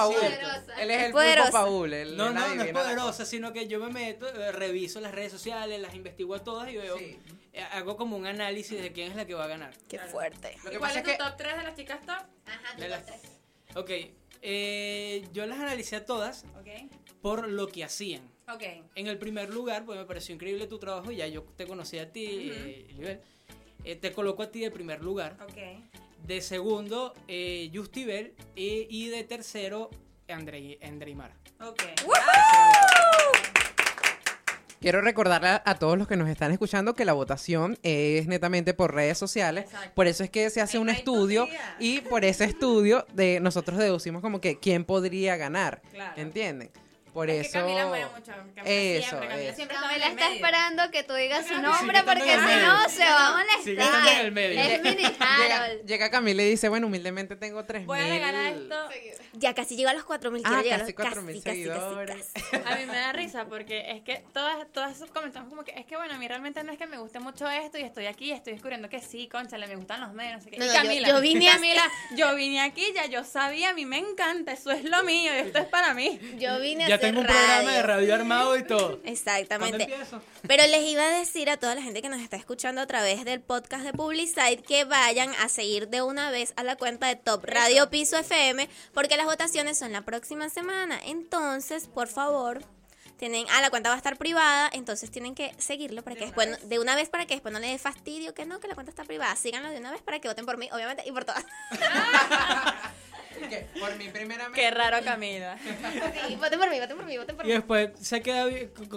Él 0.79 0.91
es 0.91 1.03
el 1.03 1.11
Poderosa. 1.11 1.51
pulpo 1.51 1.63
Paul. 1.65 1.93
él- 1.93 2.17
No, 2.17 2.27
él 2.29 2.33
no, 2.33 2.55
no 2.55 2.63
es 2.63 2.71
poderosa, 2.73 3.25
sino 3.25 3.53
que 3.53 3.67
yo 3.67 3.79
me 3.79 3.91
meto, 3.91 4.27
eh, 4.27 4.51
reviso 4.51 4.99
las 5.01 5.11
redes 5.11 5.31
sociales, 5.31 5.79
las 5.79 5.93
investigo 5.95 6.33
a 6.35 6.43
todas 6.43 6.69
y 6.71 6.77
veo, 6.77 6.97
Sí. 6.97 7.17
eh, 7.53 7.61
hago 7.73 7.95
como 7.97 8.17
un 8.17 8.25
análisis 8.25 8.81
de 8.81 8.91
quién 8.91 9.11
es 9.11 9.15
la 9.15 9.25
que 9.25 9.33
va 9.35 9.43
a 9.45 9.47
ganar. 9.47 9.71
Qué 9.87 9.99
fuerte. 9.99 10.55
Lo 10.63 10.71
¿Y 10.73 10.77
cuál 10.77 10.89
pasa 10.91 10.99
es 10.99 11.05
tu 11.05 11.11
que 11.11 11.17
top 11.17 11.37
3 11.37 11.57
de 11.57 11.63
las 11.63 11.75
chicas 11.75 11.99
top? 12.01 12.09
Ajá, 12.45 12.75
De 12.77 12.83
tú 12.85 12.89
las- 12.89 13.05
tres. 13.05 13.21
Ok, 13.75 13.89
eh, 14.41 15.27
yo 15.31 15.45
las 15.45 15.59
analicé 15.59 15.95
a 15.95 16.05
todas 16.05 16.43
Ok. 16.59 16.67
por 17.21 17.47
lo 17.47 17.67
que 17.67 17.83
hacían. 17.83 18.21
Ok. 18.53 18.63
En 18.95 19.07
el 19.07 19.17
primer 19.17 19.49
lugar, 19.49 19.85
pues 19.85 19.97
me 19.97 20.05
pareció 20.05 20.35
increíble 20.35 20.67
tu 20.67 20.79
trabajo 20.79 21.11
y 21.11 21.17
ya 21.17 21.27
yo 21.27 21.43
te 21.55 21.65
conocí 21.65 21.99
a 21.99 22.11
ti, 22.11 22.51
eh, 22.53 22.85
Lisbeth. 22.89 23.23
Eh, 23.83 23.95
te 23.95 24.11
coloco 24.11 24.43
a 24.43 24.51
ti 24.51 24.59
de 24.59 24.71
primer 24.71 25.01
lugar. 25.01 25.37
Ok. 25.41 25.57
De 26.25 26.41
segundo, 26.41 27.13
eh, 27.27 27.71
Justibel. 27.73 28.33
Y, 28.55 28.87
y 28.89 29.07
de 29.09 29.23
tercero, 29.23 29.89
Andrei, 30.27 30.77
Andreimar. 30.83 31.33
Ok. 31.61 31.83
quiero 34.79 35.01
recordarle 35.01 35.61
a, 35.63 35.75
todos 35.75 35.97
los 35.97 36.07
que 36.07 36.17
nos 36.17 36.27
están 36.27 36.51
escuchando 36.51 36.95
que 36.95 37.05
la 37.05 37.13
votación 37.13 37.77
es 37.83 38.27
netamente 38.27 38.73
por 38.73 38.93
redes 38.93 39.17
sociales. 39.17 39.65
Exacto. 39.65 39.91
Por 39.95 40.07
eso 40.07 40.23
es 40.23 40.29
que 40.29 40.49
se 40.49 40.59
hace 40.59 40.77
En 40.77 40.83
un 40.83 40.89
estudio 40.89 41.47
y 41.79 42.01
por 42.01 42.25
ese 42.25 42.45
estudio 42.45 43.05
de 43.13 43.39
nosotros 43.39 43.77
deducimos 43.77 44.21
como 44.21 44.41
que 44.41 44.59
quién 44.59 44.83
podría 44.83 45.37
ganar. 45.37 45.81
Claro. 45.91 46.19
¿Entienden? 46.19 46.71
Por 47.13 47.29
Es 47.29 47.47
eso. 47.47 47.53
que 47.53 47.59
Camila 47.59 47.85
mueve 47.87 48.05
mucho. 48.05 48.31
Camila 48.31 48.63
Eso, 48.65 49.07
siempre, 49.09 49.27
Camila 49.29 49.53
siempre 49.55 49.75
está 49.75 49.87
Camila 49.87 50.07
está 50.07 50.21
medio. 50.23 50.35
esperando 50.35 50.91
que 50.91 51.03
tú 51.03 51.13
digas 51.15 51.41
su 51.45 51.49
Sigue 51.55 51.61
nombre 51.61 52.03
porque 52.03 52.21
si 52.31 52.65
no 52.65 52.89
se 52.89 53.03
va 53.03 53.39
a 53.39 53.43
Sigue 53.63 53.81
estando 53.81 54.09
en 54.09 54.17
el 54.17 54.31
molestar. 54.31 54.31
medio. 54.31 54.59
Es 54.61 54.81
mini 54.81 55.03
Llega, 55.41 55.67
llega 55.85 56.09
Camila 56.09 56.43
y 56.43 56.49
dice, 56.51 56.69
bueno, 56.69 56.87
humildemente 56.87 57.35
tengo 57.35 57.63
tres 57.65 57.85
Voy 57.85 57.99
a 57.99 58.03
agregar 58.03 58.33
a 58.35 58.49
esto. 58.49 58.75
Ya 59.33 59.53
casi 59.53 59.75
llego 59.75 59.89
a 59.89 59.93
los 59.93 60.03
4000, 60.03 60.41
quiero 60.43 60.57
Ah, 60.57 60.63
casi 60.77 60.93
los 60.93 61.01
4.000 61.01 61.03
casi, 61.03 61.23
casi, 61.23 61.41
casi, 61.41 61.63
seguidores. 61.63 62.31
casi. 62.33 62.55
A 62.71 62.75
mí 62.77 62.85
me 62.85 62.95
da 62.95 63.11
risa 63.13 63.45
porque 63.45 63.91
es 63.91 64.01
que 64.03 64.23
todas, 64.33 64.67
todas 64.71 64.97
comentamos 65.13 65.49
como 65.49 65.63
que 65.63 65.71
es 65.71 65.85
que 65.85 65.95
bueno, 65.95 66.13
a 66.13 66.17
mí 66.17 66.27
realmente 66.27 66.63
no 66.63 66.71
es 66.71 66.77
que 66.77 66.85
me 66.85 66.97
guste 66.97 67.19
mucho 67.19 67.49
esto 67.49 67.77
y 67.77 67.81
estoy 67.81 68.05
aquí 68.07 68.25
y 68.25 68.31
estoy 68.31 68.53
descubriendo 68.53 68.87
que 68.89 68.99
sí, 69.01 69.27
conchale, 69.29 69.67
me 69.67 69.75
gustan 69.75 70.01
los 70.01 70.13
medios, 70.13 70.35
no 70.37 70.41
sé 70.41 70.51
qué. 70.51 70.57
No, 70.57 70.65
y 70.65 70.67
no, 70.67 70.73
yo- 70.73 70.81
Camila, 70.81 71.07
yo 71.09 71.21
vine 71.21 71.49
a- 71.49 71.53
Camila, 71.53 71.83
yo 72.15 72.35
vine 72.35 72.61
aquí, 72.61 72.85
ya 72.93 73.05
yo 73.07 73.23
sabía, 73.23 73.69
a 73.69 73.73
mí 73.73 73.85
me 73.85 73.97
encanta, 73.97 74.51
eso 74.53 74.71
es 74.71 74.83
lo 74.83 75.03
mío 75.03 75.33
y 75.33 75.39
esto 75.39 75.59
es 75.59 75.65
para 75.65 75.93
mí. 75.93 76.19
Yo 76.37 76.59
vine 76.59 76.85
a 76.85 76.99
tengo 77.01 77.21
un 77.21 77.27
radio. 77.27 77.41
programa 77.41 77.71
de 77.71 77.83
radio 77.83 78.15
armado 78.15 78.57
y 78.57 78.63
todo. 78.63 78.87
¿Cuándo 79.01 79.09
Exactamente. 79.09 79.93
Pero 80.47 80.65
les 80.67 80.83
iba 80.89 81.03
a 81.03 81.09
decir 81.09 81.49
a 81.49 81.57
toda 81.57 81.75
la 81.75 81.81
gente 81.81 82.01
que 82.01 82.09
nos 82.09 82.21
está 82.21 82.37
escuchando 82.37 82.81
a 82.81 82.87
través 82.87 83.25
del 83.25 83.41
podcast 83.41 83.83
de 83.83 83.93
Publicite 83.93 84.63
que 84.63 84.85
vayan 84.85 85.31
a 85.41 85.49
seguir 85.49 85.87
de 85.89 86.01
una 86.01 86.31
vez 86.31 86.53
a 86.55 86.63
la 86.63 86.75
cuenta 86.75 87.07
de 87.07 87.15
Top 87.15 87.43
Radio 87.45 87.89
Piso 87.89 88.17
FM 88.17 88.69
porque 88.93 89.17
las 89.17 89.25
votaciones 89.25 89.77
son 89.77 89.91
la 89.91 90.03
próxima 90.03 90.49
semana. 90.49 90.99
Entonces, 91.05 91.87
por 91.87 92.07
favor, 92.07 92.63
tienen, 93.21 93.45
ah, 93.51 93.61
la 93.61 93.69
cuenta 93.69 93.89
va 93.89 93.95
a 93.95 93.97
estar 93.97 94.17
privada, 94.17 94.67
entonces 94.73 95.11
tienen 95.11 95.35
que 95.35 95.53
seguirlo 95.59 96.03
para 96.03 96.15
que 96.15 96.25
después, 96.25 96.67
de 96.67 96.79
una 96.79 96.95
vez 96.95 97.07
para 97.07 97.27
que 97.27 97.35
después 97.35 97.53
no 97.53 97.59
les 97.59 97.69
dé 97.69 97.77
fastidio 97.77 98.33
que 98.33 98.47
no, 98.47 98.59
que 98.59 98.67
la 98.67 98.73
cuenta 98.73 98.89
está 98.89 99.03
privada. 99.03 99.35
Síganlo 99.35 99.69
de 99.69 99.77
una 99.77 99.91
vez 99.91 100.01
para 100.01 100.19
que 100.19 100.27
voten 100.27 100.45
por 100.47 100.57
mí, 100.57 100.69
obviamente, 100.71 101.03
y 101.05 101.11
por 101.11 101.23
todas. 101.23 101.45
¿Qué? 103.49 103.65
Por 103.79 103.95
mi 103.97 104.09
primeramente. 104.09 104.59
Qué 104.59 104.71
raro 104.71 104.97
Camila. 105.03 105.57
Sí, 106.27 106.35
voten 106.35 106.59
por 106.59 106.69
mí, 106.69 106.79
voten 106.79 106.97
por 106.97 107.05
mí, 107.05 107.17
voten 107.17 107.35
por 107.35 107.45
Y 107.45 107.49
mí. 107.49 107.53
después 107.53 107.89
se 107.99 108.21
queda 108.21 108.45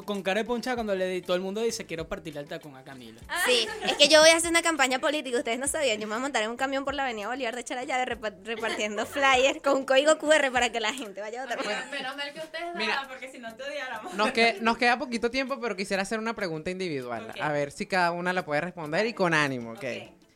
con- 0.05 0.23
cara 0.23 0.41
de 0.41 0.45
poncha 0.45 0.75
cuando 0.75 0.95
le 0.95 1.21
todo 1.23 1.37
el 1.37 1.43
mundo 1.43 1.61
dice 1.61 1.87
quiero 1.87 2.07
partirle 2.09 2.41
el 2.41 2.49
tacón 2.49 2.77
a 2.77 2.85
Camila. 2.85 3.21
Sí, 3.47 3.67
es 3.85 3.95
que 3.97 4.09
yo 4.09 4.21
voy 4.21 4.31
a 4.31 4.37
hacer 4.37 4.51
una 4.51 4.63
campaña 4.63 4.99
política, 4.99 5.39
ustedes 5.39 5.59
no 5.59 5.67
sabían, 5.69 5.99
yo 6.01 6.07
me 6.07 6.15
voy 6.15 6.19
a 6.19 6.23
montar 6.23 6.43
en 6.43 6.51
un 6.51 6.57
camión 6.57 6.85
por 6.85 6.95
la 6.95 7.05
avenida 7.05 7.29
Bolívar 7.29 7.55
de 7.57 7.65
Charallave 7.65 8.05
repa- 8.17 8.35
repartiendo 8.45 9.07
flyers 9.07 9.61
con 9.63 9.77
un 9.79 9.85
código 9.87 10.19
QR 10.19 10.51
para 10.53 10.71
que 10.71 10.81
la 10.81 10.93
gente 10.93 11.21
vaya 11.21 11.43
a 11.43 11.45
votar. 11.45 11.59
por 11.59 11.67
mí. 11.69 11.73
Menos 11.91 12.17
mal 12.17 12.33
que 12.33 12.41
ustedes 12.41 12.75
Mira. 12.75 12.95
nada, 12.97 13.09
porque 13.09 13.31
si 13.31 13.39
no 13.39 13.55
te 13.55 13.63
odiáramos. 13.63 14.15
Nos, 14.15 14.33
que- 14.33 14.59
nos 14.61 14.77
queda 14.79 14.99
poquito 14.99 15.31
tiempo, 15.31 15.61
pero 15.61 15.77
quisiera 15.77 16.03
hacer 16.03 16.19
una 16.19 16.35
pregunta 16.35 16.71
individual. 16.71 17.33
A 17.41 17.53
ver 17.53 17.71
si 17.73 17.87
cada 17.87 18.13
una 18.13 18.33
la 18.33 18.45
puede 18.45 18.61
responder 18.61 19.07
y 19.07 19.13
con 19.15 19.35
ánimo, 19.35 19.73
¿ok? 19.73 19.79
Ok. 19.79 19.85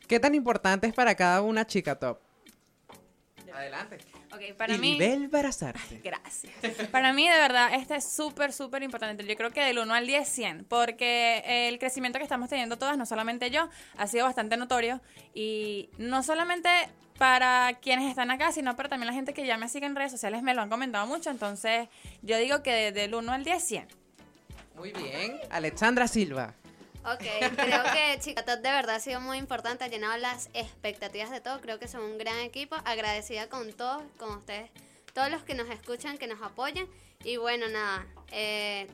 ¿Qué 0.07 0.19
tan 0.19 0.33
importante 0.33 0.87
es 0.87 0.93
para 0.93 1.13
cada 1.15 1.41
una 1.41 1.67
chica 1.67 1.95
top? 1.95 2.19
Adelante. 3.59 3.97
Ok, 4.33 4.55
para 4.57 4.77
mí. 4.77 4.91
Ilibel 4.95 5.27
Barazarte. 5.27 5.99
Gracias. 6.03 6.53
Para 6.91 7.13
mí, 7.13 7.27
de 7.29 7.37
verdad, 7.37 7.73
este 7.73 7.95
es 7.95 8.05
súper, 8.11 8.53
súper 8.53 8.83
importante. 8.83 9.25
Yo 9.25 9.35
creo 9.35 9.51
que 9.51 9.61
del 9.61 9.79
1 9.79 9.93
al 9.93 10.07
10, 10.07 10.27
100. 10.27 10.65
Porque 10.65 11.43
el 11.67 11.77
crecimiento 11.79 12.17
que 12.19 12.23
estamos 12.23 12.49
teniendo 12.49 12.77
todas, 12.77 12.97
no 12.97 13.05
solamente 13.05 13.49
yo, 13.51 13.69
ha 13.97 14.07
sido 14.07 14.25
bastante 14.25 14.57
notorio. 14.57 15.01
Y 15.33 15.89
no 15.97 16.23
solamente 16.23 16.69
para 17.17 17.73
quienes 17.81 18.09
están 18.09 18.31
acá, 18.31 18.51
sino 18.53 18.75
para 18.77 18.87
también 18.87 19.07
la 19.07 19.13
gente 19.13 19.33
que 19.33 19.45
ya 19.45 19.57
me 19.57 19.67
sigue 19.67 19.85
en 19.85 19.95
redes 19.95 20.11
sociales, 20.11 20.41
me 20.41 20.53
lo 20.53 20.61
han 20.61 20.69
comentado 20.69 21.05
mucho. 21.05 21.29
Entonces, 21.29 21.89
yo 22.21 22.37
digo 22.37 22.63
que 22.63 22.71
de- 22.71 22.91
del 22.93 23.13
1 23.13 23.31
al 23.33 23.43
10, 23.43 23.61
100. 23.63 23.87
Muy 24.77 24.93
bien. 24.93 25.37
Alexandra 25.49 26.07
Silva. 26.07 26.53
Ok, 27.05 27.23
creo 27.55 27.83
que 27.93 28.19
Chicatot 28.19 28.59
de 28.59 28.71
verdad 28.71 28.95
ha 28.95 28.99
sido 28.99 29.21
muy 29.21 29.37
importante, 29.37 29.85
ha 29.85 29.87
llenado 29.87 30.17
las 30.17 30.49
expectativas 30.53 31.31
de 31.31 31.39
todo, 31.39 31.61
creo 31.61 31.79
que 31.79 31.87
son 31.87 32.01
un 32.01 32.17
gran 32.17 32.37
equipo, 32.39 32.75
agradecida 32.83 33.47
con 33.47 33.71
todos, 33.73 34.03
con 34.17 34.37
ustedes, 34.37 34.69
todos 35.13 35.31
los 35.31 35.43
que 35.43 35.53
nos 35.53 35.69
escuchan, 35.69 36.17
que 36.17 36.27
nos 36.27 36.41
apoyan 36.41 36.87
y 37.23 37.37
bueno, 37.37 37.67
nada, 37.69 38.05
eh, 38.31 38.87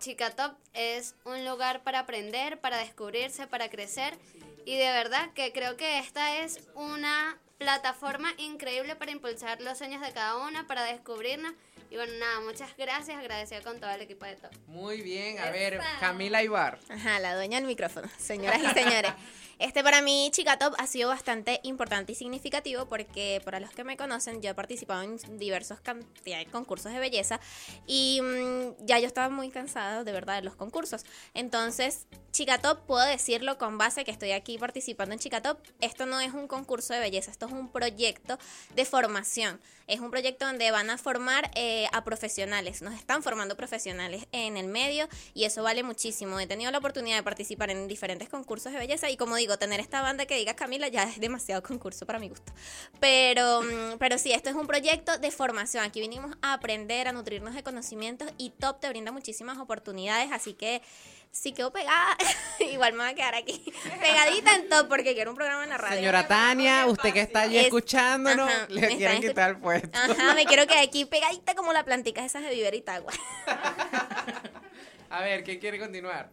Chicatop 0.00 0.56
es 0.74 1.14
un 1.24 1.44
lugar 1.44 1.84
para 1.84 2.00
aprender, 2.00 2.60
para 2.60 2.78
descubrirse, 2.78 3.46
para 3.46 3.70
crecer 3.70 4.18
y 4.66 4.76
de 4.76 4.90
verdad 4.90 5.32
que 5.32 5.52
creo 5.52 5.76
que 5.76 5.98
esta 5.98 6.38
es 6.38 6.60
una 6.74 7.38
plataforma 7.58 8.34
increíble 8.38 8.96
para 8.96 9.12
impulsar 9.12 9.60
los 9.60 9.78
sueños 9.78 10.00
de 10.00 10.12
cada 10.12 10.36
una, 10.38 10.66
para 10.66 10.82
descubrirnos 10.82 11.52
y 11.92 11.96
bueno, 11.96 12.14
nada, 12.18 12.40
muchas 12.40 12.74
gracias, 12.78 13.18
agradecida 13.18 13.60
con 13.60 13.78
todo 13.78 13.90
el 13.90 14.00
equipo 14.00 14.24
de 14.24 14.34
Top. 14.36 14.50
Muy 14.66 15.02
bien. 15.02 15.38
A 15.38 15.50
ver, 15.50 15.78
Camila 16.00 16.42
Ibar. 16.42 16.78
Ajá, 16.88 17.18
la 17.18 17.34
dueña 17.34 17.58
del 17.58 17.66
micrófono. 17.66 18.08
Señoras 18.16 18.62
y 18.62 18.66
señores. 18.68 19.12
Este 19.58 19.82
para 19.82 20.02
mí, 20.02 20.30
Chica 20.32 20.58
Top, 20.58 20.74
ha 20.78 20.86
sido 20.86 21.08
bastante 21.08 21.60
importante 21.62 22.12
y 22.12 22.14
significativo 22.14 22.86
porque 22.86 23.40
para 23.44 23.60
los 23.60 23.70
que 23.70 23.84
me 23.84 23.96
conocen, 23.96 24.42
yo 24.42 24.50
he 24.50 24.54
participado 24.54 25.02
en 25.02 25.18
diversos 25.38 25.78
de 26.24 26.46
concursos 26.50 26.92
de 26.92 26.98
belleza 26.98 27.40
y 27.86 28.20
mm, 28.22 28.86
ya 28.86 28.98
yo 28.98 29.06
estaba 29.06 29.28
muy 29.28 29.50
cansada 29.50 30.04
de 30.04 30.12
verdad 30.12 30.36
de 30.36 30.42
los 30.42 30.56
concursos. 30.56 31.04
Entonces, 31.34 32.06
Chica 32.32 32.58
Top, 32.58 32.86
puedo 32.86 33.04
decirlo 33.04 33.58
con 33.58 33.78
base 33.78 34.04
que 34.04 34.10
estoy 34.10 34.32
aquí 34.32 34.56
participando 34.58 35.12
en 35.12 35.18
Chica 35.18 35.42
Top. 35.42 35.58
Esto 35.80 36.06
no 36.06 36.18
es 36.20 36.32
un 36.32 36.48
concurso 36.48 36.94
de 36.94 37.00
belleza, 37.00 37.30
esto 37.30 37.46
es 37.46 37.52
un 37.52 37.70
proyecto 37.70 38.38
de 38.74 38.84
formación. 38.84 39.60
Es 39.86 40.00
un 40.00 40.10
proyecto 40.10 40.46
donde 40.46 40.70
van 40.70 40.88
a 40.90 40.96
formar 40.96 41.50
eh, 41.54 41.86
a 41.92 42.04
profesionales, 42.04 42.80
nos 42.82 42.94
están 42.94 43.22
formando 43.22 43.56
profesionales 43.56 44.26
en 44.32 44.56
el 44.56 44.68
medio 44.68 45.08
y 45.34 45.44
eso 45.44 45.62
vale 45.62 45.82
muchísimo. 45.82 46.38
He 46.40 46.46
tenido 46.46 46.70
la 46.70 46.78
oportunidad 46.78 47.16
de 47.16 47.22
participar 47.22 47.70
en 47.70 47.88
diferentes 47.88 48.28
concursos 48.28 48.72
de 48.72 48.78
belleza 48.78 49.10
y 49.10 49.16
como 49.16 49.36
digo, 49.42 49.58
tener 49.58 49.80
esta 49.80 50.00
banda 50.02 50.26
que 50.26 50.36
diga 50.36 50.54
Camila 50.54 50.88
ya 50.88 51.02
es 51.04 51.20
demasiado 51.20 51.62
concurso 51.62 52.06
para 52.06 52.18
mi 52.18 52.28
gusto. 52.28 52.52
Pero, 53.00 53.62
mm, 53.62 53.98
pero 53.98 54.18
sí, 54.18 54.32
esto 54.32 54.48
es 54.50 54.56
un 54.56 54.66
proyecto 54.66 55.18
de 55.18 55.30
formación. 55.30 55.84
Aquí 55.84 56.00
vinimos 56.00 56.34
a 56.42 56.54
aprender, 56.54 57.08
a 57.08 57.12
nutrirnos 57.12 57.54
de 57.54 57.62
conocimientos 57.62 58.30
y 58.38 58.50
Top 58.50 58.80
te 58.80 58.88
brinda 58.88 59.12
muchísimas 59.12 59.58
oportunidades, 59.58 60.30
así 60.32 60.54
que 60.54 60.82
si 61.30 61.52
quedo 61.52 61.72
pegada, 61.72 62.16
igual 62.60 62.92
me 62.92 62.98
voy 63.04 63.12
a 63.12 63.14
quedar 63.14 63.34
aquí 63.34 63.64
pegadita 64.00 64.54
en 64.54 64.68
Top 64.68 64.88
porque 64.88 65.14
quiero 65.14 65.30
un 65.30 65.36
programa 65.36 65.64
en 65.64 65.70
la 65.70 65.78
radio. 65.78 65.96
Señora 65.96 66.28
Tania, 66.28 66.86
usted 66.86 67.12
que 67.12 67.20
está 67.22 67.40
allí 67.42 67.56
Es- 67.58 67.64
escuchándonos, 67.64 68.48
ajá, 68.50 68.66
le 68.68 68.96
quieren 68.96 69.16
escuch- 69.22 69.28
quitar 69.28 69.50
el 69.50 69.58
puesto. 69.58 69.98
Ajá, 69.98 70.34
me 70.34 70.44
quiero 70.46 70.66
quedar 70.66 70.82
aquí 70.84 71.04
pegadita 71.06 71.54
como 71.54 71.72
la 71.72 71.84
plantica 71.84 72.24
esas 72.24 72.42
de 72.42 72.50
Viver 72.50 72.74
y 72.74 72.82
Tagua. 72.82 73.12
A 75.10 75.20
ver, 75.22 75.44
¿quién 75.44 75.58
quiere 75.58 75.78
continuar? 75.78 76.30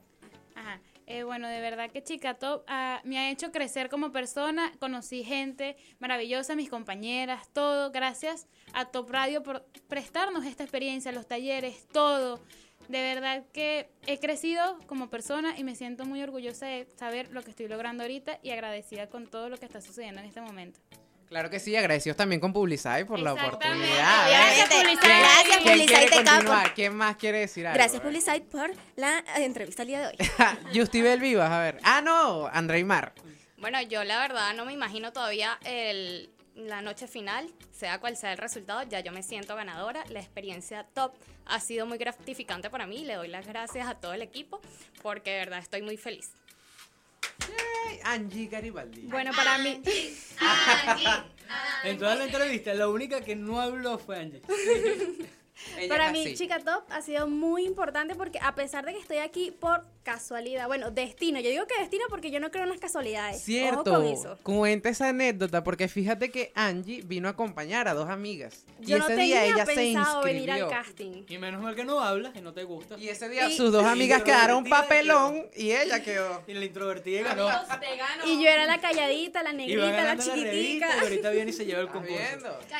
Ajá. 0.56 0.80
Eh, 1.10 1.24
bueno, 1.24 1.48
de 1.48 1.60
verdad 1.60 1.90
que 1.90 2.04
Chica 2.04 2.36
Top 2.36 2.64
ah, 2.68 3.02
me 3.04 3.18
ha 3.18 3.32
hecho 3.32 3.52
crecer 3.52 3.90
como 3.90 4.12
persona. 4.12 4.72
Conocí 4.80 5.24
gente 5.24 5.76
maravillosa, 5.98 6.56
mis 6.56 6.70
compañeras, 6.70 7.50
todo. 7.52 7.90
Gracias 7.90 8.48
a 8.74 8.86
Top 8.86 9.10
Radio 9.10 9.42
por 9.42 9.66
prestarnos 9.88 10.46
esta 10.46 10.62
experiencia, 10.62 11.12
los 11.12 11.28
talleres, 11.28 11.88
todo. 11.92 12.40
De 12.90 13.02
verdad 13.02 13.44
que 13.52 13.90
he 14.06 14.20
crecido 14.20 14.78
como 14.86 15.10
persona 15.10 15.58
y 15.58 15.64
me 15.64 15.74
siento 15.74 16.06
muy 16.06 16.22
orgullosa 16.22 16.68
de 16.68 16.88
saber 16.96 17.32
lo 17.32 17.42
que 17.42 17.50
estoy 17.50 17.68
logrando 17.68 18.04
ahorita 18.04 18.38
y 18.44 18.52
agradecida 18.52 19.10
con 19.10 19.26
todo 19.26 19.50
lo 19.50 19.58
que 19.58 19.66
está 19.66 19.82
sucediendo 19.82 20.22
en 20.22 20.28
este 20.28 20.42
momento. 20.42 20.80
Claro 21.30 21.50
que 21.52 21.60
sí, 21.60 21.76
agradecidos 21.76 22.18
también 22.18 22.42
con 22.42 22.52
Publicized 22.52 23.06
por 23.06 23.20
la 23.20 23.34
oportunidad. 23.34 24.26
Obviamente. 24.26 24.76
¿Quién- 25.62 25.86
Gracias, 25.86 26.72
quién 26.74 26.96
más 26.96 27.16
quiere 27.18 27.40
decir 27.40 27.68
algo? 27.68 27.76
Gracias, 27.78 28.02
por 28.02 28.72
la 28.96 29.20
eh, 29.20 29.46
entrevista 29.46 29.84
el 29.84 29.88
día 29.90 30.00
de 30.00 30.08
hoy. 30.08 30.18
Justibel 30.74 31.20
Vivas, 31.20 31.52
a 31.52 31.60
ver. 31.62 31.80
Ah, 31.84 32.02
no, 32.02 32.48
André 32.48 32.84
Mar. 32.84 33.14
Bueno, 33.58 33.80
yo 33.84 34.04
la 34.04 34.20
verdad 34.20 34.54
no 34.56 34.66
me 34.66 34.74
imagino 34.74 35.14
todavía 35.14 35.60
el, 35.66 36.32
la 36.56 36.82
noche 36.82 37.08
final, 37.08 37.48
sea 37.72 38.00
cual 38.00 38.18
sea 38.18 38.32
el 38.32 38.38
resultado, 38.38 38.82
ya 38.84 39.02
yo 39.02 39.12
me 39.12 39.22
siento 39.22 39.56
ganadora. 39.56 40.04
La 40.10 40.20
experiencia 40.22 40.88
top 40.96 41.14
ha 41.46 41.60
sido 41.60 41.86
muy 41.86 41.98
gratificante 42.00 42.70
para 42.72 42.88
mí. 42.88 43.06
Le 43.06 43.16
doy 43.16 43.28
las 43.28 43.46
gracias 43.46 43.88
a 43.88 43.96
todo 43.96 44.14
el 44.14 44.22
equipo 44.24 44.62
porque 45.04 45.32
de 45.32 45.38
verdad 45.40 45.60
estoy 45.60 45.82
muy 45.84 45.98
feliz. 45.98 46.32
Angie 48.04 48.48
Garibaldi. 48.48 49.02
Bueno, 49.02 49.32
para 49.36 49.58
mí, 49.60 49.82
En 51.84 51.98
toda 51.98 52.16
la 52.16 52.26
entrevista, 52.26 52.74
la 52.74 52.88
única 52.88 53.22
que 53.22 53.36
no 53.36 53.60
habló 53.60 53.98
fue 53.98 54.20
Angie. 54.20 54.42
Para 55.90 56.12
mí, 56.12 56.22
así. 56.22 56.36
Chica 56.36 56.60
Top 56.60 56.84
ha 56.90 57.02
sido 57.02 57.28
muy 57.28 57.66
importante 57.66 58.16
porque 58.16 58.40
a 58.42 58.56
pesar 58.56 58.86
de 58.86 58.94
que 58.94 59.00
estoy 59.00 59.18
aquí 59.18 59.52
por 59.52 59.86
casualidad, 60.04 60.68
bueno, 60.68 60.92
destino, 60.92 61.40
yo 61.40 61.50
digo 61.50 61.66
que 61.68 61.78
destino 61.80 62.06
porque 62.10 62.32
yo 62.32 62.40
no 62.40 62.52
creo 62.52 62.64
en 62.64 62.70
las 62.70 62.80
casualidades. 62.80 63.36
Ojo 63.38 63.46
Cierto, 63.46 63.84
con 63.84 64.06
eso. 64.06 64.38
cuenta 64.44 64.90
esa 64.90 65.10
anécdota 65.10 65.64
porque 65.64 65.88
fíjate 65.88 66.32
que 66.32 66.52
Angie 66.56 67.02
vino 67.06 67.28
a 67.28 67.32
acompañar 67.32 67.88
a 67.88 67.94
dos 67.94 68.10
amigas 68.10 68.66
Yo 68.80 68.98
y 68.98 69.00
no 69.00 69.06
ese 69.06 69.16
tenía 69.16 69.44
día 69.44 69.54
ella 69.54 69.66
se 69.66 69.76
pensado 69.76 70.24
venir 70.24 70.44
inscribió. 70.50 70.66
al 70.66 70.72
casting. 70.72 71.24
Y 71.28 71.38
menos 71.38 71.62
mal 71.62 71.76
que 71.76 71.84
no 71.86 72.00
hablas 72.02 72.36
y 72.36 72.42
no 72.42 72.54
te 72.54 72.64
gusta. 72.64 72.98
Y 72.98 73.10
ese 73.10 73.30
día 73.30 73.48
Y- 73.50 73.56
sus 73.58 73.72
dos 73.72 73.86
amigas 73.86 74.24
quedaron 74.24 74.64
papelón 74.66 75.46
y 75.56 75.72
ella 75.72 76.02
quedó. 76.04 76.44
Y 76.48 76.54
la 76.54 76.66
introvertida 76.66 77.22
ganó. 77.24 77.50
Y 78.26 78.42
yo 78.44 78.50
era 78.50 78.66
la 78.66 78.80
calladita, 78.80 79.44
la 79.44 79.52
Y 79.52 79.54
va 79.54 79.58
negrita, 79.58 79.86
la 79.86 79.92
ganando 79.92 80.26
la 80.26 80.34
chiquitica. 80.34 80.52
revista 80.88 80.88
y 80.98 81.00
ahorita 81.04 81.30
viene 81.32 81.50
y 81.52 81.54
se 81.54 81.66
lleva 81.66 81.80
el 81.82 81.86
¿Estás 81.88 82.02
concurso. 82.02 82.24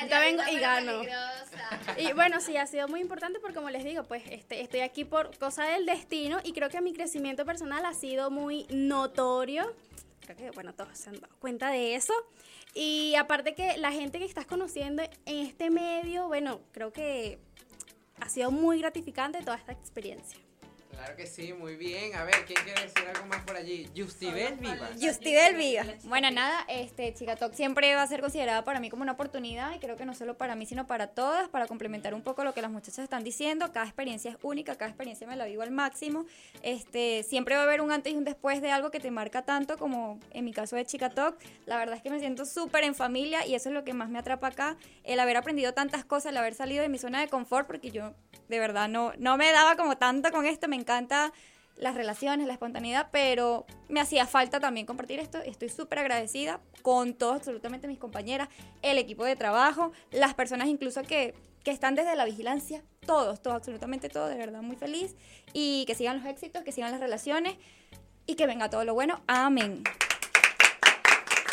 viendo? 0.00 0.20
Vengo 0.20 0.42
y 0.42 0.46
pero 0.54 0.60
gano. 0.60 0.92
peligrosa. 1.00 1.98
Y 1.98 2.12
bueno, 2.12 2.40
sí, 2.40 2.56
ha 2.56 2.66
sido 2.66 2.88
muy 2.88 3.00
importante 3.00 3.38
porque 3.40 3.54
como 3.56 3.70
les 3.70 3.84
digo, 3.84 4.04
pues 4.04 4.22
este, 4.30 4.60
estoy 4.60 4.80
aquí 4.80 5.04
por 5.04 5.36
cosa 5.38 5.64
del 5.64 5.86
destino 5.86 6.38
y 6.44 6.52
creo 6.52 6.68
que 6.70 6.80
mi 6.80 6.92
crecimiento 7.10 7.44
personal 7.44 7.84
ha 7.86 7.92
sido 7.92 8.30
muy 8.30 8.68
notorio. 8.70 9.74
Creo 10.20 10.36
que, 10.36 10.50
bueno, 10.52 10.74
todos 10.74 10.96
se 10.96 11.08
han 11.08 11.20
dado 11.20 11.34
cuenta 11.40 11.68
de 11.68 11.96
eso. 11.96 12.12
Y 12.72 13.16
aparte 13.16 13.56
que 13.56 13.78
la 13.78 13.90
gente 13.90 14.20
que 14.20 14.24
estás 14.24 14.46
conociendo 14.46 15.02
en 15.26 15.46
este 15.46 15.70
medio, 15.70 16.28
bueno, 16.28 16.60
creo 16.70 16.92
que 16.92 17.40
ha 18.20 18.28
sido 18.28 18.52
muy 18.52 18.78
gratificante 18.78 19.40
toda 19.40 19.56
esta 19.56 19.72
experiencia. 19.72 20.38
Claro 21.00 21.16
que 21.16 21.26
sí, 21.26 21.54
muy 21.54 21.76
bien. 21.76 22.14
A 22.14 22.24
ver, 22.24 22.44
¿quién 22.46 22.62
quiere 22.62 22.82
decir 22.82 23.02
algo 23.08 23.26
más 23.26 23.40
por 23.44 23.56
allí? 23.56 23.88
Justibel 23.96 24.56
Vivas. 24.56 24.90
Justibel 25.00 25.56
Viga. 25.56 25.86
Bueno, 26.04 26.30
nada, 26.30 26.62
este 26.68 27.14
Chica 27.14 27.36
Talk 27.36 27.54
siempre 27.54 27.94
va 27.94 28.02
a 28.02 28.06
ser 28.06 28.20
considerada 28.20 28.66
para 28.66 28.80
mí 28.80 28.90
como 28.90 29.00
una 29.02 29.12
oportunidad 29.12 29.74
y 29.74 29.78
creo 29.78 29.96
que 29.96 30.04
no 30.04 30.14
solo 30.14 30.36
para 30.36 30.56
mí, 30.56 30.66
sino 30.66 30.86
para 30.86 31.06
todas, 31.06 31.48
para 31.48 31.66
complementar 31.66 32.12
un 32.12 32.20
poco 32.20 32.44
lo 32.44 32.52
que 32.52 32.60
las 32.60 32.70
muchachas 32.70 32.98
están 32.98 33.24
diciendo. 33.24 33.72
Cada 33.72 33.86
experiencia 33.86 34.32
es 34.32 34.36
única, 34.42 34.76
cada 34.76 34.90
experiencia 34.90 35.26
me 35.26 35.36
la 35.36 35.46
vivo 35.46 35.62
al 35.62 35.70
máximo. 35.70 36.26
Este, 36.60 37.22
siempre 37.22 37.54
va 37.54 37.62
a 37.62 37.64
haber 37.64 37.80
un 37.80 37.92
antes 37.92 38.12
y 38.12 38.16
un 38.16 38.24
después 38.24 38.60
de 38.60 38.70
algo 38.70 38.90
que 38.90 39.00
te 39.00 39.10
marca 39.10 39.40
tanto 39.40 39.78
como 39.78 40.20
en 40.32 40.44
mi 40.44 40.52
caso 40.52 40.76
de 40.76 40.84
Chica 40.84 41.08
Talk. 41.08 41.38
La 41.64 41.78
verdad 41.78 41.96
es 41.96 42.02
que 42.02 42.10
me 42.10 42.20
siento 42.20 42.44
súper 42.44 42.84
en 42.84 42.94
familia 42.94 43.46
y 43.46 43.54
eso 43.54 43.70
es 43.70 43.74
lo 43.74 43.84
que 43.84 43.94
más 43.94 44.10
me 44.10 44.18
atrapa 44.18 44.48
acá, 44.48 44.76
el 45.04 45.18
haber 45.18 45.38
aprendido 45.38 45.72
tantas 45.72 46.04
cosas, 46.04 46.32
el 46.32 46.36
haber 46.36 46.54
salido 46.54 46.82
de 46.82 46.90
mi 46.90 46.98
zona 46.98 47.22
de 47.22 47.28
confort, 47.28 47.66
porque 47.66 47.90
yo 47.90 48.12
de 48.48 48.58
verdad 48.58 48.88
no, 48.88 49.12
no 49.16 49.38
me 49.38 49.50
daba 49.50 49.76
como 49.76 49.96
tanto 49.96 50.30
con 50.30 50.44
esto, 50.44 50.68
me 50.68 50.76
encanta 50.76 50.89
las 51.80 51.94
relaciones, 51.94 52.46
la 52.46 52.52
espontaneidad, 52.52 53.08
pero 53.10 53.66
me 53.88 54.00
hacía 54.00 54.26
falta 54.26 54.60
también 54.60 54.86
compartir 54.86 55.18
esto. 55.18 55.38
Estoy 55.38 55.70
súper 55.70 56.00
agradecida 56.00 56.60
con 56.82 57.14
todos, 57.14 57.36
absolutamente 57.36 57.88
mis 57.88 57.98
compañeras, 57.98 58.48
el 58.82 58.98
equipo 58.98 59.24
de 59.24 59.34
trabajo, 59.36 59.92
las 60.10 60.34
personas 60.34 60.68
incluso 60.68 61.02
que, 61.02 61.34
que 61.64 61.70
están 61.70 61.94
desde 61.94 62.14
la 62.16 62.24
vigilancia, 62.24 62.82
todos, 63.06 63.42
todos, 63.42 63.56
absolutamente 63.56 64.08
todos, 64.08 64.28
de 64.28 64.36
verdad 64.36 64.62
muy 64.62 64.76
feliz. 64.76 65.16
Y 65.52 65.84
que 65.86 65.94
sigan 65.94 66.18
los 66.18 66.26
éxitos, 66.26 66.62
que 66.62 66.72
sigan 66.72 66.92
las 66.92 67.00
relaciones 67.00 67.56
y 68.26 68.34
que 68.34 68.46
venga 68.46 68.68
todo 68.68 68.84
lo 68.84 68.94
bueno. 68.94 69.22
Amén. 69.26 69.82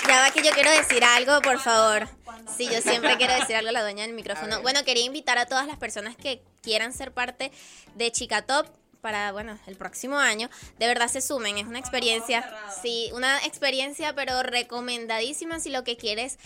Ya 0.08 0.22
va 0.22 0.32
que 0.32 0.42
yo 0.42 0.52
quiero 0.52 0.72
decir 0.72 1.04
algo, 1.04 1.42
por 1.42 1.60
favor. 1.60 2.08
Sí, 2.56 2.68
yo 2.72 2.82
siempre 2.82 3.18
quiero 3.18 3.34
decir 3.34 3.56
algo 3.56 3.70
a 3.70 3.74
la 3.74 3.82
dueña 3.82 4.04
del 4.04 4.14
micrófono. 4.16 4.62
Bueno, 4.62 4.84
quería 4.86 5.04
invitar 5.04 5.38
a 5.38 5.46
todas 5.46 5.68
las 5.68 5.78
personas 5.78 6.16
que 6.16 6.42
quieran 6.62 6.94
ser 6.94 7.12
parte 7.14 7.52
de 7.96 8.12
Chica 8.12 8.42
Top 8.42 8.68
para, 9.02 9.32
bueno, 9.32 9.58
el 9.68 9.76
próximo 9.76 10.18
año. 10.18 10.50
De 10.80 10.88
verdad 10.88 11.08
se 11.08 11.22
sumen, 11.22 11.58
es 11.58 11.66
una 11.66 11.80
experiencia, 11.80 12.50
sí, 12.82 13.10
una 13.14 13.38
experiencia, 13.46 14.14
pero 14.16 14.44
recomendadísima 14.44 15.60
si 15.60 15.70
lo 15.70 15.84
que 15.84 15.98
quieres 15.98 16.38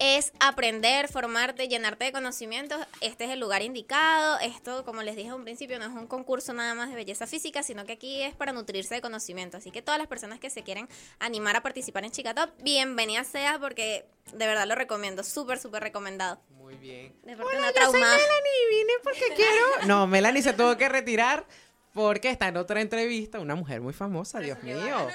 es 0.00 0.32
aprender, 0.40 1.08
formarte, 1.08 1.68
llenarte 1.68 2.06
de 2.06 2.12
conocimientos. 2.12 2.78
Este 3.02 3.24
es 3.24 3.30
el 3.30 3.38
lugar 3.38 3.60
indicado. 3.60 4.40
Esto, 4.40 4.82
como 4.86 5.02
les 5.02 5.14
dije 5.14 5.28
en 5.28 5.34
un 5.34 5.44
principio, 5.44 5.78
no 5.78 5.84
es 5.84 5.90
un 5.90 6.06
concurso 6.06 6.54
nada 6.54 6.74
más 6.74 6.88
de 6.88 6.96
belleza 6.96 7.26
física, 7.26 7.62
sino 7.62 7.84
que 7.84 7.92
aquí 7.92 8.22
es 8.22 8.34
para 8.34 8.52
nutrirse 8.52 8.94
de 8.94 9.02
conocimiento. 9.02 9.58
Así 9.58 9.70
que 9.70 9.82
todas 9.82 9.98
las 9.98 10.08
personas 10.08 10.40
que 10.40 10.48
se 10.48 10.62
quieren 10.62 10.88
animar 11.18 11.54
a 11.56 11.62
participar 11.62 12.04
en 12.04 12.12
Chica 12.12 12.34
Top, 12.34 12.50
bienvenidas 12.62 13.26
sea 13.26 13.58
porque 13.58 14.06
de 14.32 14.46
verdad 14.46 14.66
lo 14.66 14.74
recomiendo. 14.74 15.22
Súper, 15.22 15.58
súper 15.58 15.82
recomendado. 15.82 16.40
Muy 16.48 16.76
bien. 16.76 17.14
De 17.22 17.36
parte 17.36 17.58
una 17.58 17.70
Yo 17.70 17.90
soy. 17.90 18.00
Melanie, 18.00 18.68
vine 18.70 18.92
porque 19.04 19.24
quiero. 19.36 19.86
No, 19.86 20.06
Melanie 20.06 20.42
se 20.42 20.54
tuvo 20.54 20.78
que 20.78 20.88
retirar 20.88 21.46
porque 21.92 22.30
está 22.30 22.48
en 22.48 22.56
otra 22.56 22.80
entrevista, 22.80 23.40
una 23.40 23.54
mujer 23.54 23.80
muy 23.80 23.92
famosa, 23.92 24.40
Dios 24.40 24.62
mío. 24.62 25.08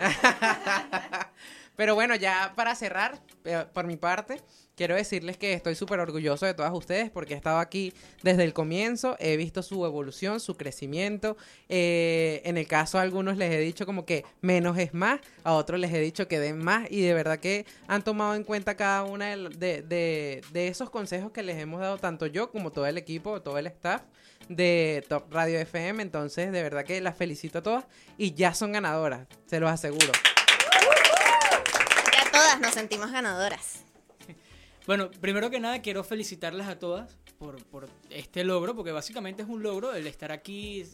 Pero 1.76 1.94
bueno, 1.94 2.14
ya 2.16 2.52
para 2.56 2.74
cerrar, 2.74 3.20
eh, 3.44 3.66
por 3.72 3.86
mi 3.86 3.96
parte, 3.96 4.42
quiero 4.76 4.94
decirles 4.94 5.38
que 5.38 5.54
estoy 5.54 5.74
súper 5.74 6.00
orgulloso 6.00 6.44
de 6.44 6.52
todas 6.54 6.72
ustedes 6.72 7.10
porque 7.10 7.32
he 7.34 7.36
estado 7.36 7.58
aquí 7.58 7.92
desde 8.22 8.44
el 8.44 8.52
comienzo, 8.52 9.16
he 9.18 9.36
visto 9.36 9.62
su 9.62 9.84
evolución, 9.86 10.38
su 10.38 10.56
crecimiento. 10.56 11.36
Eh, 11.68 12.42
en 12.44 12.58
el 12.58 12.68
caso 12.68 12.98
de 12.98 13.04
algunos 13.04 13.36
les 13.38 13.50
he 13.52 13.58
dicho 13.58 13.86
como 13.86 14.04
que 14.04 14.24
menos 14.42 14.76
es 14.78 14.92
más, 14.92 15.20
a 15.44 15.54
otros 15.54 15.80
les 15.80 15.92
he 15.92 15.98
dicho 16.00 16.28
que 16.28 16.38
den 16.38 16.58
más 16.62 16.86
y 16.90 17.00
de 17.00 17.14
verdad 17.14 17.38
que 17.38 17.64
han 17.88 18.02
tomado 18.04 18.34
en 18.34 18.44
cuenta 18.44 18.76
cada 18.76 19.02
una 19.04 19.34
de, 19.34 19.48
de- 19.48 19.82
de- 19.82 20.42
de 20.52 20.68
esos 20.68 20.90
consejos 20.90 21.32
que 21.32 21.42
les 21.42 21.56
hemos 21.56 21.80
dado 21.80 21.96
tanto 21.98 22.26
yo 22.26 22.50
como 22.50 22.70
todo 22.70 22.86
el 22.86 22.98
equipo, 22.98 23.40
todo 23.40 23.56
el 23.58 23.66
staff 23.68 24.02
de 24.50 25.04
Top 25.08 25.32
Radio 25.32 25.58
FM. 25.58 26.02
Entonces, 26.02 26.52
de 26.52 26.62
verdad 26.62 26.84
que 26.84 27.00
las 27.00 27.16
felicito 27.16 27.58
a 27.60 27.62
todas 27.62 27.84
y 28.18 28.34
ya 28.34 28.52
son 28.52 28.72
ganadoras, 28.72 29.26
se 29.46 29.58
los 29.58 29.70
aseguro. 29.70 30.12
Ya 32.12 32.30
todas 32.30 32.60
nos 32.60 32.74
sentimos 32.74 33.10
ganadoras. 33.10 33.82
Bueno, 34.86 35.10
primero 35.10 35.50
que 35.50 35.58
nada 35.58 35.82
quiero 35.82 36.04
felicitarlas 36.04 36.68
a 36.68 36.78
todas 36.78 37.16
por, 37.38 37.62
por 37.64 37.88
este 38.08 38.44
logro, 38.44 38.76
porque 38.76 38.92
básicamente 38.92 39.42
es 39.42 39.48
un 39.48 39.60
logro 39.62 39.92
el 39.92 40.06
estar 40.06 40.30
aquí, 40.30 40.84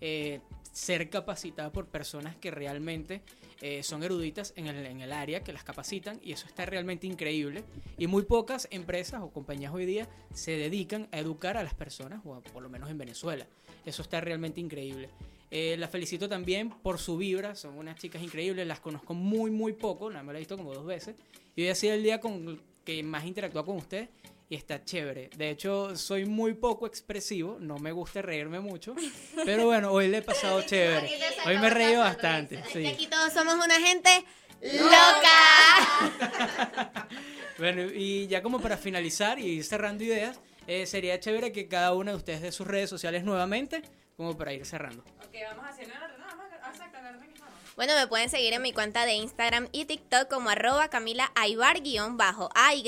eh, 0.00 0.40
ser 0.72 1.10
capacitada 1.10 1.70
por 1.70 1.86
personas 1.86 2.34
que 2.36 2.50
realmente 2.50 3.20
eh, 3.60 3.82
son 3.82 4.02
eruditas 4.02 4.54
en 4.56 4.68
el, 4.68 4.86
en 4.86 5.02
el 5.02 5.12
área, 5.12 5.44
que 5.44 5.52
las 5.52 5.64
capacitan, 5.64 6.18
y 6.22 6.32
eso 6.32 6.46
está 6.46 6.64
realmente 6.64 7.06
increíble. 7.06 7.62
Y 7.98 8.06
muy 8.06 8.22
pocas 8.22 8.68
empresas 8.70 9.20
o 9.20 9.30
compañías 9.30 9.74
hoy 9.74 9.84
día 9.84 10.08
se 10.32 10.52
dedican 10.52 11.08
a 11.12 11.18
educar 11.18 11.58
a 11.58 11.62
las 11.62 11.74
personas, 11.74 12.22
o 12.24 12.40
por 12.40 12.62
lo 12.62 12.70
menos 12.70 12.88
en 12.88 12.96
Venezuela. 12.96 13.46
Eso 13.84 14.00
está 14.00 14.22
realmente 14.22 14.62
increíble. 14.62 15.10
Eh, 15.50 15.76
las 15.78 15.90
felicito 15.90 16.26
también 16.26 16.70
por 16.70 16.98
su 16.98 17.18
vibra, 17.18 17.54
son 17.54 17.76
unas 17.76 18.00
chicas 18.00 18.22
increíbles, 18.22 18.66
las 18.66 18.80
conozco 18.80 19.12
muy, 19.12 19.50
muy 19.50 19.74
poco, 19.74 20.08
nada 20.08 20.24
las 20.24 20.36
he 20.36 20.38
visto 20.38 20.56
como 20.56 20.72
dos 20.72 20.86
veces. 20.86 21.16
Y 21.54 21.64
hoy 21.64 21.68
ha 21.68 21.74
sido 21.74 21.92
el 21.92 22.02
día 22.02 22.18
con 22.18 22.71
que 22.84 23.02
más 23.02 23.24
he 23.24 23.28
interactuado 23.28 23.66
con 23.66 23.76
ustedes 23.76 24.08
y 24.48 24.54
está 24.56 24.84
chévere. 24.84 25.30
De 25.36 25.50
hecho, 25.50 25.96
soy 25.96 26.26
muy 26.26 26.54
poco 26.54 26.86
expresivo, 26.86 27.58
no 27.60 27.78
me 27.78 27.92
gusta 27.92 28.20
reírme 28.22 28.60
mucho, 28.60 28.94
pero 29.44 29.66
bueno, 29.66 29.92
hoy 29.92 30.08
le 30.08 30.18
he 30.18 30.22
pasado 30.22 30.60
chévere. 30.62 31.08
Hoy 31.46 31.58
me 31.58 31.68
he 31.68 31.70
reído 31.70 32.00
bastante. 32.00 32.56
Y 32.56 32.62
Sí. 32.72 32.86
aquí 32.86 33.06
todos 33.06 33.32
somos 33.32 33.54
una 33.54 33.78
gente 33.80 34.24
loca. 34.62 37.08
Bueno, 37.58 37.82
y 37.94 38.26
ya 38.26 38.42
como 38.42 38.60
para 38.60 38.76
finalizar 38.76 39.38
y 39.38 39.44
ir 39.46 39.64
cerrando 39.64 40.02
ideas, 40.02 40.40
eh, 40.66 40.84
sería 40.86 41.20
chévere 41.20 41.52
que 41.52 41.68
cada 41.68 41.92
una 41.94 42.10
de 42.12 42.16
ustedes 42.16 42.40
dé 42.42 42.50
sus 42.50 42.66
redes 42.66 42.90
sociales 42.90 43.22
nuevamente, 43.24 43.82
como 44.16 44.36
para 44.36 44.52
ir 44.52 44.64
cerrando. 44.66 45.04
Ok, 45.24 45.34
vamos 45.48 45.66
haciendo 45.68 45.94
el 45.94 46.02
orden. 46.02 46.18
No, 46.18 46.26
vamos 46.26 46.46
a- 46.50 46.70
exacto, 46.70 46.98
el 46.98 47.06
orden 47.06 47.28
que 47.28 47.34
estamos. 47.34 47.54
Bueno, 47.74 47.94
me 47.94 48.06
pueden 48.06 48.28
seguir 48.28 48.52
en 48.52 48.60
mi 48.60 48.74
cuenta 48.74 49.06
de 49.06 49.14
Instagram 49.14 49.66
y 49.72 49.86
TikTok 49.86 50.28
como 50.28 50.50
arroba 50.50 50.88
Camila 50.88 51.32
Aibar 51.34 51.80
guion 51.80 52.18
bajo 52.18 52.50
A 52.54 52.74
Y 52.74 52.84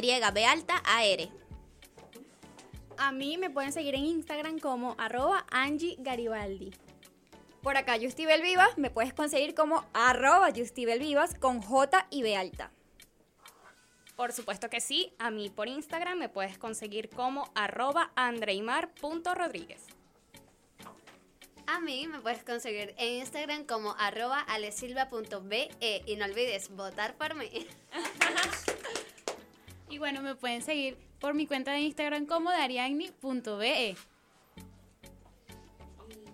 A 2.99 3.13
mí 3.13 3.39
me 3.39 3.49
pueden 3.49 3.73
seguir 3.73 3.95
en 3.95 4.05
Instagram 4.05 4.59
como 4.59 4.95
arroba 4.99 5.47
Angie 5.51 5.97
Garibaldi. 5.99 6.75
Por 7.63 7.79
acá, 7.79 7.97
Justibel 7.99 8.43
Vivas, 8.43 8.77
me 8.77 8.91
puedes 8.91 9.15
conseguir 9.15 9.55
como 9.55 9.87
arroba 9.95 10.51
Justibel 10.55 10.99
Vivas 10.99 11.35
con 11.35 11.63
J 11.63 12.07
y 12.11 12.21
B. 12.21 12.53
Por 14.17 14.33
supuesto 14.33 14.69
que 14.69 14.83
sí, 14.83 15.15
a 15.19 15.31
mí 15.31 15.49
por 15.49 15.67
Instagram 15.67 16.19
me 16.19 16.29
puedes 16.29 16.59
conseguir 16.59 17.09
como 17.09 17.51
arroba 17.55 18.13
andreimar.rodríguez. 18.17 19.94
A 21.67 21.81
mí 21.81 22.07
me 22.07 22.21
puedes 22.21 22.45
conseguir 22.45 22.95
en 22.99 23.21
Instagram 23.21 23.65
como 23.65 23.95
arroba 23.99 24.41
alesilva.be 24.41 26.03
y 26.07 26.17
no 26.17 26.25
olvides 26.25 26.71
votar 26.75 27.15
por 27.15 27.35
mí. 27.35 27.49
Y 29.95 29.99
bueno, 29.99 30.23
me 30.23 30.35
pueden 30.35 30.61
seguir 30.61 30.97
por 31.21 31.35
mi 31.35 31.47
cuenta 31.47 31.71
de 31.71 31.79
Instagram 31.79 32.27
como 32.27 32.51
dariagni.be. 32.51 33.97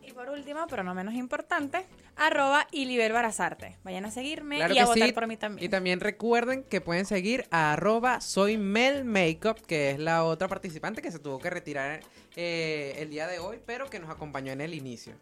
Y 0.02 0.12
por 0.12 0.30
último, 0.30 0.66
pero 0.66 0.82
no 0.82 0.94
menos 0.94 1.12
importante, 1.12 1.84
arroba 2.20 2.66
Ilibel 2.70 3.12
Barazarte. 3.12 3.78
Vayan 3.82 4.04
a 4.04 4.10
seguirme 4.10 4.56
Claro 4.56 4.74
y 4.74 4.78
a 4.78 4.84
votar 4.84 5.08
sí. 5.08 5.12
por 5.12 5.26
mí 5.26 5.36
también. 5.36 5.64
Y 5.64 5.68
también 5.68 6.00
recuerden 6.00 6.62
que 6.62 6.80
pueden 6.80 7.06
seguir 7.06 7.46
a 7.50 7.72
arroba 7.72 8.20
soy 8.20 8.58
Mel 8.58 9.04
Makeup, 9.04 9.60
que 9.66 9.90
es 9.90 9.98
la 9.98 10.24
otra 10.24 10.46
participante 10.46 11.00
que 11.00 11.10
se 11.10 11.18
tuvo 11.18 11.38
que 11.38 11.48
retirar 11.48 12.00
eh, 12.36 12.94
el 12.98 13.10
día 13.10 13.26
de 13.26 13.38
hoy, 13.38 13.58
pero 13.64 13.88
que 13.88 13.98
nos 13.98 14.10
acompañó 14.10 14.52
en 14.52 14.60
el 14.60 14.74
inicio. 14.74 15.14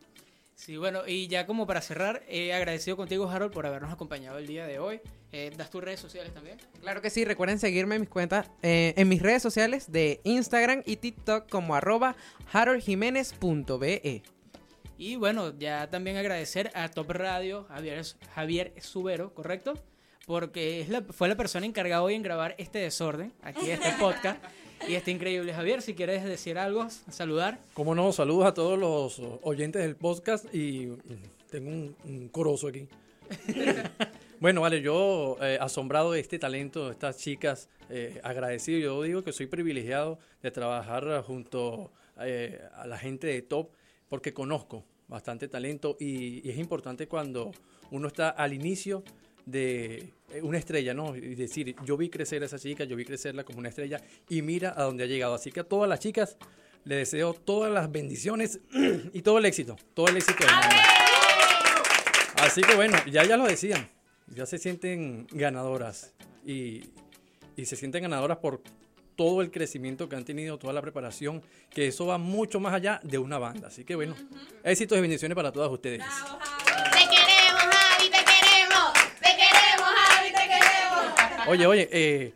Sí, 0.57 0.77
bueno, 0.77 1.07
y 1.07 1.29
ya 1.29 1.47
como 1.47 1.69
para 1.69 1.81
cerrar, 1.81 2.25
he 2.29 2.53
agradecido 2.53 2.97
contigo, 2.97 3.31
Harold, 3.31 3.53
por 3.53 3.65
habernos 3.65 3.93
acompañado 3.93 4.39
el 4.39 4.49
día 4.49 4.67
de 4.67 4.81
hoy. 4.81 5.01
Eh, 5.31 5.53
¿Das 5.57 5.71
tus 5.71 5.85
redes 5.85 6.01
sociales 6.01 6.35
también? 6.35 6.59
Claro 6.81 7.01
que 7.01 7.11
sí, 7.11 7.25
recuerden 7.25 7.61
seguirme 7.61 7.95
en 7.95 8.01
mis 8.01 8.11
cuentas, 8.11 8.51
eh, 8.63 8.93
en 8.97 9.09
mis 9.09 9.23
redes 9.23 9.41
sociales 9.41 9.93
de 9.93 10.21
Instagram 10.25 10.83
y 10.85 10.97
TikTok 10.97 11.49
como 11.49 11.77
arroba 11.77 12.17
haroldjiménez.be. 12.53 14.23
Y 14.99 15.15
bueno, 15.17 15.57
ya 15.59 15.89
también 15.89 16.17
agradecer 16.17 16.71
a 16.75 16.89
Top 16.91 17.11
Radio, 17.11 17.65
Javier, 17.69 18.03
Javier 18.35 18.73
Subero, 18.81 19.33
¿correcto? 19.33 19.75
Porque 20.27 20.81
es 20.81 20.89
la- 20.89 21.03
fue 21.03 21.29
la 21.29 21.37
persona 21.37 21.65
encargada 21.67 22.03
hoy 22.03 22.15
en 22.15 22.23
grabar 22.23 22.55
este 22.59 22.81
desorden, 22.81 23.33
aquí 23.43 23.71
este 23.71 23.93
podcast. 23.99 24.43
Y 24.89 24.95
está 24.95 25.11
increíble. 25.11 25.53
Javier, 25.55 25.83
si 25.83 25.95
quieres 25.95 26.25
decir 26.25 26.59
algo, 26.59 26.89
saludar. 27.11 27.59
Como 27.75 27.95
no, 27.95 28.13
saludos 28.13 28.47
a 28.47 28.55
todos 28.55 28.79
los 28.79 29.21
oyentes 29.43 29.83
del 29.83 29.97
podcast 29.97 30.53
y 30.55 30.87
mm, 30.87 30.99
tengo 31.51 31.71
un, 31.71 31.97
un 32.05 32.29
corozo 32.29 32.69
aquí. 32.69 32.89
bueno, 34.41 34.61
vale, 34.63 34.81
yo 34.81 35.37
eh, 35.41 35.59
asombrado 35.61 36.13
de 36.13 36.21
este 36.21 36.39
talento 36.39 36.87
de 36.87 36.93
estas 36.93 37.19
chicas, 37.19 37.69
eh, 37.91 38.21
agradecido, 38.23 38.79
yo 38.79 39.03
digo 39.03 39.23
que 39.25 39.33
soy 39.33 39.47
privilegiado 39.47 40.19
de 40.43 40.51
trabajar 40.51 41.23
junto 41.23 41.91
eh, 42.21 42.61
a 42.75 42.87
la 42.87 42.99
gente 42.99 43.27
de 43.27 43.43
Top 43.43 43.71
porque 44.09 44.33
conozco 44.33 44.85
bastante 45.09 45.49
talento 45.49 45.97
y, 45.99 46.47
y 46.47 46.51
es 46.51 46.59
importante 46.59 47.09
cuando 47.09 47.53
uno 47.91 48.09
está 48.09 48.31
al 48.31 48.53
inicio 48.53 49.03
de 49.51 50.13
eh, 50.31 50.43
una 50.43 50.59
estrella, 50.59 50.93
¿no? 50.93 51.17
Y 51.17 51.35
decir, 51.35 51.75
yo 51.85 51.97
vi 51.97 52.11
crecer 52.11 52.43
a 52.43 52.47
esa 52.47 52.59
chica, 52.59 52.85
yo 52.85 52.97
vi 52.97 53.05
crecerla 53.05 53.45
como 53.45 53.59
una 53.59 53.71
estrella 53.71 54.01
y 54.29 54.43
mira 54.43 54.75
a 54.77 54.83
dónde 54.83 55.05
ha 55.05 55.07
llegado. 55.07 55.35
Así 55.35 55.51
que 55.51 55.61
a 55.61 55.65
todas 55.65 55.89
las 55.89 56.01
chicas 56.01 56.37
les 56.85 56.99
deseo 56.99 57.33
todas 57.35 57.73
las 57.73 57.91
bendiciones 57.91 58.61
y 59.13 59.23
todo 59.23 59.39
el 59.39 59.47
éxito, 59.47 59.77
todo 59.95 60.09
el 60.09 60.19
éxito 60.19 60.45
mundo. 60.45 60.77
Así 62.37 62.61
que 62.61 62.75
bueno, 62.77 62.97
ya 63.11 63.25
ya 63.25 63.37
lo 63.37 63.47
decían, 63.47 63.89
ya 64.29 64.47
se 64.47 64.59
sienten 64.59 65.27
ganadoras 65.33 66.15
y, 66.45 66.83
y 67.57 67.65
se 67.65 67.75
sienten 67.75 68.03
ganadoras 68.03 68.39
por 68.39 68.63
todo 69.19 69.43
el 69.43 69.51
crecimiento 69.51 70.09
que 70.09 70.15
han 70.15 70.25
tenido, 70.25 70.59
toda 70.59 70.73
la 70.73 70.81
preparación, 70.81 71.43
que 71.71 71.89
eso 71.89 72.07
va 72.07 72.19
mucho 72.19 72.61
más 72.61 72.73
allá 72.73 73.01
de 73.03 73.19
una 73.19 73.37
banda. 73.37 73.67
Así 73.67 73.85
que 73.85 73.97
bueno, 73.97 74.15
éxitos 74.63 74.97
y 74.97 75.01
bendiciones 75.01 75.35
para 75.35 75.51
todas 75.51 75.69
ustedes. 75.73 75.99
Te 75.99 77.01
queremos, 77.01 77.63
Javi, 77.63 78.11
te 78.11 78.19
queremos. 78.25 78.93
Te 79.19 79.31
queremos, 79.35 79.89
Javi, 79.97 80.29
te 80.29 80.43
queremos. 80.49 81.49
Oye, 81.49 81.67
oye, 81.67 81.89
eh, 81.91 82.33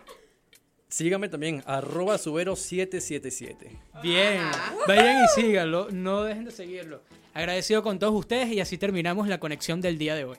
síganme 0.89 1.29
también, 1.29 1.63
arroba 1.67 2.17
subero777. 2.17 3.79
Bien, 4.03 4.43
vayan 4.89 5.25
y 5.25 5.41
síganlo, 5.41 5.87
no 5.93 6.25
dejen 6.25 6.47
de 6.47 6.51
seguirlo. 6.51 7.05
Agradecido 7.33 7.85
con 7.85 8.01
todos 8.01 8.15
ustedes 8.15 8.51
y 8.51 8.59
así 8.59 8.77
terminamos 8.77 9.29
la 9.29 9.39
conexión 9.39 9.81
del 9.81 9.99
día 9.99 10.17
de 10.17 10.25
hoy. 10.25 10.37